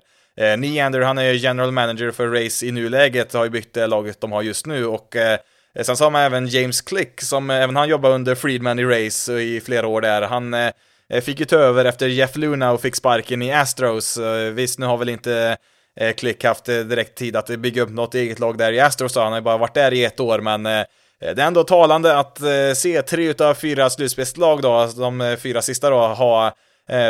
Neander, 0.57 1.01
han 1.01 1.17
är 1.17 1.33
general 1.33 1.71
manager 1.71 2.11
för 2.11 2.27
Race 2.27 2.65
i 2.65 2.71
nuläget, 2.71 3.33
har 3.33 3.43
ju 3.43 3.49
byggt 3.49 3.73
det 3.73 3.87
laget 3.87 4.21
de 4.21 4.31
har 4.31 4.41
just 4.41 4.65
nu 4.65 4.85
och 4.85 5.15
Sen 5.81 5.97
så 5.97 6.03
har 6.03 6.11
man 6.11 6.21
även 6.21 6.47
James 6.47 6.81
Click, 6.81 7.21
som 7.21 7.49
även 7.49 7.75
han 7.75 7.89
jobbar 7.89 8.09
under 8.09 8.35
Friedman 8.35 8.79
i 8.79 8.85
Race 8.85 9.33
i 9.33 9.61
flera 9.61 9.87
år 9.87 10.01
där. 10.01 10.21
Han 10.21 10.53
Eh, 11.09 11.21
fick 11.21 11.39
ju 11.39 11.45
ta 11.45 11.55
över 11.55 11.85
efter 11.85 12.07
Jeff 12.07 12.35
Luna 12.35 12.71
och 12.71 12.81
fick 12.81 12.95
sparken 12.95 13.41
i 13.41 13.51
Astros. 13.51 14.17
Eh, 14.17 14.51
visst, 14.51 14.79
nu 14.79 14.85
har 14.85 14.97
väl 14.97 15.09
inte 15.09 15.57
Click 16.17 16.43
eh, 16.43 16.47
haft 16.47 16.65
direkt 16.65 17.17
tid 17.17 17.35
att 17.35 17.47
bygga 17.47 17.81
upp 17.81 17.89
något 17.89 18.15
eget 18.15 18.39
lag 18.39 18.57
där 18.57 18.71
i 18.71 18.79
Astros, 18.79 19.15
han 19.15 19.31
har 19.31 19.39
ju 19.39 19.43
bara 19.43 19.57
varit 19.57 19.73
där 19.73 19.93
i 19.93 20.03
ett 20.03 20.19
år, 20.19 20.39
men 20.39 20.85
Eh, 21.21 21.35
det 21.35 21.41
är 21.41 21.47
ändå 21.47 21.63
talande 21.63 22.17
att 22.19 22.41
eh, 22.41 22.73
se 22.75 23.01
tre 23.01 23.27
utav 23.29 23.53
fyra 23.53 23.89
slutspelslag 23.89 24.61
då, 24.61 24.71
alltså 24.71 24.99
de 25.01 25.21
eh, 25.21 25.35
fyra 25.35 25.61
sista 25.61 25.89
då, 25.89 25.97
ha 25.97 26.55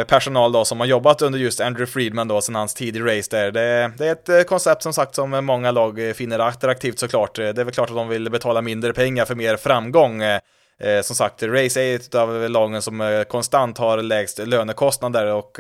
personal 0.08 0.52
då 0.52 0.66
som 0.66 0.80
har 0.80 0.88
jobbat 0.88 1.22
under 1.22 1.40
just 1.40 1.62
Andrew 1.62 1.92
Friedman 1.92 2.28
då 2.28 2.42
sen 2.42 2.56
hans 2.56 2.74
tid 2.74 2.98
i 2.98 3.00
race 3.00 3.28
där. 3.32 3.52
Det, 3.52 3.92
det, 3.98 4.08
är 4.08 4.40
ett 4.40 4.48
koncept 4.48 4.84
som 4.84 4.94
sagt 4.94 5.16
som 5.16 5.46
många 5.46 5.72
lag 5.72 6.00
finner 6.16 6.40
attraktivt 6.40 7.00
såklart. 7.00 7.36
Det 7.36 7.48
är 7.48 7.64
väl 7.64 7.74
klart 7.74 7.90
att 7.90 7.96
de 7.96 8.08
vill 8.08 8.30
betala 8.30 8.62
mindre 8.62 8.94
pengar 8.94 9.26
för 9.26 9.36
mer 9.36 9.58
framgång. 9.58 10.22
Som 11.04 11.16
sagt, 11.16 11.44
Race 11.44 11.82
är 11.82 11.96
ett 11.96 12.16
av 12.16 12.50
lagen 12.50 12.82
som 12.82 13.26
konstant 13.30 13.78
har 13.78 13.98
lägst 14.02 14.38
lönekostnader 14.38 15.34
och 15.34 15.60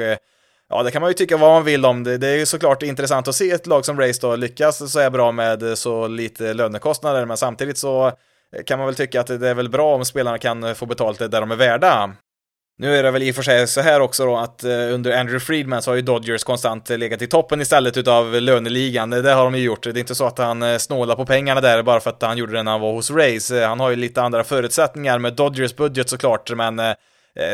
Ja, 0.70 0.84
det 0.84 0.92
kan 0.92 1.02
man 1.02 1.10
ju 1.10 1.14
tycka 1.14 1.38
vad 1.38 1.52
man 1.52 1.64
vill 1.64 1.86
om. 1.86 2.04
Det, 2.04 2.18
det 2.18 2.28
är 2.28 2.38
ju 2.38 2.46
såklart 2.46 2.84
intressant 2.84 3.28
att 3.28 3.36
se 3.36 3.52
ett 3.52 3.68
lag 3.68 3.86
som 3.86 4.00
Race 4.00 4.20
då 4.22 4.36
lyckas 4.36 4.92
så 4.92 5.00
är 5.00 5.10
bra 5.10 5.32
med 5.32 5.78
så 5.78 6.08
lite 6.08 6.54
lönekostnader, 6.54 7.26
men 7.26 7.38
samtidigt 7.38 7.78
så 7.78 8.12
kan 8.66 8.80
man 8.80 8.86
väl 8.86 8.96
tycka 8.96 9.22
att 9.22 9.28
det 9.28 9.50
är 9.50 9.54
väl 9.54 9.70
bra 9.70 9.96
om 9.96 10.06
spelarna 10.06 10.38
kan 10.38 10.64
eh, 10.64 10.74
få 10.74 10.86
betalt 10.86 11.20
där 11.20 11.42
de 11.42 11.52
är 11.52 11.56
värda. 11.56 12.14
Nu 12.78 12.96
är 12.96 13.04
det 13.04 13.12
väl 13.12 13.24
i 13.24 13.32
och 13.32 13.36
för 13.36 13.42
sig 13.42 13.68
så 13.68 13.82
här 13.82 14.00
också 14.00 14.26
då 14.26 14.38
att 14.38 14.64
eh, 14.64 14.70
under 14.72 15.20
Andrew 15.20 15.40
Friedman 15.40 15.82
så 15.82 15.92
har 15.92 15.96
ju 15.96 16.02
Dodgers 16.02 16.44
konstant 16.44 16.90
eh, 16.90 16.98
legat 16.98 17.22
i 17.22 17.28
toppen 17.28 17.62
istället 17.62 17.98
utav 17.98 18.42
löneligan. 18.42 19.10
Det 19.10 19.34
har 19.34 19.44
de 19.44 19.56
ju 19.56 19.64
gjort. 19.64 19.84
Det 19.84 19.90
är 19.90 19.98
inte 19.98 20.16
så 20.16 20.26
att 20.26 20.38
han 20.38 20.80
snålar 20.80 21.16
på 21.16 21.26
pengarna 21.26 21.62
där 21.62 21.84
bara 21.84 22.00
för 22.00 22.10
att 22.10 22.22
han 22.22 22.38
gjorde 22.38 22.54
det 22.54 22.64
när 22.64 22.72
han 22.72 22.82
var 22.82 22.94
hos 22.94 23.12
Race. 23.12 23.66
Han 23.66 23.80
har 23.80 23.90
ju 23.90 23.96
lite 23.96 24.22
andra 24.22 24.44
förutsättningar 24.44 25.20
med 25.20 25.34
Dodgers 25.34 25.76
budget 25.76 26.10
såklart, 26.10 26.52
men 26.56 26.76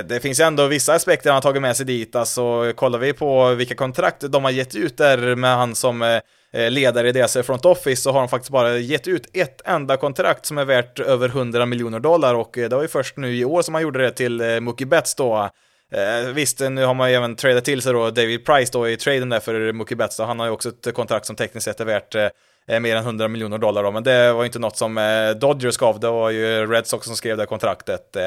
det 0.05 0.21
finns 0.21 0.39
ändå 0.39 0.67
vissa 0.67 0.93
aspekter 0.93 1.29
han 1.29 1.35
har 1.35 1.41
tagit 1.41 1.61
med 1.61 1.77
sig 1.77 1.85
dit. 1.85 2.15
Alltså 2.15 2.73
kollar 2.75 2.99
vi 2.99 3.13
på 3.13 3.53
vilka 3.53 3.75
kontrakt 3.75 4.21
de 4.21 4.43
har 4.43 4.51
gett 4.51 4.75
ut 4.75 4.97
där 4.97 5.35
med 5.35 5.55
han 5.55 5.75
som 5.75 6.19
Eh, 6.53 6.71
ledare 6.71 7.09
i 7.09 7.11
deras 7.11 7.37
front 7.37 7.65
office 7.65 8.01
så 8.01 8.11
har 8.11 8.19
de 8.19 8.29
faktiskt 8.29 8.51
bara 8.51 8.77
gett 8.77 9.07
ut 9.07 9.29
ett 9.33 9.61
enda 9.65 9.97
kontrakt 9.97 10.45
som 10.45 10.57
är 10.57 10.65
värt 10.65 10.99
över 10.99 11.29
100 11.29 11.65
miljoner 11.65 11.99
dollar 11.99 12.35
och 12.35 12.57
eh, 12.57 12.69
det 12.69 12.75
var 12.75 12.81
ju 12.81 12.87
först 12.87 13.17
nu 13.17 13.35
i 13.35 13.45
år 13.45 13.61
som 13.61 13.71
man 13.71 13.81
gjorde 13.81 13.99
det 13.99 14.11
till 14.11 14.41
eh, 14.41 14.59
Mookie 14.59 14.87
Betts 14.87 15.15
då. 15.15 15.49
Eh, 15.91 16.33
visst, 16.33 16.59
nu 16.59 16.85
har 16.85 16.93
man 16.93 17.09
ju 17.09 17.15
även 17.15 17.35
tradat 17.35 17.65
till 17.65 17.81
sig 17.81 17.93
då 17.93 18.09
David 18.09 18.45
Price 18.45 18.71
då 18.73 18.89
i 18.89 18.97
traden 18.97 19.29
där 19.29 19.39
för 19.39 19.71
Mookie 19.71 19.97
Betts 19.97 20.17
då. 20.17 20.23
Han 20.23 20.39
har 20.39 20.45
ju 20.45 20.51
också 20.51 20.69
ett 20.69 20.93
kontrakt 20.93 21.25
som 21.25 21.35
tekniskt 21.35 21.65
sett 21.65 21.79
är 21.79 21.85
värt 21.85 22.15
eh, 22.15 22.79
mer 22.79 22.95
än 22.95 23.03
100 23.03 23.27
miljoner 23.27 23.57
dollar 23.57 23.83
då, 23.83 23.91
men 23.91 24.03
det 24.03 24.33
var 24.33 24.41
ju 24.41 24.45
inte 24.45 24.59
något 24.59 24.77
som 24.77 24.97
eh, 24.97 25.29
Dodgers 25.29 25.77
gav, 25.77 25.99
det 25.99 26.07
var 26.07 26.29
ju 26.29 26.67
Red 26.67 26.87
Sox 26.87 27.05
som 27.05 27.15
skrev 27.15 27.37
det 27.37 27.45
kontraktet. 27.45 28.17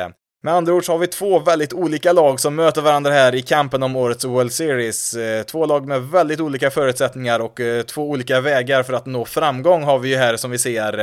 Med 0.44 0.54
andra 0.54 0.74
ord 0.74 0.84
så 0.84 0.92
har 0.92 0.98
vi 0.98 1.06
två 1.06 1.38
väldigt 1.38 1.72
olika 1.72 2.12
lag 2.12 2.40
som 2.40 2.54
möter 2.54 2.82
varandra 2.82 3.10
här 3.10 3.34
i 3.34 3.42
kampen 3.42 3.82
om 3.82 3.96
årets 3.96 4.24
World 4.24 4.52
Series. 4.52 5.14
Eh, 5.14 5.42
två 5.42 5.66
lag 5.66 5.86
med 5.86 6.02
väldigt 6.02 6.40
olika 6.40 6.70
förutsättningar 6.70 7.40
och 7.40 7.60
eh, 7.60 7.82
två 7.82 8.10
olika 8.10 8.40
vägar 8.40 8.82
för 8.82 8.92
att 8.92 9.06
nå 9.06 9.24
framgång 9.24 9.82
har 9.82 9.98
vi 9.98 10.08
ju 10.08 10.16
här 10.16 10.36
som 10.36 10.50
vi 10.50 10.58
ser. 10.58 10.98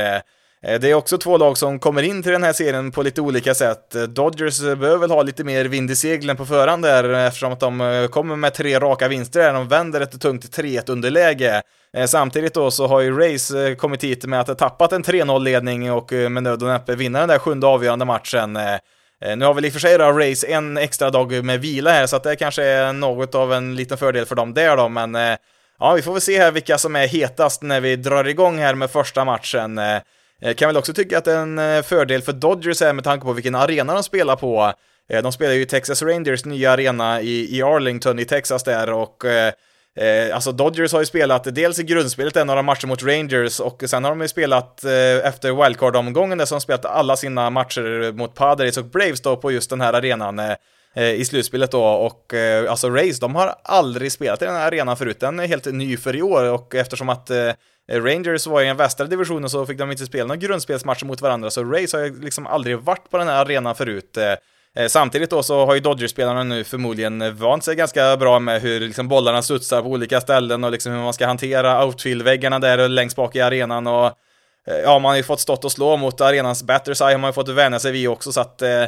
Eh, 0.62 0.80
det 0.80 0.90
är 0.90 0.94
också 0.94 1.18
två 1.18 1.36
lag 1.36 1.58
som 1.58 1.78
kommer 1.78 2.02
in 2.02 2.22
till 2.22 2.32
den 2.32 2.42
här 2.42 2.52
serien 2.52 2.90
på 2.90 3.02
lite 3.02 3.20
olika 3.20 3.54
sätt. 3.54 3.94
Dodgers 4.08 4.60
behöver 4.60 4.96
väl 4.96 5.10
ha 5.10 5.22
lite 5.22 5.44
mer 5.44 5.64
vind 5.64 5.90
i 5.90 5.96
seglen 5.96 6.36
på 6.36 6.46
förhand 6.46 6.82
där 6.82 7.04
eftersom 7.04 7.52
att 7.52 7.60
de 7.60 8.08
kommer 8.10 8.36
med 8.36 8.54
tre 8.54 8.78
raka 8.78 9.08
vinster 9.08 9.40
där. 9.40 9.52
De 9.52 9.68
vänder 9.68 10.00
ett 10.00 10.20
tungt 10.20 10.58
3-1 10.58 10.90
underläge. 10.90 11.62
Samtidigt 12.06 12.54
då 12.54 12.70
så 12.70 12.86
har 12.86 13.00
ju 13.00 13.18
Rays 13.18 13.52
kommit 13.78 14.04
hit 14.04 14.24
med 14.24 14.40
att 14.40 14.48
ha 14.48 14.54
tappat 14.54 14.92
en 14.92 15.04
3-0-ledning 15.04 15.92
och 15.92 16.12
med 16.12 16.42
nöd 16.42 16.62
och 16.62 16.68
näppe 16.68 16.94
vinna 16.94 17.18
den 17.18 17.28
där 17.28 17.38
sjunde 17.38 17.66
avgörande 17.66 18.04
matchen. 18.04 18.58
Eh, 19.22 19.36
nu 19.36 19.44
har 19.44 19.54
väl 19.54 19.64
i 19.64 19.68
och 19.68 19.72
för 19.72 19.80
sig 19.80 19.98
då 19.98 20.04
Race 20.04 20.46
en 20.46 20.76
extra 20.76 21.10
dag 21.10 21.44
med 21.44 21.60
vila 21.60 21.90
här, 21.90 22.06
så 22.06 22.16
att 22.16 22.22
det 22.22 22.36
kanske 22.36 22.64
är 22.64 22.92
något 22.92 23.34
av 23.34 23.52
en 23.52 23.76
liten 23.76 23.98
fördel 23.98 24.26
för 24.26 24.34
dem 24.34 24.54
där 24.54 24.76
då, 24.76 24.88
men 24.88 25.14
eh, 25.14 25.36
ja, 25.78 25.92
vi 25.92 26.02
får 26.02 26.12
väl 26.12 26.20
se 26.20 26.38
här 26.38 26.50
vilka 26.50 26.78
som 26.78 26.96
är 26.96 27.06
hetast 27.06 27.62
när 27.62 27.80
vi 27.80 27.96
drar 27.96 28.24
igång 28.24 28.58
här 28.58 28.74
med 28.74 28.90
första 28.90 29.24
matchen. 29.24 29.78
Eh, 29.78 30.54
kan 30.56 30.68
väl 30.68 30.76
också 30.76 30.92
tycka 30.92 31.18
att 31.18 31.24
det 31.24 31.32
är 31.32 31.36
en 31.58 31.82
fördel 31.82 32.22
för 32.22 32.32
Dodgers 32.32 32.80
här 32.80 32.92
med 32.92 33.04
tanke 33.04 33.26
på 33.26 33.32
vilken 33.32 33.54
arena 33.54 33.94
de 33.94 34.02
spelar 34.02 34.36
på. 34.36 34.72
De 35.22 35.32
spelar 35.32 35.54
ju 35.54 35.64
Texas 35.64 36.02
Rangers 36.02 36.44
nya 36.44 36.70
arena 36.70 37.20
i 37.22 37.62
Arlington 37.62 38.18
i 38.18 38.24
Texas 38.24 38.64
där 38.64 38.92
och 38.92 39.24
Eh, 39.96 40.34
alltså 40.34 40.52
Dodgers 40.52 40.92
har 40.92 41.00
ju 41.00 41.06
spelat 41.06 41.54
dels 41.54 41.78
i 41.78 41.82
grundspelet 41.82 42.36
en 42.36 42.46
några 42.46 42.62
matcher 42.62 42.86
mot 42.86 43.02
Rangers 43.02 43.60
och 43.60 43.82
sen 43.86 44.04
har 44.04 44.10
de 44.10 44.20
ju 44.20 44.28
spelat 44.28 44.84
eh, 44.84 45.26
efter 45.26 45.64
wildcard-omgången 45.64 46.38
där 46.38 46.44
som 46.44 46.60
spelat 46.60 46.84
alla 46.84 47.16
sina 47.16 47.50
matcher 47.50 48.12
mot 48.12 48.34
Padres 48.34 48.76
och 48.76 48.84
Braves 48.84 49.20
då 49.20 49.36
på 49.36 49.52
just 49.52 49.70
den 49.70 49.80
här 49.80 49.92
arenan 49.92 50.38
eh, 50.38 50.54
eh, 50.94 51.10
i 51.12 51.24
slutspelet 51.24 51.70
då 51.70 51.84
och 51.84 52.34
eh, 52.34 52.70
alltså 52.70 52.90
Rays, 52.90 53.20
de 53.20 53.34
har 53.34 53.54
aldrig 53.64 54.12
spelat 54.12 54.42
i 54.42 54.44
den 54.44 54.54
här 54.54 54.66
arenan 54.66 54.96
förut, 54.96 55.20
den 55.20 55.40
är 55.40 55.46
helt 55.46 55.66
ny 55.66 55.96
för 55.96 56.16
i 56.16 56.22
år 56.22 56.44
och 56.44 56.74
eftersom 56.74 57.08
att 57.08 57.30
eh, 57.30 57.52
Rangers 57.92 58.46
var 58.46 58.62
i 58.62 58.66
den 58.66 58.76
västra 58.76 59.06
divisionen 59.06 59.50
så 59.50 59.66
fick 59.66 59.78
de 59.78 59.90
inte 59.90 60.06
spela 60.06 60.24
några 60.24 60.36
grundspelsmatcher 60.36 61.06
mot 61.06 61.20
varandra 61.20 61.50
så 61.50 61.64
Rays 61.64 61.92
har 61.92 62.00
ju 62.00 62.20
liksom 62.20 62.46
aldrig 62.46 62.78
varit 62.78 63.10
på 63.10 63.18
den 63.18 63.28
här 63.28 63.44
arenan 63.44 63.74
förut. 63.74 64.16
Eh. 64.16 64.34
Eh, 64.76 64.86
samtidigt 64.86 65.30
då 65.30 65.42
så 65.42 65.66
har 65.66 65.74
ju 65.74 65.80
Dodgers-spelarna 65.80 66.42
nu 66.42 66.64
förmodligen 66.64 67.36
vant 67.36 67.64
sig 67.64 67.76
ganska 67.76 68.16
bra 68.16 68.38
med 68.38 68.62
hur 68.62 68.80
liksom 68.80 69.08
bollarna 69.08 69.42
studsar 69.42 69.82
på 69.82 69.88
olika 69.88 70.20
ställen 70.20 70.64
och 70.64 70.72
liksom 70.72 70.92
hur 70.92 70.98
man 70.98 71.12
ska 71.12 71.26
hantera 71.26 71.84
outfield-väggarna 71.84 72.58
där 72.58 72.88
längst 72.88 73.16
bak 73.16 73.36
i 73.36 73.40
arenan 73.40 73.86
och 73.86 74.06
eh, 74.66 74.76
ja, 74.84 74.98
man 74.98 75.10
har 75.10 75.16
ju 75.16 75.22
fått 75.22 75.40
stått 75.40 75.64
och 75.64 75.72
slå 75.72 75.96
mot 75.96 76.20
arenans 76.20 76.62
batters 76.62 77.00
eye 77.00 77.12
har 77.12 77.18
man 77.18 77.28
ju 77.28 77.32
fått 77.32 77.48
vänja 77.48 77.78
sig 77.78 77.92
vid 77.92 78.08
också 78.08 78.32
så 78.32 78.40
att 78.40 78.62
eh, 78.62 78.82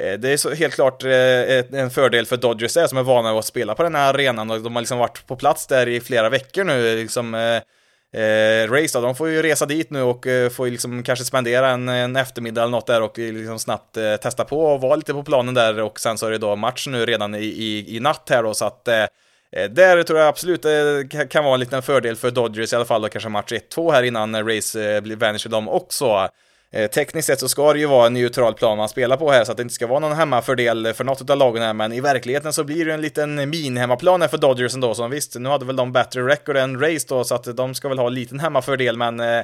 eh 0.00 0.18
det 0.18 0.32
är 0.32 0.36
så 0.36 0.50
helt 0.50 0.74
klart 0.74 1.04
en 1.04 1.90
fördel 1.90 2.26
för 2.26 2.36
Dodgers 2.36 2.74
där 2.74 2.86
som 2.86 2.98
är 2.98 3.02
vana 3.02 3.38
att 3.38 3.44
spela 3.44 3.74
på 3.74 3.82
den 3.82 3.94
här 3.94 4.14
arenan 4.14 4.50
och 4.50 4.60
de 4.60 4.74
har 4.74 4.82
liksom 4.82 4.98
varit 4.98 5.26
på 5.26 5.36
plats 5.36 5.66
där 5.66 5.88
i 5.88 6.00
flera 6.00 6.28
veckor 6.28 6.64
nu 6.64 6.96
liksom 6.96 7.60
eh, 8.12 8.72
race 8.72 8.98
då, 8.98 9.00
de 9.00 9.14
får 9.14 9.28
ju 9.28 9.42
resa 9.42 9.66
dit 9.66 9.90
nu 9.90 10.02
och 10.02 10.26
eh, 10.26 10.50
får 10.50 10.66
ju 10.66 10.72
liksom 10.72 11.02
kanske 11.02 11.24
spendera 11.24 11.70
en, 11.70 11.88
en 11.88 12.16
eftermiddag 12.16 12.62
eller 12.62 12.70
något 12.70 12.86
där 12.86 13.02
och 13.02 13.18
eh, 13.18 13.32
liksom 13.32 13.58
snabbt 13.58 13.96
eh, 13.96 14.16
testa 14.16 14.44
på 14.44 14.64
och 14.64 14.80
vara 14.80 14.96
lite 14.96 15.12
på 15.12 15.22
planen 15.22 15.54
där 15.54 15.80
och 15.80 16.00
sen 16.00 16.18
så 16.18 16.26
är 16.26 16.30
det 16.30 16.38
då 16.38 16.56
match 16.56 16.86
nu 16.86 17.06
redan 17.06 17.34
i, 17.34 17.38
i, 17.38 17.96
i 17.96 18.00
natt 18.00 18.28
här 18.30 18.42
då 18.42 18.54
så 18.54 18.64
att 18.64 18.88
eh, 18.88 19.02
eh 19.52 19.70
där 19.70 20.02
tror 20.02 20.18
jag 20.18 20.28
absolut 20.28 20.64
eh, 20.64 20.70
det 20.70 21.30
kan 21.30 21.44
vara 21.44 21.54
en 21.54 21.60
liten 21.60 21.82
fördel 21.82 22.16
för 22.16 22.30
Dodgers 22.30 22.72
i 22.72 22.76
alla 22.76 22.84
fall 22.84 23.04
och 23.04 23.12
kanske 23.12 23.28
match 23.28 23.52
1-2 23.52 23.92
här 23.92 24.02
innan 24.02 24.48
race 24.48 25.00
blir 25.00 25.16
vänjer 25.16 25.38
sig 25.38 25.50
dem 25.50 25.68
också. 25.68 26.28
Eh, 26.72 26.90
tekniskt 26.90 27.26
sett 27.26 27.40
så 27.40 27.48
ska 27.48 27.72
det 27.72 27.78
ju 27.78 27.86
vara 27.86 28.06
en 28.06 28.14
neutral 28.14 28.54
plan 28.54 28.78
man 28.78 28.88
spelar 28.88 29.16
på 29.16 29.30
här 29.30 29.44
så 29.44 29.50
att 29.50 29.56
det 29.56 29.62
inte 29.62 29.74
ska 29.74 29.86
vara 29.86 29.98
någon 29.98 30.12
hemmafördel 30.12 30.94
för 30.94 31.04
något 31.04 31.30
av 31.30 31.36
lagen 31.36 31.62
här. 31.62 31.72
Men 31.72 31.92
i 31.92 32.00
verkligheten 32.00 32.52
så 32.52 32.64
blir 32.64 32.84
det 32.84 32.94
en 32.94 33.00
liten 33.00 33.50
min-hemmaplan 33.50 34.20
här 34.20 34.28
för 34.28 34.38
Dodgers 34.38 34.74
ändå 34.74 34.94
så 34.94 35.08
visst, 35.08 35.34
nu 35.34 35.48
hade 35.48 35.64
väl 35.64 35.76
de 35.76 35.92
bättre 35.92 36.26
record 36.26 36.56
än 36.56 36.80
Race 36.80 37.06
då 37.08 37.24
så 37.24 37.34
att 37.34 37.56
de 37.56 37.74
ska 37.74 37.88
väl 37.88 37.98
ha 37.98 38.06
en 38.06 38.14
liten 38.14 38.40
hemmafördel 38.40 38.96
men 38.96 39.20
eh, 39.20 39.42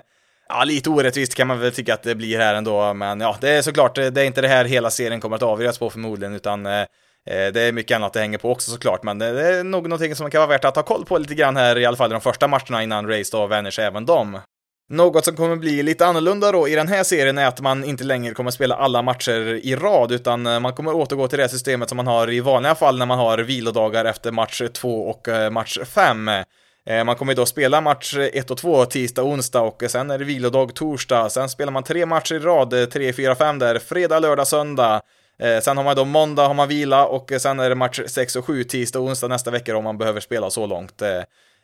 Ja, 0.49 0.65
lite 0.65 0.91
orättvist 0.91 1.35
kan 1.35 1.47
man 1.47 1.61
väl 1.61 1.73
tycka 1.73 1.95
att 1.95 2.03
det 2.03 2.15
blir 2.15 2.39
här 2.39 2.55
ändå, 2.55 2.95
men 2.95 3.21
ja, 3.21 3.37
det 3.41 3.51
är 3.51 3.63
såklart, 3.63 3.95
det 3.95 4.17
är 4.17 4.25
inte 4.25 4.41
det 4.41 4.49
här 4.49 4.65
hela 4.65 4.91
serien 4.91 5.21
kommer 5.21 5.37
att 5.37 5.43
avgöras 5.43 5.79
på 5.79 5.91
förmodligen, 5.91 6.35
utan 6.35 6.67
eh, 6.67 6.81
eh 6.81 6.87
det 7.27 7.61
är 7.61 7.73
mycket 7.73 7.97
annat 7.97 8.13
det 8.13 8.21
hänger 8.21 8.39
på 8.39 8.51
också 8.51 8.71
såklart, 8.71 9.03
men 9.03 9.19
det 9.19 9.27
är 9.27 9.65
nog 9.65 9.89
någonting 9.89 10.15
som 10.15 10.31
kan 10.31 10.39
vara 10.39 10.49
värt 10.49 10.65
att 10.65 10.77
ha 10.77 10.83
koll 10.83 11.05
på 11.05 11.19
lite 11.19 11.35
grann 11.35 11.57
här, 11.57 11.79
i 11.79 11.87
alla 11.87 11.97
fall 11.97 12.11
i 12.11 12.13
de 12.13 12.21
första 12.21 12.49
matcherna 12.49 12.83
innan 12.83 13.09
Race 13.09 13.37
då 13.37 13.47
vänjer 13.47 13.71
sig 13.71 13.85
även 13.85 14.07
dem. 14.07 14.39
Något 14.89 15.25
som 15.25 15.37
kommer 15.37 15.57
bli 15.57 15.83
lite 15.83 16.07
annorlunda 16.07 16.53
då 16.53 16.69
i 16.69 16.75
den 16.75 16.89
här 16.89 17.05
serien 17.05 17.39
är 17.39 17.47
att 17.47 17.61
man 17.61 17.85
inte 17.85 18.05
längre 18.05 18.35
kommer 18.35 18.51
spela 18.51 18.75
alla 18.75 19.03
matcher 19.03 19.61
i 19.63 19.77
rad, 19.77 20.13
utan 20.13 20.47
eh, 20.47 20.61
man 20.61 20.73
kommer 20.73 20.95
återgå 20.95 21.29
till 21.29 21.39
det 21.39 21.49
systemet 21.49 21.89
som 21.89 21.97
man 21.97 22.07
har 22.07 22.33
i 22.33 22.41
vanliga 22.41 22.75
fall 22.75 22.99
när 22.99 23.07
man 23.07 23.19
har 23.19 23.39
vilodagar 23.39 24.05
efter 24.05 24.33
match 24.33 24.63
2 24.73 25.09
och 25.09 25.29
eh, 25.29 25.51
match 25.51 25.79
5. 25.85 26.29
Eh, 26.29 27.05
man 27.05 27.17
kommer 27.17 27.35
då 27.35 27.47
spela 27.47 27.81
match 27.81 28.17
1 28.33 28.51
och 28.51 28.59
2 28.59 28.85
tisdag 28.85 29.23
och 29.23 29.29
onsdag 29.29 29.61
och 29.61 29.83
sen 29.89 30.11
är 30.11 30.19
det 30.19 30.25
vilodag 30.25 30.75
torsdag. 30.75 31.31
Sen 31.31 31.49
spelar 31.49 31.73
man 31.73 31.83
tre 31.83 32.07
matcher 32.07 32.35
i 32.35 32.39
rad, 32.39 32.91
3, 32.91 33.13
4, 33.13 33.35
5 33.35 33.59
där, 33.59 33.79
fredag, 33.79 34.19
lördag, 34.19 34.47
söndag. 34.47 35.01
Sen 35.63 35.77
har 35.77 35.85
man 35.85 35.97
då 35.97 36.05
måndag 36.05 36.47
har 36.47 36.55
man 36.55 36.69
vila 36.69 37.07
och 37.07 37.33
sen 37.39 37.61
är 37.61 37.69
det 37.69 37.75
match 37.75 38.01
6 38.07 38.37
och 38.37 38.45
7 38.45 38.65
tisdag 38.65 38.99
och 38.99 39.05
onsdag 39.05 39.29
nästa 39.29 39.51
vecka 39.51 39.77
om 39.77 39.85
man 39.85 39.99
behöver 39.99 40.21
spela 40.21 40.51
så 40.51 40.67
långt. 40.67 41.03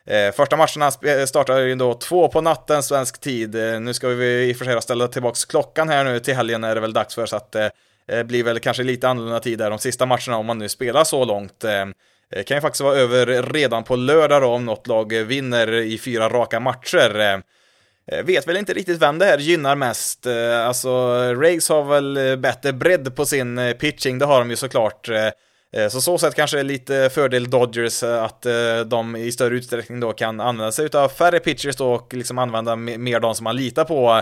Eh, 0.07 0.31
första 0.31 0.57
matcherna 0.57 0.91
eh, 1.03 1.25
startar 1.25 1.59
ju 1.59 1.75
då 1.75 1.93
två 1.93 2.27
på 2.27 2.41
natten 2.41 2.83
svensk 2.83 3.21
tid. 3.21 3.55
Eh, 3.55 3.79
nu 3.79 3.93
ska 3.93 4.07
vi 4.07 4.49
i 4.49 4.53
och 4.53 4.57
för 4.57 4.65
sig 4.65 4.81
ställa 4.81 5.07
tillbaks 5.07 5.45
klockan 5.45 5.89
här 5.89 6.03
nu 6.03 6.19
till 6.19 6.35
helgen 6.35 6.63
är 6.63 6.75
det 6.75 6.81
väl 6.81 6.93
dags 6.93 7.15
för 7.15 7.25
så 7.25 7.35
att 7.35 7.55
eh, 7.55 7.67
eh 8.07 8.23
blir 8.23 8.43
väl 8.43 8.59
kanske 8.59 8.83
lite 8.83 9.09
annorlunda 9.09 9.39
tid 9.39 9.59
där 9.59 9.69
de 9.69 9.79
sista 9.79 10.05
matcherna 10.05 10.37
om 10.37 10.45
man 10.45 10.57
nu 10.57 10.69
spelar 10.69 11.03
så 11.03 11.25
långt. 11.25 11.59
Det 12.29 12.43
kan 12.43 12.57
ju 12.57 12.61
faktiskt 12.61 12.81
vara 12.81 12.95
över 12.95 13.43
redan 13.43 13.83
på 13.83 13.95
lördag 13.95 14.41
då 14.41 14.47
om 14.47 14.65
något 14.65 14.87
lag 14.87 15.13
vinner 15.13 15.73
i 15.73 15.97
fyra 15.97 16.29
raka 16.29 16.59
matcher. 16.59 17.41
Vet 18.23 18.47
väl 18.47 18.57
inte 18.57 18.73
riktigt 18.73 19.01
vem 19.01 19.19
det 19.19 19.25
här 19.25 19.37
gynnar 19.37 19.75
mest. 19.75 20.27
Alltså, 20.67 20.89
Rays 21.33 21.69
har 21.69 21.83
väl 21.83 22.37
bättre 22.37 22.73
bredd 22.73 23.15
på 23.15 23.25
sin 23.25 23.75
pitching, 23.79 24.19
det 24.19 24.25
har 24.25 24.39
de 24.39 24.49
ju 24.49 24.55
såklart. 24.55 25.09
Eh, 25.73 25.89
så 25.89 26.01
så 26.01 26.17
sätt 26.17 26.35
kanske 26.35 26.57
det 26.57 26.61
är 26.61 26.63
lite 26.63 27.09
fördel 27.13 27.49
Dodgers 27.49 28.03
eh, 28.03 28.23
att 28.23 28.45
eh, 28.45 28.79
de 28.85 29.15
i 29.15 29.31
större 29.31 29.55
utsträckning 29.55 29.99
då 29.99 30.13
kan 30.13 30.39
använda 30.39 30.71
sig 30.71 30.89
av 30.93 31.09
färre 31.09 31.39
pitchers 31.39 31.75
då 31.75 31.93
och 31.93 32.13
liksom 32.13 32.37
använda 32.37 32.75
mer 32.75 33.19
de 33.19 33.35
som 33.35 33.43
man 33.43 33.55
litar 33.55 33.85
på 33.85 34.21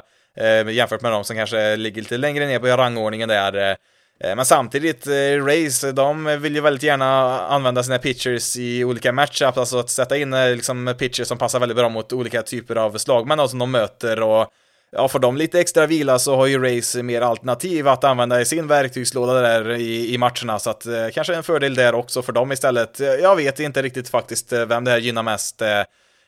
jämfört 0.72 1.02
med 1.02 1.12
de 1.12 1.24
som 1.24 1.36
kanske 1.36 1.76
ligger 1.76 2.02
lite 2.02 2.18
längre 2.18 2.48
ner 2.48 2.60
på 2.60 2.68
rangordningen 2.68 3.30
där. 3.30 3.78
Men 4.36 4.46
samtidigt, 4.46 5.08
Rays, 5.46 5.86
de 5.94 6.40
vill 6.42 6.56
ju 6.56 6.62
väldigt 6.62 6.84
gärna 6.84 7.40
använda 7.42 7.84
sina 7.84 7.98
pitchers 7.98 8.58
i 8.58 8.84
olika 8.84 9.12
matchups, 9.12 9.58
alltså 9.58 9.80
att 9.80 9.90
sätta 9.90 10.18
in 10.18 10.32
liksom 10.32 10.96
pitchers 11.00 11.28
som 11.28 11.38
passar 11.38 11.60
väldigt 11.60 11.76
bra 11.76 11.90
mot 11.90 12.14
olika 12.14 12.42
typer 12.42 12.76
av 12.76 12.98
slagmän 12.98 13.50
som 13.50 13.60
de 13.60 13.72
möter 13.72 14.22
och 14.22 14.48
ja, 14.92 15.08
får 15.08 15.20
de 15.20 15.38
lite 15.38 15.60
extra 15.60 15.86
vila 15.86 16.20
så 16.20 16.36
har 16.36 16.48
ju 16.48 16.62
Rays 16.64 16.96
mer 16.96 17.22
alternativ 17.22 17.88
att 17.88 18.04
använda 18.04 18.42
i 18.42 18.46
sin 18.46 18.68
verktygslåda 18.68 19.34
där 19.34 19.72
i, 19.72 20.14
i 20.14 20.18
matcherna, 20.18 20.60
så 20.60 20.70
att 20.70 20.86
eh, 20.86 21.08
kanske 21.14 21.36
en 21.36 21.44
fördel 21.44 21.76
där 21.76 21.96
också 21.96 22.22
för 22.22 22.34
dem 22.34 22.52
istället. 22.52 23.00
Eh, 23.00 23.08
jag 23.08 23.36
vet 23.36 23.60
inte 23.60 23.82
riktigt 23.82 24.10
faktiskt 24.10 24.54
eh, 24.54 24.66
vem 24.66 24.84
det 24.84 24.92
här 24.92 24.98
gynnar 24.98 25.24
mest. 25.24 25.62
Eh, 25.62 25.80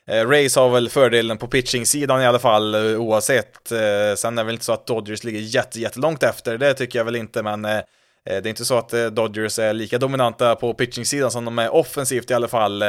eh 0.08 0.28
Rays 0.28 0.56
har 0.56 0.70
väl 0.70 0.88
fördelen 0.88 1.38
på 1.38 1.46
pitching-sidan 1.46 2.22
i 2.22 2.26
alla 2.26 2.38
fall 2.38 2.74
oavsett. 2.74 3.72
Eh, 3.72 4.14
sen 4.16 4.38
är 4.38 4.42
det 4.42 4.46
väl 4.46 4.54
inte 4.54 4.64
så 4.64 4.72
att 4.72 4.86
Dodgers 4.86 5.24
ligger 5.24 5.40
jätte, 5.40 5.80
jättelångt 5.80 6.22
efter, 6.22 6.58
det 6.58 6.74
tycker 6.74 6.98
jag 6.98 7.04
väl 7.04 7.16
inte, 7.16 7.42
men 7.42 7.62
det 7.62 7.84
är 8.26 8.46
inte 8.46 8.64
så 8.64 8.78
att 8.78 8.94
Dodgers 9.12 9.58
är 9.58 9.72
lika 9.72 9.98
dominanta 9.98 10.56
på 10.56 10.74
pitching-sidan 10.74 11.30
som 11.30 11.44
de 11.44 11.58
är 11.58 11.74
offensivt 11.74 12.30
i 12.30 12.34
alla 12.34 12.48
fall. 12.48 12.82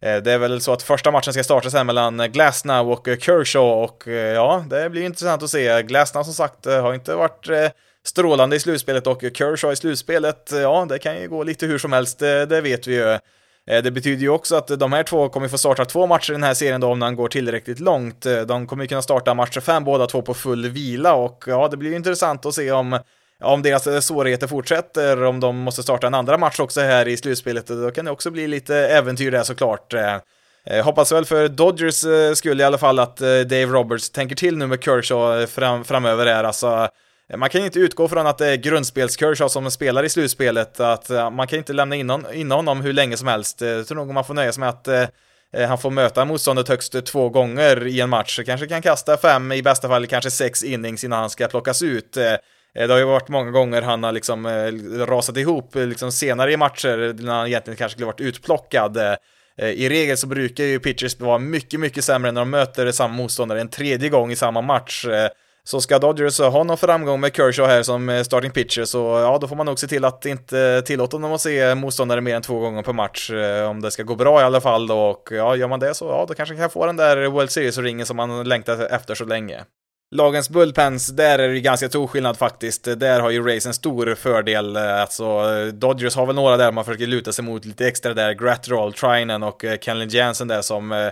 Eh, 0.00 0.16
det 0.16 0.32
är 0.32 0.38
väl 0.38 0.60
så 0.60 0.72
att 0.72 0.82
första 0.82 1.10
matchen 1.10 1.32
ska 1.32 1.44
starta 1.44 1.70
sen 1.70 1.86
mellan 1.86 2.32
Glasnow 2.32 2.90
och 2.90 3.08
Kershaw 3.20 3.84
och 3.84 4.08
eh, 4.08 4.34
ja, 4.34 4.64
det 4.70 4.90
blir 4.90 5.02
intressant 5.02 5.42
att 5.42 5.50
se. 5.50 5.82
Glasnow 5.82 6.22
som 6.22 6.34
sagt 6.34 6.66
eh, 6.66 6.82
har 6.82 6.94
inte 6.94 7.14
varit 7.14 7.48
strålande 8.04 8.56
i 8.56 8.60
slutspelet 8.60 9.06
och 9.06 9.20
Kershaw 9.20 9.72
i 9.72 9.76
slutspelet, 9.76 10.50
ja, 10.52 10.86
det 10.88 10.98
kan 10.98 11.20
ju 11.20 11.28
gå 11.28 11.42
lite 11.42 11.66
hur 11.66 11.78
som 11.78 11.92
helst, 11.92 12.18
det, 12.18 12.46
det 12.46 12.60
vet 12.60 12.86
vi 12.86 12.94
ju. 12.94 13.18
Det 13.82 13.90
betyder 13.90 14.22
ju 14.22 14.28
också 14.28 14.56
att 14.56 14.66
de 14.66 14.92
här 14.92 15.02
två 15.02 15.28
kommer 15.28 15.48
få 15.48 15.58
starta 15.58 15.84
två 15.84 16.06
matcher 16.06 16.30
i 16.30 16.32
den 16.32 16.42
här 16.42 16.54
serien 16.54 16.80
då 16.80 16.88
om 16.88 17.00
den 17.00 17.16
går 17.16 17.28
tillräckligt 17.28 17.80
långt. 17.80 18.26
De 18.46 18.66
kommer 18.66 18.84
ju 18.84 18.88
kunna 18.88 19.02
starta 19.02 19.34
match 19.34 19.58
fem 19.60 19.84
båda 19.84 20.06
två 20.06 20.22
på 20.22 20.34
full 20.34 20.68
vila 20.68 21.14
och 21.14 21.44
ja, 21.46 21.68
det 21.68 21.76
blir 21.76 21.90
ju 21.90 21.96
intressant 21.96 22.46
att 22.46 22.54
se 22.54 22.72
om 22.72 22.98
om 23.42 23.62
deras 23.62 23.86
eh, 23.86 24.00
svårigheter 24.00 24.46
fortsätter, 24.46 25.24
om 25.24 25.40
de 25.40 25.56
måste 25.56 25.82
starta 25.82 26.06
en 26.06 26.14
andra 26.14 26.38
match 26.38 26.60
också 26.60 26.80
här 26.80 27.08
i 27.08 27.16
slutspelet, 27.16 27.66
då 27.66 27.90
kan 27.90 28.04
det 28.04 28.10
också 28.10 28.30
bli 28.30 28.46
lite 28.46 28.76
äventyr 28.76 29.30
där 29.30 29.42
såklart. 29.42 29.94
Eh, 29.94 30.16
eh 30.66 30.84
hoppas 30.84 31.12
väl 31.12 31.24
för 31.24 31.48
Dodgers 31.48 32.04
eh, 32.04 32.32
skull 32.32 32.60
i 32.60 32.64
alla 32.64 32.78
fall 32.78 32.98
att 32.98 33.16
Dave 33.16 33.64
Roberts 33.66 34.10
tänker 34.10 34.36
till 34.36 34.56
nu 34.56 34.66
med 34.66 34.84
Kershaw 34.84 35.46
fram, 35.46 35.84
framöver 35.84 36.26
här, 36.26 36.44
alltså 36.44 36.88
man 37.36 37.50
kan 37.50 37.64
inte 37.64 37.78
utgå 37.78 38.08
från 38.08 38.26
att 38.26 38.38
det 38.38 38.46
är 38.46 38.56
grundspelskershaw 38.56 39.48
som 39.48 39.70
spelar 39.70 40.04
i 40.04 40.08
slutspelet, 40.08 40.80
att 40.80 41.10
man 41.32 41.46
kan 41.46 41.58
inte 41.58 41.72
lämna 41.72 41.96
in, 41.96 42.24
in 42.32 42.50
honom 42.50 42.80
hur 42.80 42.92
länge 42.92 43.16
som 43.16 43.28
helst. 43.28 43.60
Jag 43.60 43.86
tror 43.86 43.96
nog 43.96 44.14
man 44.14 44.24
får 44.24 44.34
nöja 44.34 44.52
sig 44.52 44.60
med 44.60 44.68
att 44.68 44.88
han 45.68 45.78
får 45.78 45.90
möta 45.90 46.24
motståndet 46.24 46.68
högst 46.68 47.06
två 47.06 47.28
gånger 47.28 47.86
i 47.86 48.00
en 48.00 48.10
match. 48.10 48.40
Kanske 48.46 48.66
kan 48.66 48.82
kasta 48.82 49.16
fem, 49.16 49.52
i 49.52 49.62
bästa 49.62 49.88
fall 49.88 50.06
kanske 50.06 50.30
sex 50.30 50.62
innings 50.64 51.04
innan 51.04 51.20
han 51.20 51.30
ska 51.30 51.48
plockas 51.48 51.82
ut. 51.82 52.16
Eh, 52.74 52.86
det 52.86 52.94
har 52.94 52.98
ju 52.98 53.04
varit 53.04 53.28
många 53.28 53.50
gånger 53.50 53.82
han 53.82 54.04
har 54.04 54.12
liksom 54.12 54.46
eh, 54.46 55.06
rasat 55.06 55.36
ihop 55.36 55.76
eh, 55.76 55.86
liksom 55.86 56.12
senare 56.12 56.52
i 56.52 56.56
matcher 56.56 57.22
när 57.22 57.34
han 57.34 57.46
egentligen 57.46 57.76
kanske 57.76 57.92
skulle 57.92 58.06
varit 58.06 58.20
utplockad. 58.20 58.98
I 59.60 59.88
regel 59.88 60.16
så 60.16 60.26
brukar 60.26 60.64
ju 60.64 60.80
pitchers 60.80 61.20
vara 61.20 61.38
mycket, 61.38 61.80
mycket 61.80 62.04
sämre 62.04 62.32
när 62.32 62.40
de 62.40 62.50
möter 62.50 62.92
samma 62.92 63.14
motståndare 63.14 63.60
en 63.60 63.68
tredje 63.68 64.08
gång 64.08 64.32
i 64.32 64.36
samma 64.36 64.60
match. 64.60 65.06
Så 65.64 65.80
ska 65.80 65.98
Dodgers 65.98 66.40
ha 66.40 66.64
någon 66.64 66.76
framgång 66.76 67.20
med 67.20 67.36
Kershaw 67.36 67.74
här 67.74 67.82
som 67.82 68.24
starting 68.24 68.50
pitcher 68.50 68.84
så 68.84 68.98
ja, 68.98 69.38
då 69.40 69.48
får 69.48 69.56
man 69.56 69.66
nog 69.66 69.78
se 69.78 69.86
till 69.86 70.04
att 70.04 70.26
inte 70.26 70.82
tillåta 70.82 71.18
dem 71.18 71.32
att 71.32 71.40
se 71.40 71.74
motståndare 71.74 72.20
mer 72.20 72.36
än 72.36 72.42
två 72.42 72.58
gånger 72.58 72.82
per 72.82 72.92
match 72.92 73.30
om 73.70 73.80
det 73.80 73.90
ska 73.90 74.02
gå 74.02 74.14
bra 74.14 74.40
i 74.40 74.44
alla 74.44 74.60
fall 74.60 74.86
då 74.86 74.98
och 74.98 75.28
ja, 75.30 75.56
gör 75.56 75.68
man 75.68 75.80
det 75.80 75.94
så 75.94 76.04
ja, 76.04 76.24
då 76.28 76.34
kanske 76.34 76.54
man 76.54 76.62
kan 76.62 76.70
få 76.70 76.86
den 76.86 76.96
där 76.96 77.26
World 77.26 77.50
Series-ringen 77.50 78.06
som 78.06 78.16
man 78.16 78.48
längtat 78.48 78.80
efter 78.80 79.14
så 79.14 79.24
länge. 79.24 79.64
Lagens 80.10 80.50
bullpens, 80.50 81.06
där 81.08 81.38
är 81.38 81.48
det 81.48 81.60
ganska 81.60 81.88
stor 81.88 82.06
skillnad 82.06 82.36
faktiskt. 82.36 82.84
Där 82.84 83.20
har 83.20 83.30
ju 83.30 83.46
Rays 83.46 83.66
en 83.66 83.74
stor 83.74 84.14
fördel. 84.14 84.76
Eh, 84.76 85.00
alltså, 85.00 85.24
eh, 85.24 85.66
Dodgers 85.66 86.16
har 86.16 86.26
väl 86.26 86.36
några 86.36 86.56
där 86.56 86.72
man 86.72 86.84
försöker 86.84 87.06
luta 87.06 87.32
sig 87.32 87.44
mot 87.44 87.64
lite 87.64 87.86
extra 87.86 88.14
där. 88.14 88.32
Gratterall, 88.32 88.92
Trinen 88.92 89.42
och 89.42 89.64
eh, 89.64 89.78
Kenley 89.78 90.08
Jansen 90.10 90.48
där 90.48 90.62
som 90.62 91.10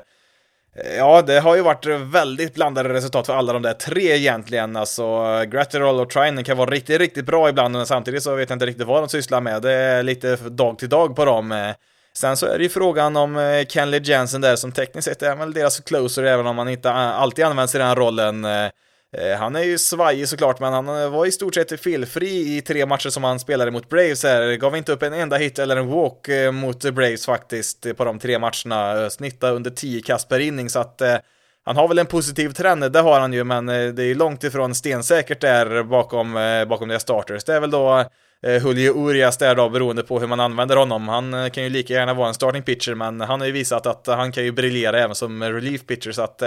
Ja, 0.98 1.22
det 1.22 1.40
har 1.40 1.56
ju 1.56 1.62
varit 1.62 1.86
väldigt 1.86 2.54
blandade 2.54 2.88
resultat 2.88 3.26
för 3.26 3.34
alla 3.34 3.52
de 3.52 3.62
där 3.62 3.72
tre 3.72 4.16
egentligen. 4.16 4.76
Alltså, 4.76 5.04
Gratterall 5.44 6.00
och 6.00 6.10
Trinen 6.10 6.44
kan 6.44 6.56
vara 6.56 6.70
riktigt, 6.70 6.98
riktigt 6.98 7.26
bra 7.26 7.48
ibland, 7.48 7.76
men 7.76 7.86
samtidigt 7.86 8.22
så 8.22 8.34
vet 8.34 8.50
jag 8.50 8.56
inte 8.56 8.66
riktigt 8.66 8.86
vad 8.86 9.02
de 9.02 9.08
sysslar 9.08 9.40
med. 9.40 9.62
Det 9.62 9.72
är 9.72 10.02
lite 10.02 10.36
dag 10.36 10.78
till 10.78 10.88
dag 10.88 11.16
på 11.16 11.24
dem. 11.24 11.74
Sen 12.12 12.36
så 12.36 12.46
är 12.46 12.58
det 12.58 12.62
ju 12.62 12.68
frågan 12.68 13.16
om 13.16 13.64
Kenley 13.68 14.00
Jensen 14.04 14.40
där 14.40 14.56
som 14.56 14.72
tekniskt 14.72 15.08
sett 15.08 15.22
är 15.22 15.36
väl 15.36 15.52
deras 15.52 15.80
closer, 15.80 16.22
även 16.22 16.46
om 16.46 16.58
han 16.58 16.68
inte 16.68 16.90
alltid 16.92 17.44
används 17.44 17.74
i 17.74 17.78
den 17.78 17.94
rollen. 17.94 18.46
Eh, 19.18 19.38
han 19.38 19.56
är 19.56 19.62
ju 19.62 19.78
svajig 19.78 20.28
såklart, 20.28 20.60
men 20.60 20.72
han 20.72 20.88
eh, 20.88 21.10
var 21.10 21.26
i 21.26 21.32
stort 21.32 21.54
sett 21.54 21.80
felfri 21.80 22.56
i 22.56 22.62
tre 22.62 22.86
matcher 22.86 23.08
som 23.08 23.24
han 23.24 23.38
spelade 23.38 23.70
mot 23.70 23.88
Braves 23.88 24.22
här. 24.22 24.54
Gav 24.54 24.76
inte 24.76 24.92
upp 24.92 25.02
en 25.02 25.12
enda 25.12 25.36
hit 25.36 25.58
eller 25.58 25.76
en 25.76 25.86
walk 25.86 26.28
eh, 26.28 26.52
mot 26.52 26.90
Braves 26.90 27.26
faktiskt 27.26 27.96
på 27.96 28.04
de 28.04 28.18
tre 28.18 28.38
matcherna. 28.38 29.10
Snittade 29.10 29.52
under 29.52 29.70
10 29.70 30.02
kast 30.02 30.28
per 30.28 30.40
inning, 30.40 30.70
så 30.70 30.78
att 30.78 31.02
han 31.64 31.76
har 31.76 31.88
väl 31.88 31.98
en 31.98 32.06
positiv 32.06 32.50
trend, 32.50 32.92
det 32.92 33.00
har 33.00 33.20
han 33.20 33.32
ju, 33.32 33.44
men 33.44 33.66
det 33.66 34.02
är 34.02 34.14
långt 34.14 34.44
ifrån 34.44 34.74
stensäkert 34.74 35.40
där 35.40 35.82
bakom, 35.82 36.32
bakom 36.68 36.88
deras 36.88 37.02
starters. 37.02 37.44
Det 37.44 37.54
är 37.54 37.60
väl 37.60 37.70
då 37.70 38.04
Julio 38.42 39.08
Urias 39.08 39.36
där 39.36 39.54
då, 39.54 39.68
beroende 39.68 40.02
på 40.02 40.20
hur 40.20 40.26
man 40.26 40.40
använder 40.40 40.76
honom. 40.76 41.08
Han 41.08 41.50
kan 41.50 41.64
ju 41.64 41.70
lika 41.70 41.94
gärna 41.94 42.14
vara 42.14 42.28
en 42.28 42.34
starting 42.34 42.62
pitcher, 42.62 42.94
men 42.94 43.20
han 43.20 43.40
har 43.40 43.46
ju 43.46 43.52
visat 43.52 43.86
att 43.86 44.06
han 44.06 44.32
kan 44.32 44.44
ju 44.44 44.52
briljera 44.52 45.00
även 45.00 45.14
som 45.14 45.42
relief 45.42 45.86
pitcher, 45.86 46.12
så 46.12 46.22
att 46.22 46.42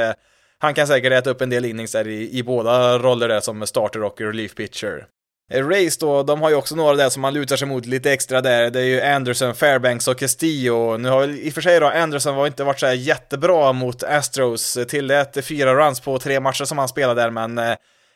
han 0.60 0.74
kan 0.74 0.88
säkert 0.88 1.14
äta 1.14 1.30
upp 1.30 1.41
en 1.41 1.49
del 1.49 1.66
innings 1.66 1.91
där 1.91 2.07
i, 2.07 2.38
i 2.38 2.43
båda 2.43 2.97
roller 2.99 3.28
där 3.28 3.39
som 3.39 3.68
starter 3.68 4.03
och 4.03 4.22
relief 4.22 4.55
pitcher. 4.55 5.07
Eh, 5.51 5.68
Race 5.68 5.97
då, 5.99 6.24
de 6.24 6.41
har 6.41 6.49
ju 6.49 6.55
också 6.55 6.76
några 6.76 6.95
där 6.95 7.10
som 7.10 7.22
man 7.22 7.34
lutar 7.34 7.55
sig 7.55 7.68
mot 7.68 7.86
lite 7.86 8.12
extra 8.12 8.41
där. 8.41 8.70
Det 8.70 8.80
är 8.80 8.84
ju 8.84 9.01
Anderson, 9.01 9.55
Fairbanks 9.55 10.07
och 10.07 10.18
Castillo. 10.18 10.97
Nu 10.97 11.10
har 11.10 11.20
väl 11.20 11.39
i 11.39 11.49
och 11.49 11.53
för 11.53 11.62
sig 11.62 11.80
då 11.80 11.88
Anderson 11.88 12.36
var 12.36 12.47
inte 12.47 12.64
varit 12.64 12.80
så 12.80 12.86
här 12.86 12.93
jättebra 12.93 13.74
mot 13.74 14.03
Astros. 14.03 14.78
Tillät 14.88 15.45
fyra 15.45 15.76
runs 15.76 15.99
på 15.99 16.20
tre 16.20 16.39
matcher 16.39 16.66
som 16.66 16.78
han 16.78 16.88
spelade 16.88 17.22
där, 17.22 17.30
men 17.30 17.57
eh, 17.57 17.76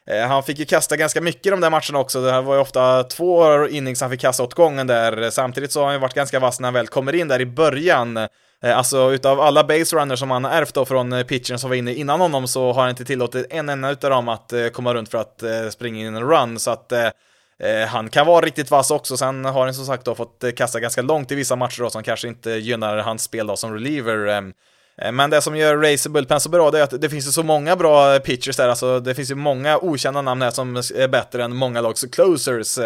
eh, 0.09 0.27
han 0.27 0.43
fick 0.43 0.59
ju 0.59 0.65
kasta 0.65 0.95
ganska 0.97 1.21
mycket 1.21 1.45
i 1.45 1.49
de 1.49 1.61
där 1.61 1.69
matcherna 1.69 1.99
också. 1.99 2.21
Det 2.21 2.41
var 2.41 2.55
ju 2.55 2.61
ofta 2.61 3.03
två 3.03 3.67
innings 3.67 4.01
han 4.01 4.09
fick 4.09 4.21
kasta 4.21 4.43
åt 4.43 4.53
gången 4.53 4.87
där. 4.87 5.29
Samtidigt 5.29 5.71
så 5.71 5.79
har 5.79 5.85
han 5.85 5.95
ju 5.95 5.99
varit 5.99 6.13
ganska 6.13 6.39
vass 6.39 6.59
när 6.59 6.67
han 6.67 6.73
väl 6.73 6.87
kommer 6.87 7.15
in 7.15 7.27
där 7.27 7.41
i 7.41 7.45
början. 7.45 8.27
Eh, 8.64 8.78
alltså 8.78 9.14
utav 9.14 9.41
alla 9.41 9.64
base 9.64 9.95
runners 9.95 10.20
som 10.20 10.32
han 10.32 10.43
har 10.43 10.51
ärvt 10.51 10.74
då 10.74 10.86
från 10.86 11.14
eh, 11.14 11.24
pitchern 11.24 11.59
som 11.59 11.70
var 11.70 11.78
inne 11.78 11.93
innan 11.93 12.20
honom 12.20 12.47
så 12.47 12.72
har 12.72 12.82
han 12.82 12.89
inte 12.89 13.05
tillåtit 13.05 13.45
en 13.49 13.70
enda 13.70 13.91
utav 13.91 14.09
dem 14.09 14.30
att 14.30 14.53
eh, 14.53 14.68
komma 14.68 14.93
runt 14.93 15.09
för 15.09 15.18
att 15.18 15.43
springa 15.74 15.99
in 15.99 16.16
en 16.16 16.30
run, 16.30 16.59
så 16.59 16.72
att 16.72 16.93
han 17.89 18.09
kan 18.09 18.28
vara 18.28 18.45
riktigt 18.45 18.72
vass 18.72 18.91
också, 18.91 19.18
sen 19.18 19.45
har 19.45 19.66
han 19.66 19.74
som 19.74 19.86
sagt 19.86 20.05
då 20.05 20.16
fått 20.16 20.43
kasta 20.57 20.80
ganska 20.80 21.01
långt 21.01 21.32
i 21.32 21.36
vissa 21.36 21.55
matcher 21.55 21.82
då 21.82 21.89
som 21.89 22.03
kanske 22.03 22.28
inte 22.28 22.51
gynnar 22.51 22.97
hans 22.97 23.24
spel 23.24 23.47
då 23.47 23.55
som 23.55 23.74
reliever. 23.74 24.28
Ehm. 24.28 24.53
Men 25.11 25.30
det 25.30 25.41
som 25.41 25.57
gör 25.57 25.78
Racer 25.78 26.09
Bullpen 26.09 26.39
så 26.39 26.49
bra 26.49 26.72
det 26.72 26.80
är 26.80 26.84
att 26.84 27.01
det 27.01 27.09
finns 27.09 27.28
ju 27.28 27.32
så 27.32 27.43
många 27.43 27.76
bra 27.76 28.20
pitchers 28.20 28.57
där, 28.57 28.70
alltså 28.70 28.99
det 28.99 29.16
finns 29.16 29.32
ju 29.32 29.36
många 29.36 29.78
okända 29.78 30.22
namn 30.22 30.41
här 30.41 30.51
som 30.51 30.76
är 30.76 31.07
bättre 31.07 31.43
än 31.43 31.55
många 31.55 31.82
lags 31.82 32.05
closers. 32.11 32.80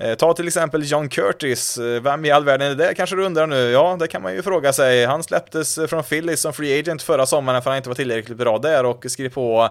Eh, 0.00 0.14
ta 0.14 0.34
till 0.34 0.46
exempel 0.46 0.82
John 0.84 1.08
Curtis, 1.08 1.78
eh, 1.78 2.02
vem 2.02 2.24
i 2.24 2.30
all 2.30 2.44
världen 2.44 2.70
är 2.70 2.74
det 2.74 2.94
kanske 2.94 3.16
du 3.16 3.24
undrar 3.24 3.46
nu? 3.46 3.70
Ja, 3.70 3.96
det 4.00 4.08
kan 4.08 4.22
man 4.22 4.34
ju 4.34 4.42
fråga 4.42 4.72
sig. 4.72 5.04
Han 5.04 5.22
släpptes 5.22 5.78
eh, 5.78 5.86
från 5.86 6.02
Phillies 6.02 6.40
som 6.40 6.52
free 6.52 6.80
agent 6.80 7.02
förra 7.02 7.26
sommaren 7.26 7.62
för 7.62 7.70
att 7.70 7.72
han 7.72 7.76
inte 7.76 7.88
var 7.88 7.96
tillräckligt 7.96 8.38
bra 8.38 8.58
där 8.58 8.84
och 8.84 9.04
skrev 9.08 9.28
på 9.28 9.70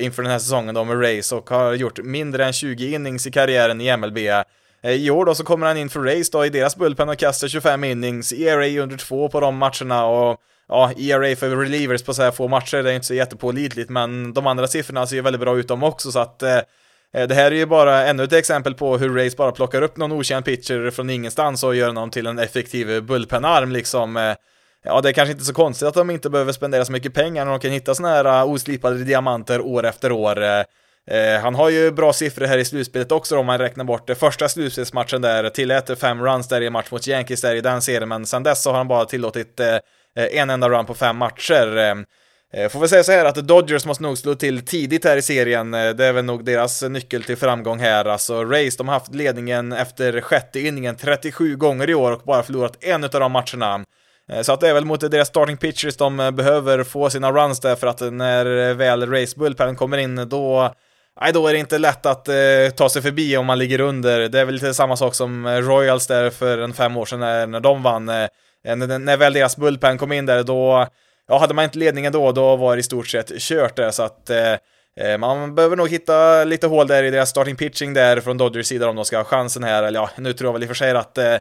inför 0.00 0.22
den 0.22 0.32
här 0.32 0.38
säsongen 0.38 0.74
då 0.74 0.84
med 0.84 1.02
Rays 1.02 1.32
och 1.32 1.50
har 1.50 1.74
gjort 1.74 1.98
mindre 1.98 2.44
än 2.44 2.52
20 2.52 2.94
innings 2.94 3.26
i 3.26 3.30
karriären 3.30 3.80
i 3.80 3.96
MLB. 3.96 4.18
I 4.82 5.10
år 5.10 5.24
då 5.24 5.34
så 5.34 5.44
kommer 5.44 5.66
han 5.66 5.76
in 5.76 5.88
för 5.88 6.00
Rays 6.00 6.30
då 6.30 6.46
i 6.46 6.48
deras 6.48 6.76
bullpen 6.76 7.08
och 7.08 7.18
kastar 7.18 7.48
25 7.48 7.84
innings, 7.84 8.32
ERA 8.32 8.82
under 8.82 8.96
två 8.96 9.28
på 9.28 9.40
de 9.40 9.56
matcherna 9.56 10.06
och 10.06 10.40
ja, 10.68 10.92
ERA 10.98 11.36
för 11.36 11.56
relievers 11.56 12.02
på 12.02 12.14
så 12.14 12.22
här 12.22 12.30
få 12.30 12.48
matcher, 12.48 12.82
det 12.82 12.90
är 12.90 12.94
inte 12.94 13.06
så 13.06 13.14
jättepålitligt, 13.14 13.90
men 13.90 14.32
de 14.34 14.46
andra 14.46 14.66
siffrorna 14.66 15.06
ser 15.06 15.16
ju 15.16 15.22
väldigt 15.22 15.40
bra 15.40 15.58
ut 15.58 15.68
de 15.68 15.82
också, 15.82 16.12
så 16.12 16.18
att 16.18 16.42
Eh, 16.42 16.58
Eh, 17.14 17.28
det 17.28 17.34
här 17.34 17.50
är 17.52 17.56
ju 17.56 17.66
bara 17.66 18.06
ännu 18.06 18.24
ett 18.24 18.32
exempel 18.32 18.74
på 18.74 18.98
hur 18.98 19.24
Race 19.24 19.36
bara 19.36 19.52
plockar 19.52 19.82
upp 19.82 19.96
någon 19.96 20.12
okänd 20.12 20.44
pitcher 20.44 20.90
från 20.90 21.10
ingenstans 21.10 21.64
och 21.64 21.74
gör 21.74 21.86
honom 21.86 22.10
till 22.10 22.26
en 22.26 22.38
effektiv 22.38 23.02
bullpenarm 23.02 23.72
liksom. 23.72 24.16
Eh, 24.16 24.34
ja, 24.84 25.00
det 25.00 25.08
är 25.08 25.12
kanske 25.12 25.32
inte 25.32 25.44
så 25.44 25.54
konstigt 25.54 25.88
att 25.88 25.94
de 25.94 26.10
inte 26.10 26.30
behöver 26.30 26.52
spendera 26.52 26.84
så 26.84 26.92
mycket 26.92 27.14
pengar 27.14 27.44
när 27.44 27.52
de 27.52 27.60
kan 27.60 27.70
hitta 27.70 27.94
såna 27.94 28.08
här 28.08 28.24
eh, 28.24 28.50
oslipade 28.50 29.04
diamanter 29.04 29.60
år 29.60 29.86
efter 29.86 30.12
år. 30.12 30.64
Han 31.42 31.54
har 31.54 31.68
ju 31.68 31.90
bra 31.90 32.12
siffror 32.12 32.46
här 32.46 32.58
i 32.58 32.64
slutspelet 32.64 33.12
också 33.12 33.38
om 33.38 33.46
man 33.46 33.58
räknar 33.58 33.84
bort 33.84 34.06
det 34.06 34.14
första 34.14 34.48
slutspelsmatchen 34.48 35.22
där, 35.22 35.50
tillät 35.50 35.98
fem 36.00 36.22
runs 36.22 36.48
där 36.48 36.60
i 36.60 36.70
match 36.70 36.90
mot 36.90 37.06
Yankees 37.06 37.40
där 37.40 37.54
i 37.54 37.60
den 37.60 37.82
serien, 37.82 38.08
men 38.08 38.26
sen 38.26 38.42
dess 38.42 38.62
så 38.62 38.70
har 38.70 38.76
han 38.76 38.88
bara 38.88 39.04
tillåtit 39.04 39.60
en 40.14 40.50
enda 40.50 40.68
run 40.68 40.86
på 40.86 40.94
fem 40.94 41.16
matcher. 41.16 42.04
Eh, 42.52 42.68
får 42.68 42.80
väl 42.80 42.88
säga 42.88 43.04
så 43.04 43.12
här 43.12 43.24
att 43.24 43.34
Dodgers 43.34 43.86
måste 43.86 44.02
nog 44.02 44.18
slå 44.18 44.34
till 44.34 44.64
tidigt 44.64 45.04
här 45.04 45.16
i 45.16 45.22
serien. 45.22 45.74
Eh, 45.74 45.90
det 45.90 46.06
är 46.06 46.12
väl 46.12 46.24
nog 46.24 46.44
deras 46.44 46.82
nyckel 46.82 47.22
till 47.22 47.36
framgång 47.36 47.78
här. 47.78 48.04
Alltså 48.04 48.44
Rays, 48.44 48.76
de 48.76 48.88
har 48.88 48.94
haft 48.94 49.14
ledningen 49.14 49.72
efter 49.72 50.20
sjätte 50.20 50.60
inningen 50.60 50.96
37 50.96 51.56
gånger 51.56 51.90
i 51.90 51.94
år 51.94 52.12
och 52.12 52.22
bara 52.24 52.42
förlorat 52.42 52.84
en 52.84 53.04
av 53.04 53.10
de 53.10 53.32
matcherna. 53.32 53.84
Eh, 54.32 54.42
så 54.42 54.52
att 54.52 54.60
det 54.60 54.68
är 54.68 54.74
väl 54.74 54.84
mot 54.84 55.10
deras 55.10 55.28
starting 55.28 55.56
pitchers 55.56 55.96
de 55.96 56.16
behöver 56.16 56.84
få 56.84 57.10
sina 57.10 57.32
runs 57.32 57.60
där 57.60 57.76
för 57.76 57.86
att 57.86 58.00
när 58.00 58.74
väl 58.74 59.10
Rays 59.10 59.36
bullpen 59.36 59.76
kommer 59.76 59.98
in 59.98 60.28
då 60.28 60.74
Nej, 61.20 61.32
då 61.32 61.46
är 61.46 61.52
det 61.52 61.58
inte 61.58 61.78
lätt 61.78 62.06
att 62.06 62.28
eh, 62.28 62.34
ta 62.76 62.88
sig 62.88 63.02
förbi 63.02 63.36
om 63.36 63.46
man 63.46 63.58
ligger 63.58 63.80
under. 63.80 64.28
Det 64.28 64.40
är 64.40 64.44
väl 64.44 64.54
lite 64.54 64.74
samma 64.74 64.96
sak 64.96 65.14
som 65.14 65.48
Royals 65.48 66.06
där 66.06 66.30
för 66.30 66.58
en 66.58 66.72
fem 66.72 66.96
år 66.96 67.06
sedan 67.06 67.20
när, 67.20 67.46
när 67.46 67.60
de 67.60 67.82
vann. 67.82 68.08
Eh, 68.08 68.28
när, 68.64 68.98
när 68.98 69.16
väl 69.16 69.32
deras 69.32 69.56
bullpen 69.56 69.98
kom 69.98 70.12
in 70.12 70.26
där, 70.26 70.42
då, 70.42 70.86
ja, 71.30 71.38
hade 71.38 71.54
man 71.54 71.64
inte 71.64 71.78
ledningen 71.78 72.12
då, 72.12 72.32
då 72.32 72.56
var 72.56 72.76
det 72.76 72.80
i 72.80 72.82
stort 72.82 73.08
sett 73.08 73.38
kört 73.38 73.76
där, 73.76 73.90
så 73.90 74.02
att 74.02 74.30
eh, 74.30 74.52
eh, 75.00 75.18
man 75.18 75.54
behöver 75.54 75.76
nog 75.76 75.88
hitta 75.88 76.44
lite 76.44 76.66
hål 76.66 76.86
där 76.86 77.04
i 77.04 77.10
deras 77.10 77.30
starting 77.30 77.56
pitching 77.56 77.94
där 77.94 78.20
från 78.20 78.38
Dodgers 78.38 78.66
sida 78.66 78.88
om 78.88 78.96
de 78.96 79.04
ska 79.04 79.16
ha 79.16 79.24
chansen 79.24 79.64
här, 79.64 79.82
eller 79.82 80.00
ja, 80.00 80.10
nu 80.16 80.32
tror 80.32 80.48
jag 80.48 80.52
väl 80.52 80.62
i 80.62 80.66
och 80.66 80.68
för 80.68 80.74
sig 80.74 80.90
att 80.90 81.18
eh, 81.18 81.34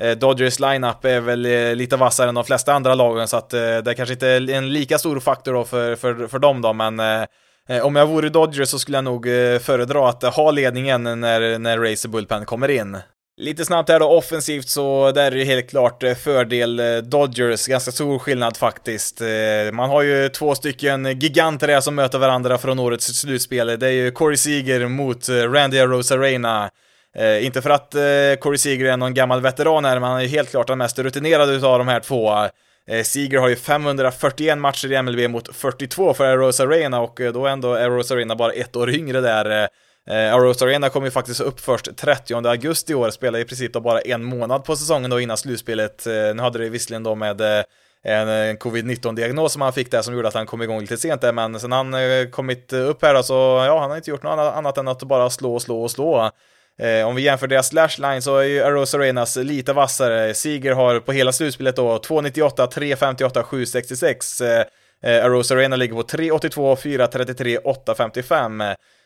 eh 0.00 0.16
Dodgers 0.16 0.60
lineup 0.60 1.04
är 1.04 1.20
väl 1.20 1.46
eh, 1.46 1.74
lite 1.74 1.96
vassare 1.96 2.28
än 2.28 2.34
de 2.34 2.44
flesta 2.44 2.72
andra 2.72 2.94
lagen, 2.94 3.28
så 3.28 3.36
att 3.36 3.50
det 3.84 3.94
kanske 3.96 4.12
inte 4.12 4.28
är 4.28 4.50
en 4.50 4.72
lika 4.72 4.98
stor 4.98 5.20
faktor 5.20 5.52
då 5.52 5.64
för, 5.64 5.96
för, 5.96 6.26
för 6.26 6.38
dem 6.38 6.62
då, 6.62 6.72
men 6.72 7.26
Eh, 7.68 7.86
om 7.86 7.96
jag 7.96 8.06
vore 8.06 8.28
Dodgers 8.28 8.68
så 8.68 8.78
skulle 8.78 8.96
jag 8.96 9.04
nog 9.04 9.24
föredra 9.60 10.08
att 10.08 10.22
ha 10.22 10.50
ledningen 10.50 11.02
när, 11.02 11.58
när 11.58 11.78
Racer 11.78 12.08
Bullpen 12.08 12.44
kommer 12.44 12.70
in. 12.70 12.98
Lite 13.36 13.64
snabbt 13.64 13.88
här 13.88 14.00
då 14.00 14.06
offensivt 14.06 14.68
så 14.68 15.12
där 15.12 15.32
är 15.32 15.36
det 15.36 15.44
helt 15.44 15.70
klart 15.70 16.02
eh, 16.02 16.14
fördel 16.14 16.80
eh, 16.80 16.96
Dodgers, 16.96 17.66
ganska 17.66 17.92
stor 17.92 18.18
skillnad 18.18 18.56
faktiskt. 18.56 19.20
Eh, 19.20 19.72
man 19.72 19.90
har 19.90 20.02
ju 20.02 20.28
två 20.28 20.54
stycken 20.54 21.20
giganter 21.20 21.68
här 21.68 21.80
som 21.80 21.94
möter 21.94 22.18
varandra 22.18 22.58
från 22.58 22.78
årets 22.78 23.06
slutspel. 23.06 23.66
Det 23.66 23.86
är 23.86 23.90
ju 23.90 24.10
Corey 24.10 24.36
Seager 24.36 24.88
mot 24.88 25.28
Randy 25.28 25.80
Rosarena. 25.80 26.70
Eh, 27.16 27.46
inte 27.46 27.62
för 27.62 27.70
att 27.70 27.94
eh, 27.94 28.40
Corey 28.40 28.58
Seager 28.58 28.84
är 28.84 28.96
någon 28.96 29.14
gammal 29.14 29.40
veteran 29.40 29.84
här, 29.84 30.00
men 30.00 30.10
han 30.10 30.18
är 30.18 30.22
ju 30.22 30.28
helt 30.28 30.50
klart 30.50 30.66
den 30.66 30.78
mest 30.78 30.98
rutinerade 30.98 31.52
utav 31.52 31.78
de 31.78 31.88
här 31.88 32.00
två. 32.00 32.32
Eh, 32.88 33.02
Seager 33.02 33.38
har 33.38 33.48
ju 33.48 33.56
541 33.56 34.58
matcher 34.58 34.92
i 34.92 35.02
MLB 35.02 35.30
mot 35.30 35.56
42 35.56 36.14
för 36.14 36.36
Rosarena 36.36 37.00
och 37.00 37.20
då 37.34 37.46
är 37.46 37.50
ändå 37.50 37.74
är 37.74 37.90
Rosarena 37.90 38.36
bara 38.36 38.52
ett 38.52 38.76
år 38.76 38.90
yngre 38.90 39.20
där. 39.20 39.68
Eh, 40.10 40.34
Aros 40.34 40.62
Arena 40.62 40.88
kom 40.88 41.04
ju 41.04 41.10
faktiskt 41.10 41.40
upp 41.40 41.60
först 41.60 41.96
30 41.96 42.34
augusti 42.46 42.92
i 42.92 42.94
år, 42.94 43.10
spelade 43.10 43.40
i 43.40 43.44
princip 43.44 43.72
då 43.72 43.80
bara 43.80 44.00
en 44.00 44.24
månad 44.24 44.64
på 44.64 44.76
säsongen 44.76 45.10
då 45.10 45.20
innan 45.20 45.36
slutspelet. 45.36 46.06
Eh, 46.06 46.12
nu 46.12 46.42
hade 46.42 46.58
det 46.58 46.68
visserligen 46.68 47.02
då 47.02 47.14
med 47.14 47.40
eh, 47.40 47.64
en 48.02 48.56
covid-19-diagnos 48.56 49.52
som 49.52 49.62
han 49.62 49.72
fick 49.72 49.90
där 49.90 50.02
som 50.02 50.14
gjorde 50.14 50.28
att 50.28 50.34
han 50.34 50.46
kom 50.46 50.62
igång 50.62 50.80
lite 50.80 50.96
sent 50.96 51.20
där, 51.20 51.32
men 51.32 51.60
sen 51.60 51.72
han 51.72 51.94
eh, 51.94 52.28
kommit 52.30 52.72
upp 52.72 53.02
här 53.02 53.22
så, 53.22 53.34
ja, 53.66 53.80
han 53.80 53.90
har 53.90 53.96
inte 53.96 54.10
gjort 54.10 54.22
något 54.22 54.54
annat 54.54 54.78
än 54.78 54.88
att 54.88 55.02
bara 55.02 55.30
slå 55.30 55.54
och 55.54 55.62
slå 55.62 55.82
och 55.82 55.90
slå. 55.90 56.30
Eh, 56.78 57.08
om 57.08 57.14
vi 57.14 57.22
jämför 57.22 57.46
deras 57.46 57.68
slashline 57.68 58.22
så 58.22 58.38
är 58.38 58.44
ju 58.44 58.62
Aros 58.62 58.94
Arenas 58.94 59.36
lite 59.36 59.72
vassare. 59.72 60.34
Siger 60.34 60.72
har 60.72 61.00
på 61.00 61.12
hela 61.12 61.32
slutspelet 61.32 61.76
då 61.76 61.98
298, 61.98 62.66
358, 62.66 63.42
766. 63.42 64.40
Eh, 64.40 65.24
Aros 65.24 65.50
Arena 65.50 65.76
ligger 65.76 65.94
på 65.94 66.02
382, 66.02 66.76
433, 66.76 67.58
855. 67.58 68.62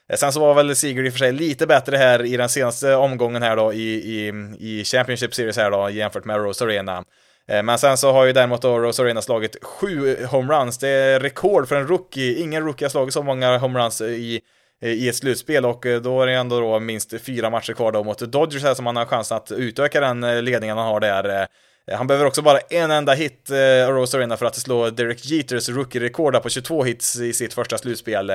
Eh, 0.09 0.17
sen 0.17 0.33
så 0.33 0.41
var 0.41 0.55
väl 0.55 0.77
Sigurd 0.77 1.07
i 1.07 1.09
och 1.09 1.13
för 1.13 1.19
sig 1.19 1.33
lite 1.33 1.67
bättre 1.67 1.97
här 1.97 2.25
i 2.25 2.37
den 2.37 2.49
senaste 2.49 2.95
omgången 2.95 3.43
här 3.43 3.57
då 3.57 3.73
i, 3.73 3.95
i, 3.95 4.33
i 4.59 4.85
Championship 4.85 5.35
Series 5.35 5.57
här 5.57 5.71
då 5.71 5.91
jämfört 5.91 6.25
med 6.25 6.37
Rose 6.37 6.65
Arena. 6.65 7.05
Eh, 7.49 7.63
men 7.63 7.79
sen 7.79 7.97
så 7.97 8.13
har 8.13 8.25
ju 8.25 8.33
däremot 8.33 8.63
då 8.63 8.79
Rose 8.79 9.03
Arena 9.03 9.23
slagit 9.23 9.65
sju 9.65 10.27
homeruns. 10.27 10.79
Det 10.79 10.89
är 10.89 11.21
rekord 11.21 11.69
för 11.69 11.77
en 11.77 11.87
rookie. 11.87 12.39
Ingen 12.39 12.65
rookie 12.65 12.85
har 12.85 12.91
slagit 12.91 13.15
så 13.15 13.23
många 13.23 13.59
homeruns 13.59 14.01
i 14.01 14.41
i 14.81 15.09
ett 15.09 15.17
slutspel 15.17 15.67
och 15.67 15.87
eh, 15.87 16.01
då 16.01 16.23
är 16.23 16.27
det 16.27 16.35
ändå 16.35 16.61
då 16.61 16.81
minst 16.81 17.21
fyra 17.21 17.51
matcher 17.51 17.73
kvar 17.73 17.93
då 17.93 18.05
mot 18.05 18.19
Dodgers 18.19 18.63
här 18.63 18.75
som 18.75 18.87
han 18.87 18.97
har 18.97 19.05
chans 19.05 19.33
att 19.33 19.53
utöka 19.53 20.01
den 20.01 20.45
ledningen 20.45 20.79
han 20.79 20.87
har 20.87 21.01
där. 21.01 21.47
Han 21.93 22.07
behöver 22.07 22.27
också 22.27 22.43
bara 22.43 22.59
en 22.59 22.91
enda 22.91 23.13
hit, 23.13 23.51
Rose 23.89 24.17
Arena, 24.17 24.37
för 24.37 24.47
att 24.47 24.57
slå 24.57 24.91
Derek 24.91 25.25
Jeters 25.25 25.69
rookie-rekord 25.69 26.43
på 26.43 26.49
22 26.49 26.85
hits 26.85 27.17
i 27.17 27.33
sitt 27.33 27.55
första 27.55 27.79
slutspel. 27.79 28.31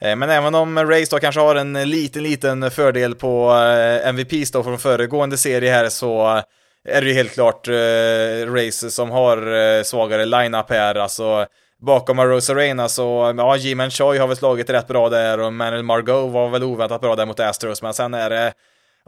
Eh, 0.00 0.16
men 0.16 0.30
även 0.30 0.54
om 0.54 0.78
Race 0.78 1.06
då 1.10 1.18
kanske 1.18 1.40
har 1.40 1.54
en 1.54 1.90
liten, 1.90 2.22
liten 2.22 2.70
fördel 2.70 3.14
på 3.14 3.50
eh, 3.52 4.08
MVPs 4.08 4.50
då 4.50 4.62
från 4.62 4.78
föregående 4.78 5.36
serie 5.36 5.70
här 5.70 5.88
så 5.88 6.42
är 6.88 7.00
det 7.00 7.08
ju 7.08 7.14
helt 7.14 7.32
klart 7.32 7.68
eh, 7.68 8.52
Race 8.52 8.90
som 8.90 9.10
har 9.10 9.82
svagare 9.82 10.24
line-up 10.24 10.70
här. 10.70 10.94
Alltså, 10.94 11.46
bakom 11.80 12.20
Rosa 12.20 12.54
Reina 12.54 12.88
så, 12.88 13.34
ja, 13.36 13.56
Jimen 13.56 13.90
Choi 13.90 14.18
har 14.18 14.26
väl 14.26 14.36
slagit 14.36 14.70
rätt 14.70 14.88
bra 14.88 15.08
där 15.08 15.40
och 15.40 15.52
Manuel 15.52 15.82
Margot 15.82 16.32
var 16.32 16.48
väl 16.48 16.64
oväntat 16.64 17.00
bra 17.00 17.16
där 17.16 17.26
mot 17.26 17.40
Astros, 17.40 17.82
men 17.82 17.94
sen 17.94 18.14
är 18.14 18.30
det 18.30 18.52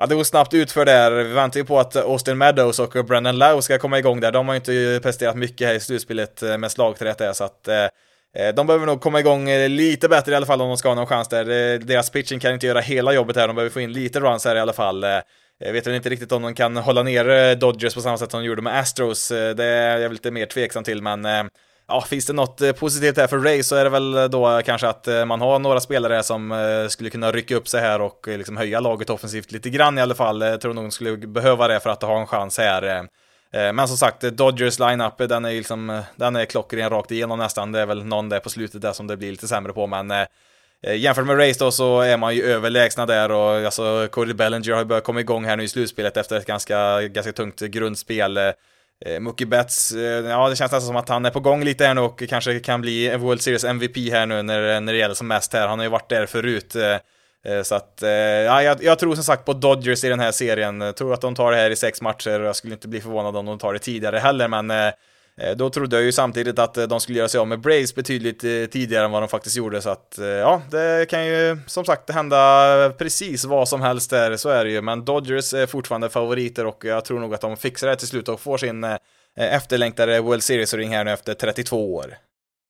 Ja, 0.01 0.07
det 0.07 0.15
går 0.15 0.25
snabbt 0.25 0.55
ut 0.55 0.73
för 0.73 0.85
där. 0.85 1.11
Vi 1.11 1.33
väntar 1.33 1.61
ju 1.61 1.67
på 1.67 1.79
att 1.79 1.97
Austin 1.97 2.39
Meadows 2.39 2.79
och 2.79 3.05
Brendan 3.05 3.39
Lau 3.39 3.63
ska 3.63 3.79
komma 3.79 3.99
igång 3.99 4.21
där. 4.21 4.33
De 4.33 4.49
har 4.49 4.55
ju 4.55 4.57
inte 4.57 5.01
presterat 5.03 5.37
mycket 5.37 5.67
här 5.67 5.75
i 5.75 5.81
slutspelet 5.81 6.43
med 6.59 6.71
slagträet 6.73 7.19
där, 7.19 7.33
så 7.33 7.45
att 7.45 7.69
eh, 7.69 7.87
Eh, 8.37 8.55
de 8.55 8.67
behöver 8.67 8.87
nog 8.87 9.01
komma 9.01 9.21
igång 9.21 9.49
eh, 9.51 9.69
lite 9.69 10.09
bättre 10.09 10.33
i 10.33 10.35
alla 10.35 10.47
fall 10.47 10.61
om 10.61 10.69
de 10.69 10.77
ska 10.77 10.89
ha 10.89 10.95
någon 10.95 11.07
chans 11.07 11.29
där. 11.29 11.51
Eh, 11.51 11.79
deras 11.79 12.11
pitching 12.11 12.41
kan 12.41 12.55
inte 12.55 12.67
göra 12.67 12.81
hela 12.81 13.13
jobbet 13.13 13.37
här, 13.37 13.47
de 13.47 13.57
behöver 13.57 13.73
få 13.73 13.81
in 13.81 13.93
lite 13.93 14.21
runs 14.21 14.45
här 14.45 14.57
i 14.57 14.61
alla 14.61 14.73
fall. 14.73 15.03
Jag 15.65 15.73
vet 15.73 15.87
väl 15.87 15.95
inte 15.95 16.09
riktigt 16.09 16.33
om 16.33 16.43
de 16.43 16.55
kan 16.55 16.77
hålla 16.77 17.03
ner 17.03 17.55
Dodgers 17.55 17.95
på 17.95 18.01
samma 18.01 18.19
sätt 18.19 18.31
som 18.31 18.41
de 18.41 18.47
gjorde 18.47 18.63
med 18.63 18.79
Astros. 18.79 19.29
Det 19.29 19.65
är 19.65 19.99
jag 19.99 20.13
lite 20.13 20.31
mer 20.31 20.47
tveksam 20.47 20.85
till, 20.85 21.03
men 21.03 21.27
ja, 21.89 22.01
finns 22.01 22.27
det 22.27 22.33
något 22.33 22.79
positivt 22.79 23.17
här 23.17 23.27
för 23.27 23.39
Ray 23.39 23.63
så 23.63 23.77
är 23.77 23.85
det 23.85 23.91
väl 23.91 24.31
då 24.31 24.63
kanske 24.65 24.89
att 24.89 25.09
man 25.27 25.41
har 25.41 25.59
några 25.59 25.81
spelare 25.81 26.23
som 26.23 26.87
skulle 26.91 27.11
kunna 27.11 27.33
rycka 27.33 27.57
upp 27.57 27.69
sig 27.69 27.81
här 27.81 28.01
och 28.01 28.27
liksom 28.27 28.57
höja 28.57 28.81
laget 28.81 29.11
offensivt 29.11 29.53
lite 29.53 29.71
grann 29.71 29.99
i 29.99 30.01
alla 30.01 30.15
fall. 30.15 30.41
Jag 30.41 30.61
tror 30.61 30.75
nog 30.75 30.85
de 30.85 30.91
skulle 30.91 31.17
behöva 31.17 31.69
det 31.69 31.81
för 31.81 31.91
att 31.91 32.03
ha 32.03 32.21
en 32.21 32.27
chans 32.27 32.59
här. 32.59 33.09
Eh, 33.53 33.73
men 33.73 33.89
som 33.89 33.97
sagt, 33.97 34.21
Dodgers 34.21 34.79
lineup, 34.79 35.19
den 35.19 35.45
är 35.45 35.51
liksom, 35.51 35.91
eh, 35.91 36.01
den 36.17 36.37
är 36.37 36.45
klockren 36.45 36.91
rakt 36.91 37.11
igenom 37.11 37.39
nästan. 37.39 37.73
Det 37.73 37.81
är 37.81 37.87
väl 37.87 38.05
någon 38.05 38.29
där 38.29 38.41
på 38.41 38.51
slutet 38.51 38.83
där 38.83 38.93
som 38.93 39.07
det 39.07 39.17
blir 39.17 39.31
lite 39.31 39.49
sämre 39.49 39.73
på, 39.73 39.87
men 39.87 40.11
eh, 40.11 40.27
Jämfört 40.97 41.27
med 41.27 41.39
Race 41.39 41.65
då 41.65 41.71
så 41.71 42.01
är 42.01 42.17
man 42.17 42.35
ju 42.35 42.43
överlägsna 42.43 43.07
där 43.07 43.31
och 43.31 43.65
alltså 43.65 44.09
Cody 44.11 44.35
Bellinger 44.35 44.73
har 44.73 44.79
ju 44.79 44.85
börjat 44.85 45.05
komma 45.05 45.21
igång 45.21 45.45
här 45.45 45.57
nu 45.57 45.63
i 45.63 45.69
slutspelet 45.69 46.17
efter 46.17 46.37
ett 46.37 46.47
ganska, 46.47 47.03
ganska 47.03 47.33
tungt 47.33 47.61
grundspel. 47.61 48.39
Mookie 49.21 49.47
Betts, 49.47 49.93
ja 50.29 50.49
det 50.49 50.57
känns 50.57 50.73
nästan 50.73 50.81
som 50.81 50.97
att 50.97 51.09
han 51.09 51.25
är 51.25 51.31
på 51.31 51.41
gång 51.41 51.65
lite 51.65 51.87
här 51.87 51.95
nu 51.95 52.01
och 52.01 52.23
kanske 52.29 52.61
kan 52.61 52.81
bli 52.81 53.17
World 53.17 53.43
Series 53.43 53.65
MVP 53.65 53.97
här 53.97 54.27
nu 54.27 54.43
när, 54.43 54.81
när 54.81 54.93
det 54.93 54.99
gäller 54.99 55.15
som 55.15 55.29
mest 55.29 55.53
här. 55.53 55.69
Han 55.69 55.79
har 55.79 55.85
ju 55.87 55.91
varit 55.91 56.09
där 56.09 56.27
förut. 56.27 56.77
Eh, 57.47 57.63
så 57.63 57.75
att, 57.75 58.03
eh, 58.03 58.11
ja, 58.11 58.63
jag, 58.63 58.83
jag, 58.83 58.99
tror 58.99 59.15
som 59.15 59.25
sagt 59.25 59.45
på 59.45 59.53
Dodgers 59.53 60.05
i 60.05 60.09
den 60.09 60.21
här 60.21 60.33
serien. 60.33 60.81
Jag 60.81 60.97
tror 60.97 61.15
att 61.15 61.21
de 61.21 61.35
tar 61.35 61.51
det 61.51 61.57
här 61.57 61.71
i 61.71 61.77
sex 61.77 62.03
matcher 62.03 62.41
och 62.41 62.47
jag 62.47 62.57
skulle 62.57 62.75
inte 62.75 62.89
bli 62.89 63.01
förvånad 63.01 63.37
om 63.37 63.47
de 63.47 63.59
tar 63.59 63.73
det 63.73 63.79
tidigare 63.79 64.19
heller, 64.19 64.49
men 64.49 64.71
eh, 64.71 64.93
då 65.57 65.71
trodde 65.71 65.97
jag 65.97 66.05
ju 66.05 66.13
samtidigt 66.13 66.59
att 66.59 66.75
de 66.75 67.01
skulle 67.01 67.19
göra 67.19 67.29
sig 67.29 67.41
av 67.41 67.49
med 67.49 67.61
Braves 67.61 67.95
betydligt 67.95 68.41
tidigare 68.71 69.05
än 69.05 69.11
vad 69.11 69.23
de 69.23 69.29
faktiskt 69.29 69.57
gjorde, 69.57 69.83
så 69.83 69.91
att 69.91 70.19
ja, 70.19 70.63
det 70.71 71.11
kan 71.11 71.27
ju 71.27 71.59
som 71.67 71.85
sagt 71.85 72.11
hända 72.11 72.93
precis 72.99 73.45
vad 73.45 73.69
som 73.69 73.81
helst 73.81 74.11
där, 74.11 74.37
så 74.37 74.49
är 74.49 74.65
det 74.65 74.71
ju. 74.71 74.81
Men 74.81 75.05
Dodgers 75.05 75.55
är 75.55 75.67
fortfarande 75.67 76.09
favoriter 76.09 76.67
och 76.67 76.85
jag 76.85 77.05
tror 77.05 77.21
nog 77.21 77.35
att 77.35 77.41
de 77.41 77.57
fixar 77.57 77.89
det 77.89 77.97
till 77.97 78.09
slut 78.09 78.29
och 78.29 78.41
får 78.41 78.59
sin 78.59 78.87
efterlängtade 79.37 80.21
World 80.21 80.43
Series-ring 80.43 80.91
här 80.91 81.05
nu 81.05 81.11
efter 81.11 81.35
32 81.35 81.95
år. 81.95 82.15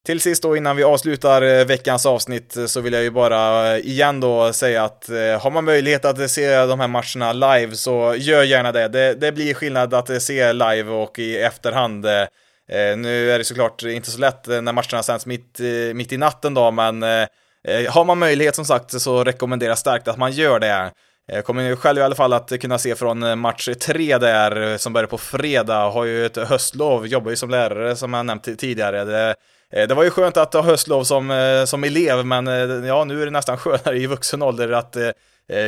Till 0.07 0.20
sist 0.20 0.42
då 0.42 0.57
innan 0.57 0.76
vi 0.76 0.84
avslutar 0.84 1.42
eh, 1.42 1.64
veckans 1.64 2.07
avsnitt 2.07 2.57
eh, 2.57 2.66
så 2.66 2.80
vill 2.80 2.92
jag 2.92 3.03
ju 3.03 3.11
bara 3.11 3.72
eh, 3.76 3.86
igen 3.86 4.20
då 4.20 4.53
säga 4.53 4.84
att 4.84 5.09
har 5.40 5.51
man 5.51 5.64
möjlighet 5.64 6.05
att 6.05 6.30
se 6.30 6.57
de 6.57 6.80
här 6.80 6.88
matcherna 6.88 7.32
live 7.32 7.76
så 7.76 8.14
gör 8.16 8.42
gärna 8.42 8.72
det. 8.72 8.88
Det, 8.88 9.14
det 9.14 9.32
blir 9.32 9.55
skillnad 9.55 9.94
att 9.94 10.22
se 10.22 10.53
live 10.53 10.90
och 10.90 11.18
i 11.18 11.38
efterhand. 11.38 12.07
Nu 12.96 13.30
är 13.30 13.38
det 13.38 13.44
såklart 13.44 13.82
inte 13.82 14.11
så 14.11 14.18
lätt 14.18 14.46
när 14.46 14.72
matcherna 14.72 15.03
sänds 15.03 15.26
mitt, 15.26 15.59
mitt 15.94 16.12
i 16.12 16.16
natten 16.16 16.55
då, 16.55 16.70
men 16.70 17.03
har 17.88 18.05
man 18.05 18.18
möjlighet 18.18 18.55
som 18.55 18.64
sagt 18.64 19.01
så 19.01 19.24
rekommenderar 19.24 19.70
jag 19.70 19.78
starkt 19.78 20.09
att 20.09 20.18
man 20.18 20.32
gör 20.32 20.59
det. 20.61 20.90
Jag 21.26 21.44
kommer 21.44 21.62
ju 21.62 21.76
själv 21.76 21.99
i 21.99 22.03
alla 22.03 22.14
fall 22.14 22.32
att 22.32 22.61
kunna 22.61 22.78
se 22.78 22.94
från 22.94 23.38
match 23.38 23.68
tre 23.80 24.18
där, 24.18 24.78
som 24.78 24.92
börjar 24.92 25.07
på 25.07 25.18
fredag, 25.18 25.90
har 25.90 26.05
ju 26.05 26.26
ett 26.26 26.36
höstlov, 26.36 27.07
jobbar 27.07 27.30
ju 27.30 27.36
som 27.36 27.51
lärare 27.51 27.96
som 27.96 28.14
jag 28.14 28.26
nämnt 28.26 28.59
tidigare. 28.59 29.05
Det, 29.05 29.34
Eh, 29.73 29.89
det 29.89 29.95
var 29.95 30.05
ju 30.05 30.11
skönt 30.11 30.37
att 30.37 30.55
ha 30.55 30.62
höstlov 30.62 31.05
som, 31.05 31.31
eh, 31.31 31.64
som 31.64 31.85
elev, 31.85 32.27
men 32.27 32.49
eh, 32.49 32.89
ja, 32.89 33.05
nu 33.05 33.23
är 33.23 33.25
det 33.25 33.31
nästan 33.31 33.59
skönare 33.59 33.99
i 33.99 34.07
vuxen 34.07 34.43
ålder 34.43 34.73
att 34.73 34.97
eh, 34.97 35.12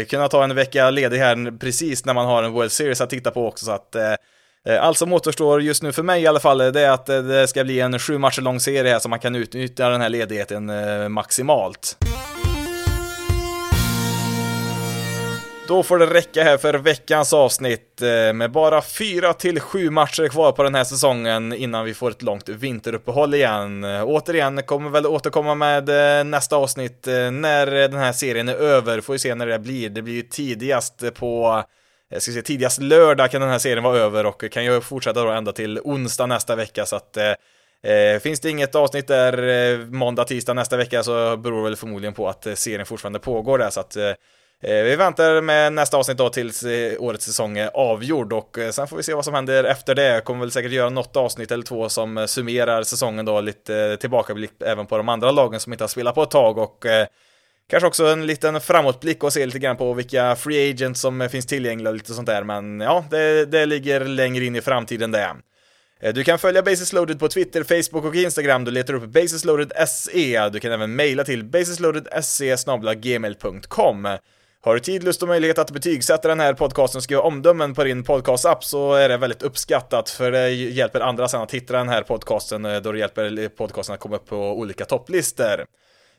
kunna 0.09 0.29
ta 0.29 0.45
en 0.45 0.55
vecka 0.55 0.91
ledig 0.91 1.19
här 1.19 1.59
precis 1.59 2.05
när 2.05 2.15
man 2.15 2.27
har 2.27 2.43
en 2.43 2.53
World 2.53 2.73
Series 2.73 3.01
att 3.01 3.11
titta 3.11 3.31
på 3.31 3.47
också, 3.47 3.65
så 3.65 3.73
att 3.73 3.95
eh, 3.95 4.15
allt 4.81 4.99
som 4.99 5.13
återstår 5.13 5.63
just 5.63 5.83
nu 5.83 5.93
för 5.93 6.03
mig 6.03 6.23
i 6.23 6.27
alla 6.27 6.41
fall, 6.41 6.59
det 6.59 6.81
är 6.81 6.91
att 6.91 7.07
det 7.07 7.49
ska 7.49 7.65
bli 7.65 7.81
en 7.81 7.99
sju 7.99 8.19
matcher 8.19 8.43
lång 8.43 8.61
serie 8.61 8.93
här 8.93 8.99
så 8.99 9.09
man 9.09 9.19
kan 9.19 9.35
utnyttja 9.35 9.89
den 9.89 10.01
här 10.01 10.09
ledigheten 10.09 10.71
eh, 10.71 11.09
maximalt. 11.09 11.97
Då 15.71 15.83
får 15.83 15.99
det 15.99 16.07
räcka 16.07 16.45
här 16.45 16.59
för 16.59 16.75
veckans 16.75 17.33
avsnitt 17.33 18.03
eh, 18.03 18.33
med 18.33 18.51
bara 18.51 18.83
fyra 18.83 19.33
till 19.33 19.61
sju 19.61 19.91
matcher 19.91 20.29
kvar 20.29 20.53
på 20.53 20.63
den 20.63 20.75
här 20.75 20.85
säsongen 20.85 21.53
innan 21.53 21.85
vi 21.85 21.95
får 21.95 22.11
ett 22.11 22.23
långt 22.23 22.49
vinteruppehåll 22.49 23.35
igen. 23.35 23.85
Eh, 23.85 24.05
återigen 24.05 24.63
kommer 24.63 24.91
väl 24.91 25.07
återkomma 25.07 25.55
med 25.55 25.89
eh, 25.89 26.25
nästa 26.25 26.57
avsnitt 26.57 27.07
när 27.33 27.67
den 27.67 27.99
här 27.99 28.13
serien 28.13 28.49
är 28.49 28.55
över. 28.55 29.01
Får 29.01 29.13
vi 29.13 29.19
se 29.19 29.35
när 29.35 29.47
det 29.47 29.59
blir. 29.59 29.91
Det 29.91 30.03
blir 30.03 30.15
ju 30.15 30.23
tidigast 30.23 31.15
på 31.15 31.65
jag 32.09 32.23
ska 32.23 32.33
säga 32.33 32.43
tidigast 32.43 32.83
lördag 32.83 33.31
kan 33.31 33.41
den 33.41 33.51
här 33.51 33.59
serien 33.59 33.85
vara 33.85 33.99
över 33.99 34.27
och 34.27 34.45
kan 34.53 34.65
ju 34.65 34.81
fortsätta 34.81 35.25
då 35.25 35.31
ända 35.31 35.53
till 35.53 35.81
onsdag 35.85 36.27
nästa 36.27 36.57
vecka 36.57 36.87
så 36.87 36.97
att 36.97 37.19
Eh, 37.83 38.21
finns 38.21 38.41
det 38.41 38.51
inget 38.51 38.75
avsnitt 38.75 39.07
där 39.07 39.49
eh, 39.49 39.79
måndag, 39.79 40.25
tisdag 40.25 40.55
nästa 40.55 40.77
vecka 40.77 41.03
så 41.03 41.37
beror 41.37 41.57
det 41.57 41.63
väl 41.63 41.77
förmodligen 41.77 42.15
på 42.15 42.29
att 42.29 42.47
serien 42.55 42.87
fortfarande 42.87 43.19
pågår 43.19 43.59
där 43.59 43.71
så 43.71 43.81
att 43.81 43.97
Eh, 43.97 44.13
Eh, 44.63 44.83
vi 44.85 44.97
väntar 44.97 45.41
med 45.41 45.73
nästa 45.73 45.97
avsnitt 45.97 46.19
då 46.19 46.29
tills 46.29 46.63
eh, 46.63 47.03
årets 47.03 47.25
säsong 47.25 47.59
är 47.59 47.71
avgjord 47.75 48.33
och 48.33 48.59
eh, 48.59 48.71
sen 48.71 48.89
får 48.89 48.97
vi 48.97 49.03
se 49.03 49.15
vad 49.15 49.25
som 49.25 49.35
händer 49.35 49.65
efter 49.65 49.95
det. 49.95 50.05
Jag 50.07 50.25
kommer 50.25 50.41
väl 50.41 50.51
säkert 50.51 50.73
göra 50.73 50.91
något 50.91 51.17
avsnitt 51.17 51.51
eller 51.51 51.65
två 51.65 51.89
som 51.89 52.29
summerar 52.29 52.83
säsongen 52.83 53.25
då, 53.25 53.41
lite 53.41 53.97
tillbakablick 54.01 54.51
även 54.65 54.87
på 54.87 54.97
de 54.97 55.09
andra 55.09 55.31
lagen 55.31 55.61
som 55.61 55.73
inte 55.73 55.85
har 55.85 55.89
spelat 55.89 56.15
på 56.15 56.23
ett 56.23 56.31
tag 56.31 56.59
och 56.59 56.87
Kanske 57.71 57.87
också 57.87 58.07
en 58.07 58.27
liten 58.27 58.61
framåtblick 58.61 59.25
och 59.25 59.33
se 59.33 59.47
lite 59.47 59.59
grann 59.59 59.77
på 59.77 59.93
vilka 59.95 60.37
free 60.37 60.71
agents 60.71 61.01
som 61.01 61.29
finns 61.31 61.47
tillgängliga 61.47 61.91
och 61.91 61.95
lite 61.95 62.15
sånt 62.15 62.27
där, 62.27 62.45
men 62.45 62.81
ja, 62.81 63.05
det, 63.11 63.47
det 63.47 63.67
ligger 63.67 64.05
längre 64.05 64.45
in 64.45 64.57
i 64.57 64.61
framtiden 64.61 65.11
det. 65.11 65.37
Du 66.13 66.25
kan 66.25 66.39
följa 66.39 66.63
Basis 66.63 66.93
Loaded 66.93 67.19
på 67.19 67.29
Twitter, 67.29 67.63
Facebook 67.63 68.05
och 68.05 68.15
Instagram. 68.15 68.65
Du 68.65 68.71
letar 68.71 68.95
upp 68.95 69.05
basisloaded.se. 69.05 70.49
Du 70.49 70.61
kan 70.61 70.73
även 70.73 70.97
mejla 70.97 71.25
till 71.25 71.45
basisloaded.se 71.45 72.57
gmail.com. 72.95 74.09
Har 74.63 74.75
du 74.75 74.81
tid, 74.81 75.05
lust 75.05 75.23
och 75.23 75.29
möjlighet 75.29 75.59
att 75.59 75.71
betygsätta 75.71 76.29
den 76.29 76.41
här 76.41 76.55
podcasten 76.55 76.99
och 76.99 77.03
skriva 77.03 77.23
omdömen 77.23 77.75
på 77.75 77.85
din 77.85 78.05
podcastapp 78.05 78.65
så 78.65 78.95
är 78.95 79.09
det 79.09 79.17
väldigt 79.17 79.43
uppskattat 79.43 80.11
för 80.11 80.33
det 80.33 80.51
hjälper 80.51 81.01
andra 81.01 81.29
sen 81.29 81.41
att 81.41 81.55
hitta 81.55 81.73
den 81.73 81.89
här 81.89 82.03
podcasten 82.03 82.65
eh, 82.65 82.81
då 82.81 82.93
det 82.93 82.99
hjälper 82.99 83.49
podcasten 83.49 83.95
att 83.95 84.01
komma 84.01 84.17
upp 84.17 84.27
på 84.27 84.37
olika 84.37 84.85
topplistor. 84.85 85.65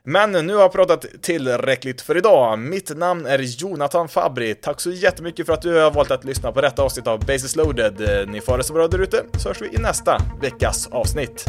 Men 0.04 0.32
nu 0.32 0.54
har 0.54 0.62
jag 0.62 0.72
pratat 0.72 1.06
tillräckligt 1.22 2.02
för 2.02 2.18
idag. 2.18 2.60
Mitt 2.60 2.98
namn 2.98 3.26
är 3.26 3.40
Jonathan 3.40 4.10
Fabri. 4.10 4.56
Tack 4.56 4.82
så 4.82 4.92
jättemycket 4.92 5.46
för 5.46 5.54
att 5.54 5.62
du 5.62 5.80
har 5.80 5.92
valt 5.92 6.12
att 6.12 6.24
lyssna 6.24 6.52
på 6.52 6.62
detta 6.62 6.84
avsnitt 6.84 7.08
av 7.08 7.26
Basis 7.26 7.56
loaded. 7.56 8.02
Eh, 8.02 8.28
ni 8.28 8.42
får 8.42 8.58
det 8.58 8.64
så 8.64 8.74
bra 8.74 8.88
där 8.88 9.02
ute, 9.02 9.24
så 9.38 9.50
hörs 9.50 9.62
vi 9.62 9.68
i 9.68 9.78
nästa 9.78 10.18
veckas 10.42 10.88
avsnitt. 10.88 11.46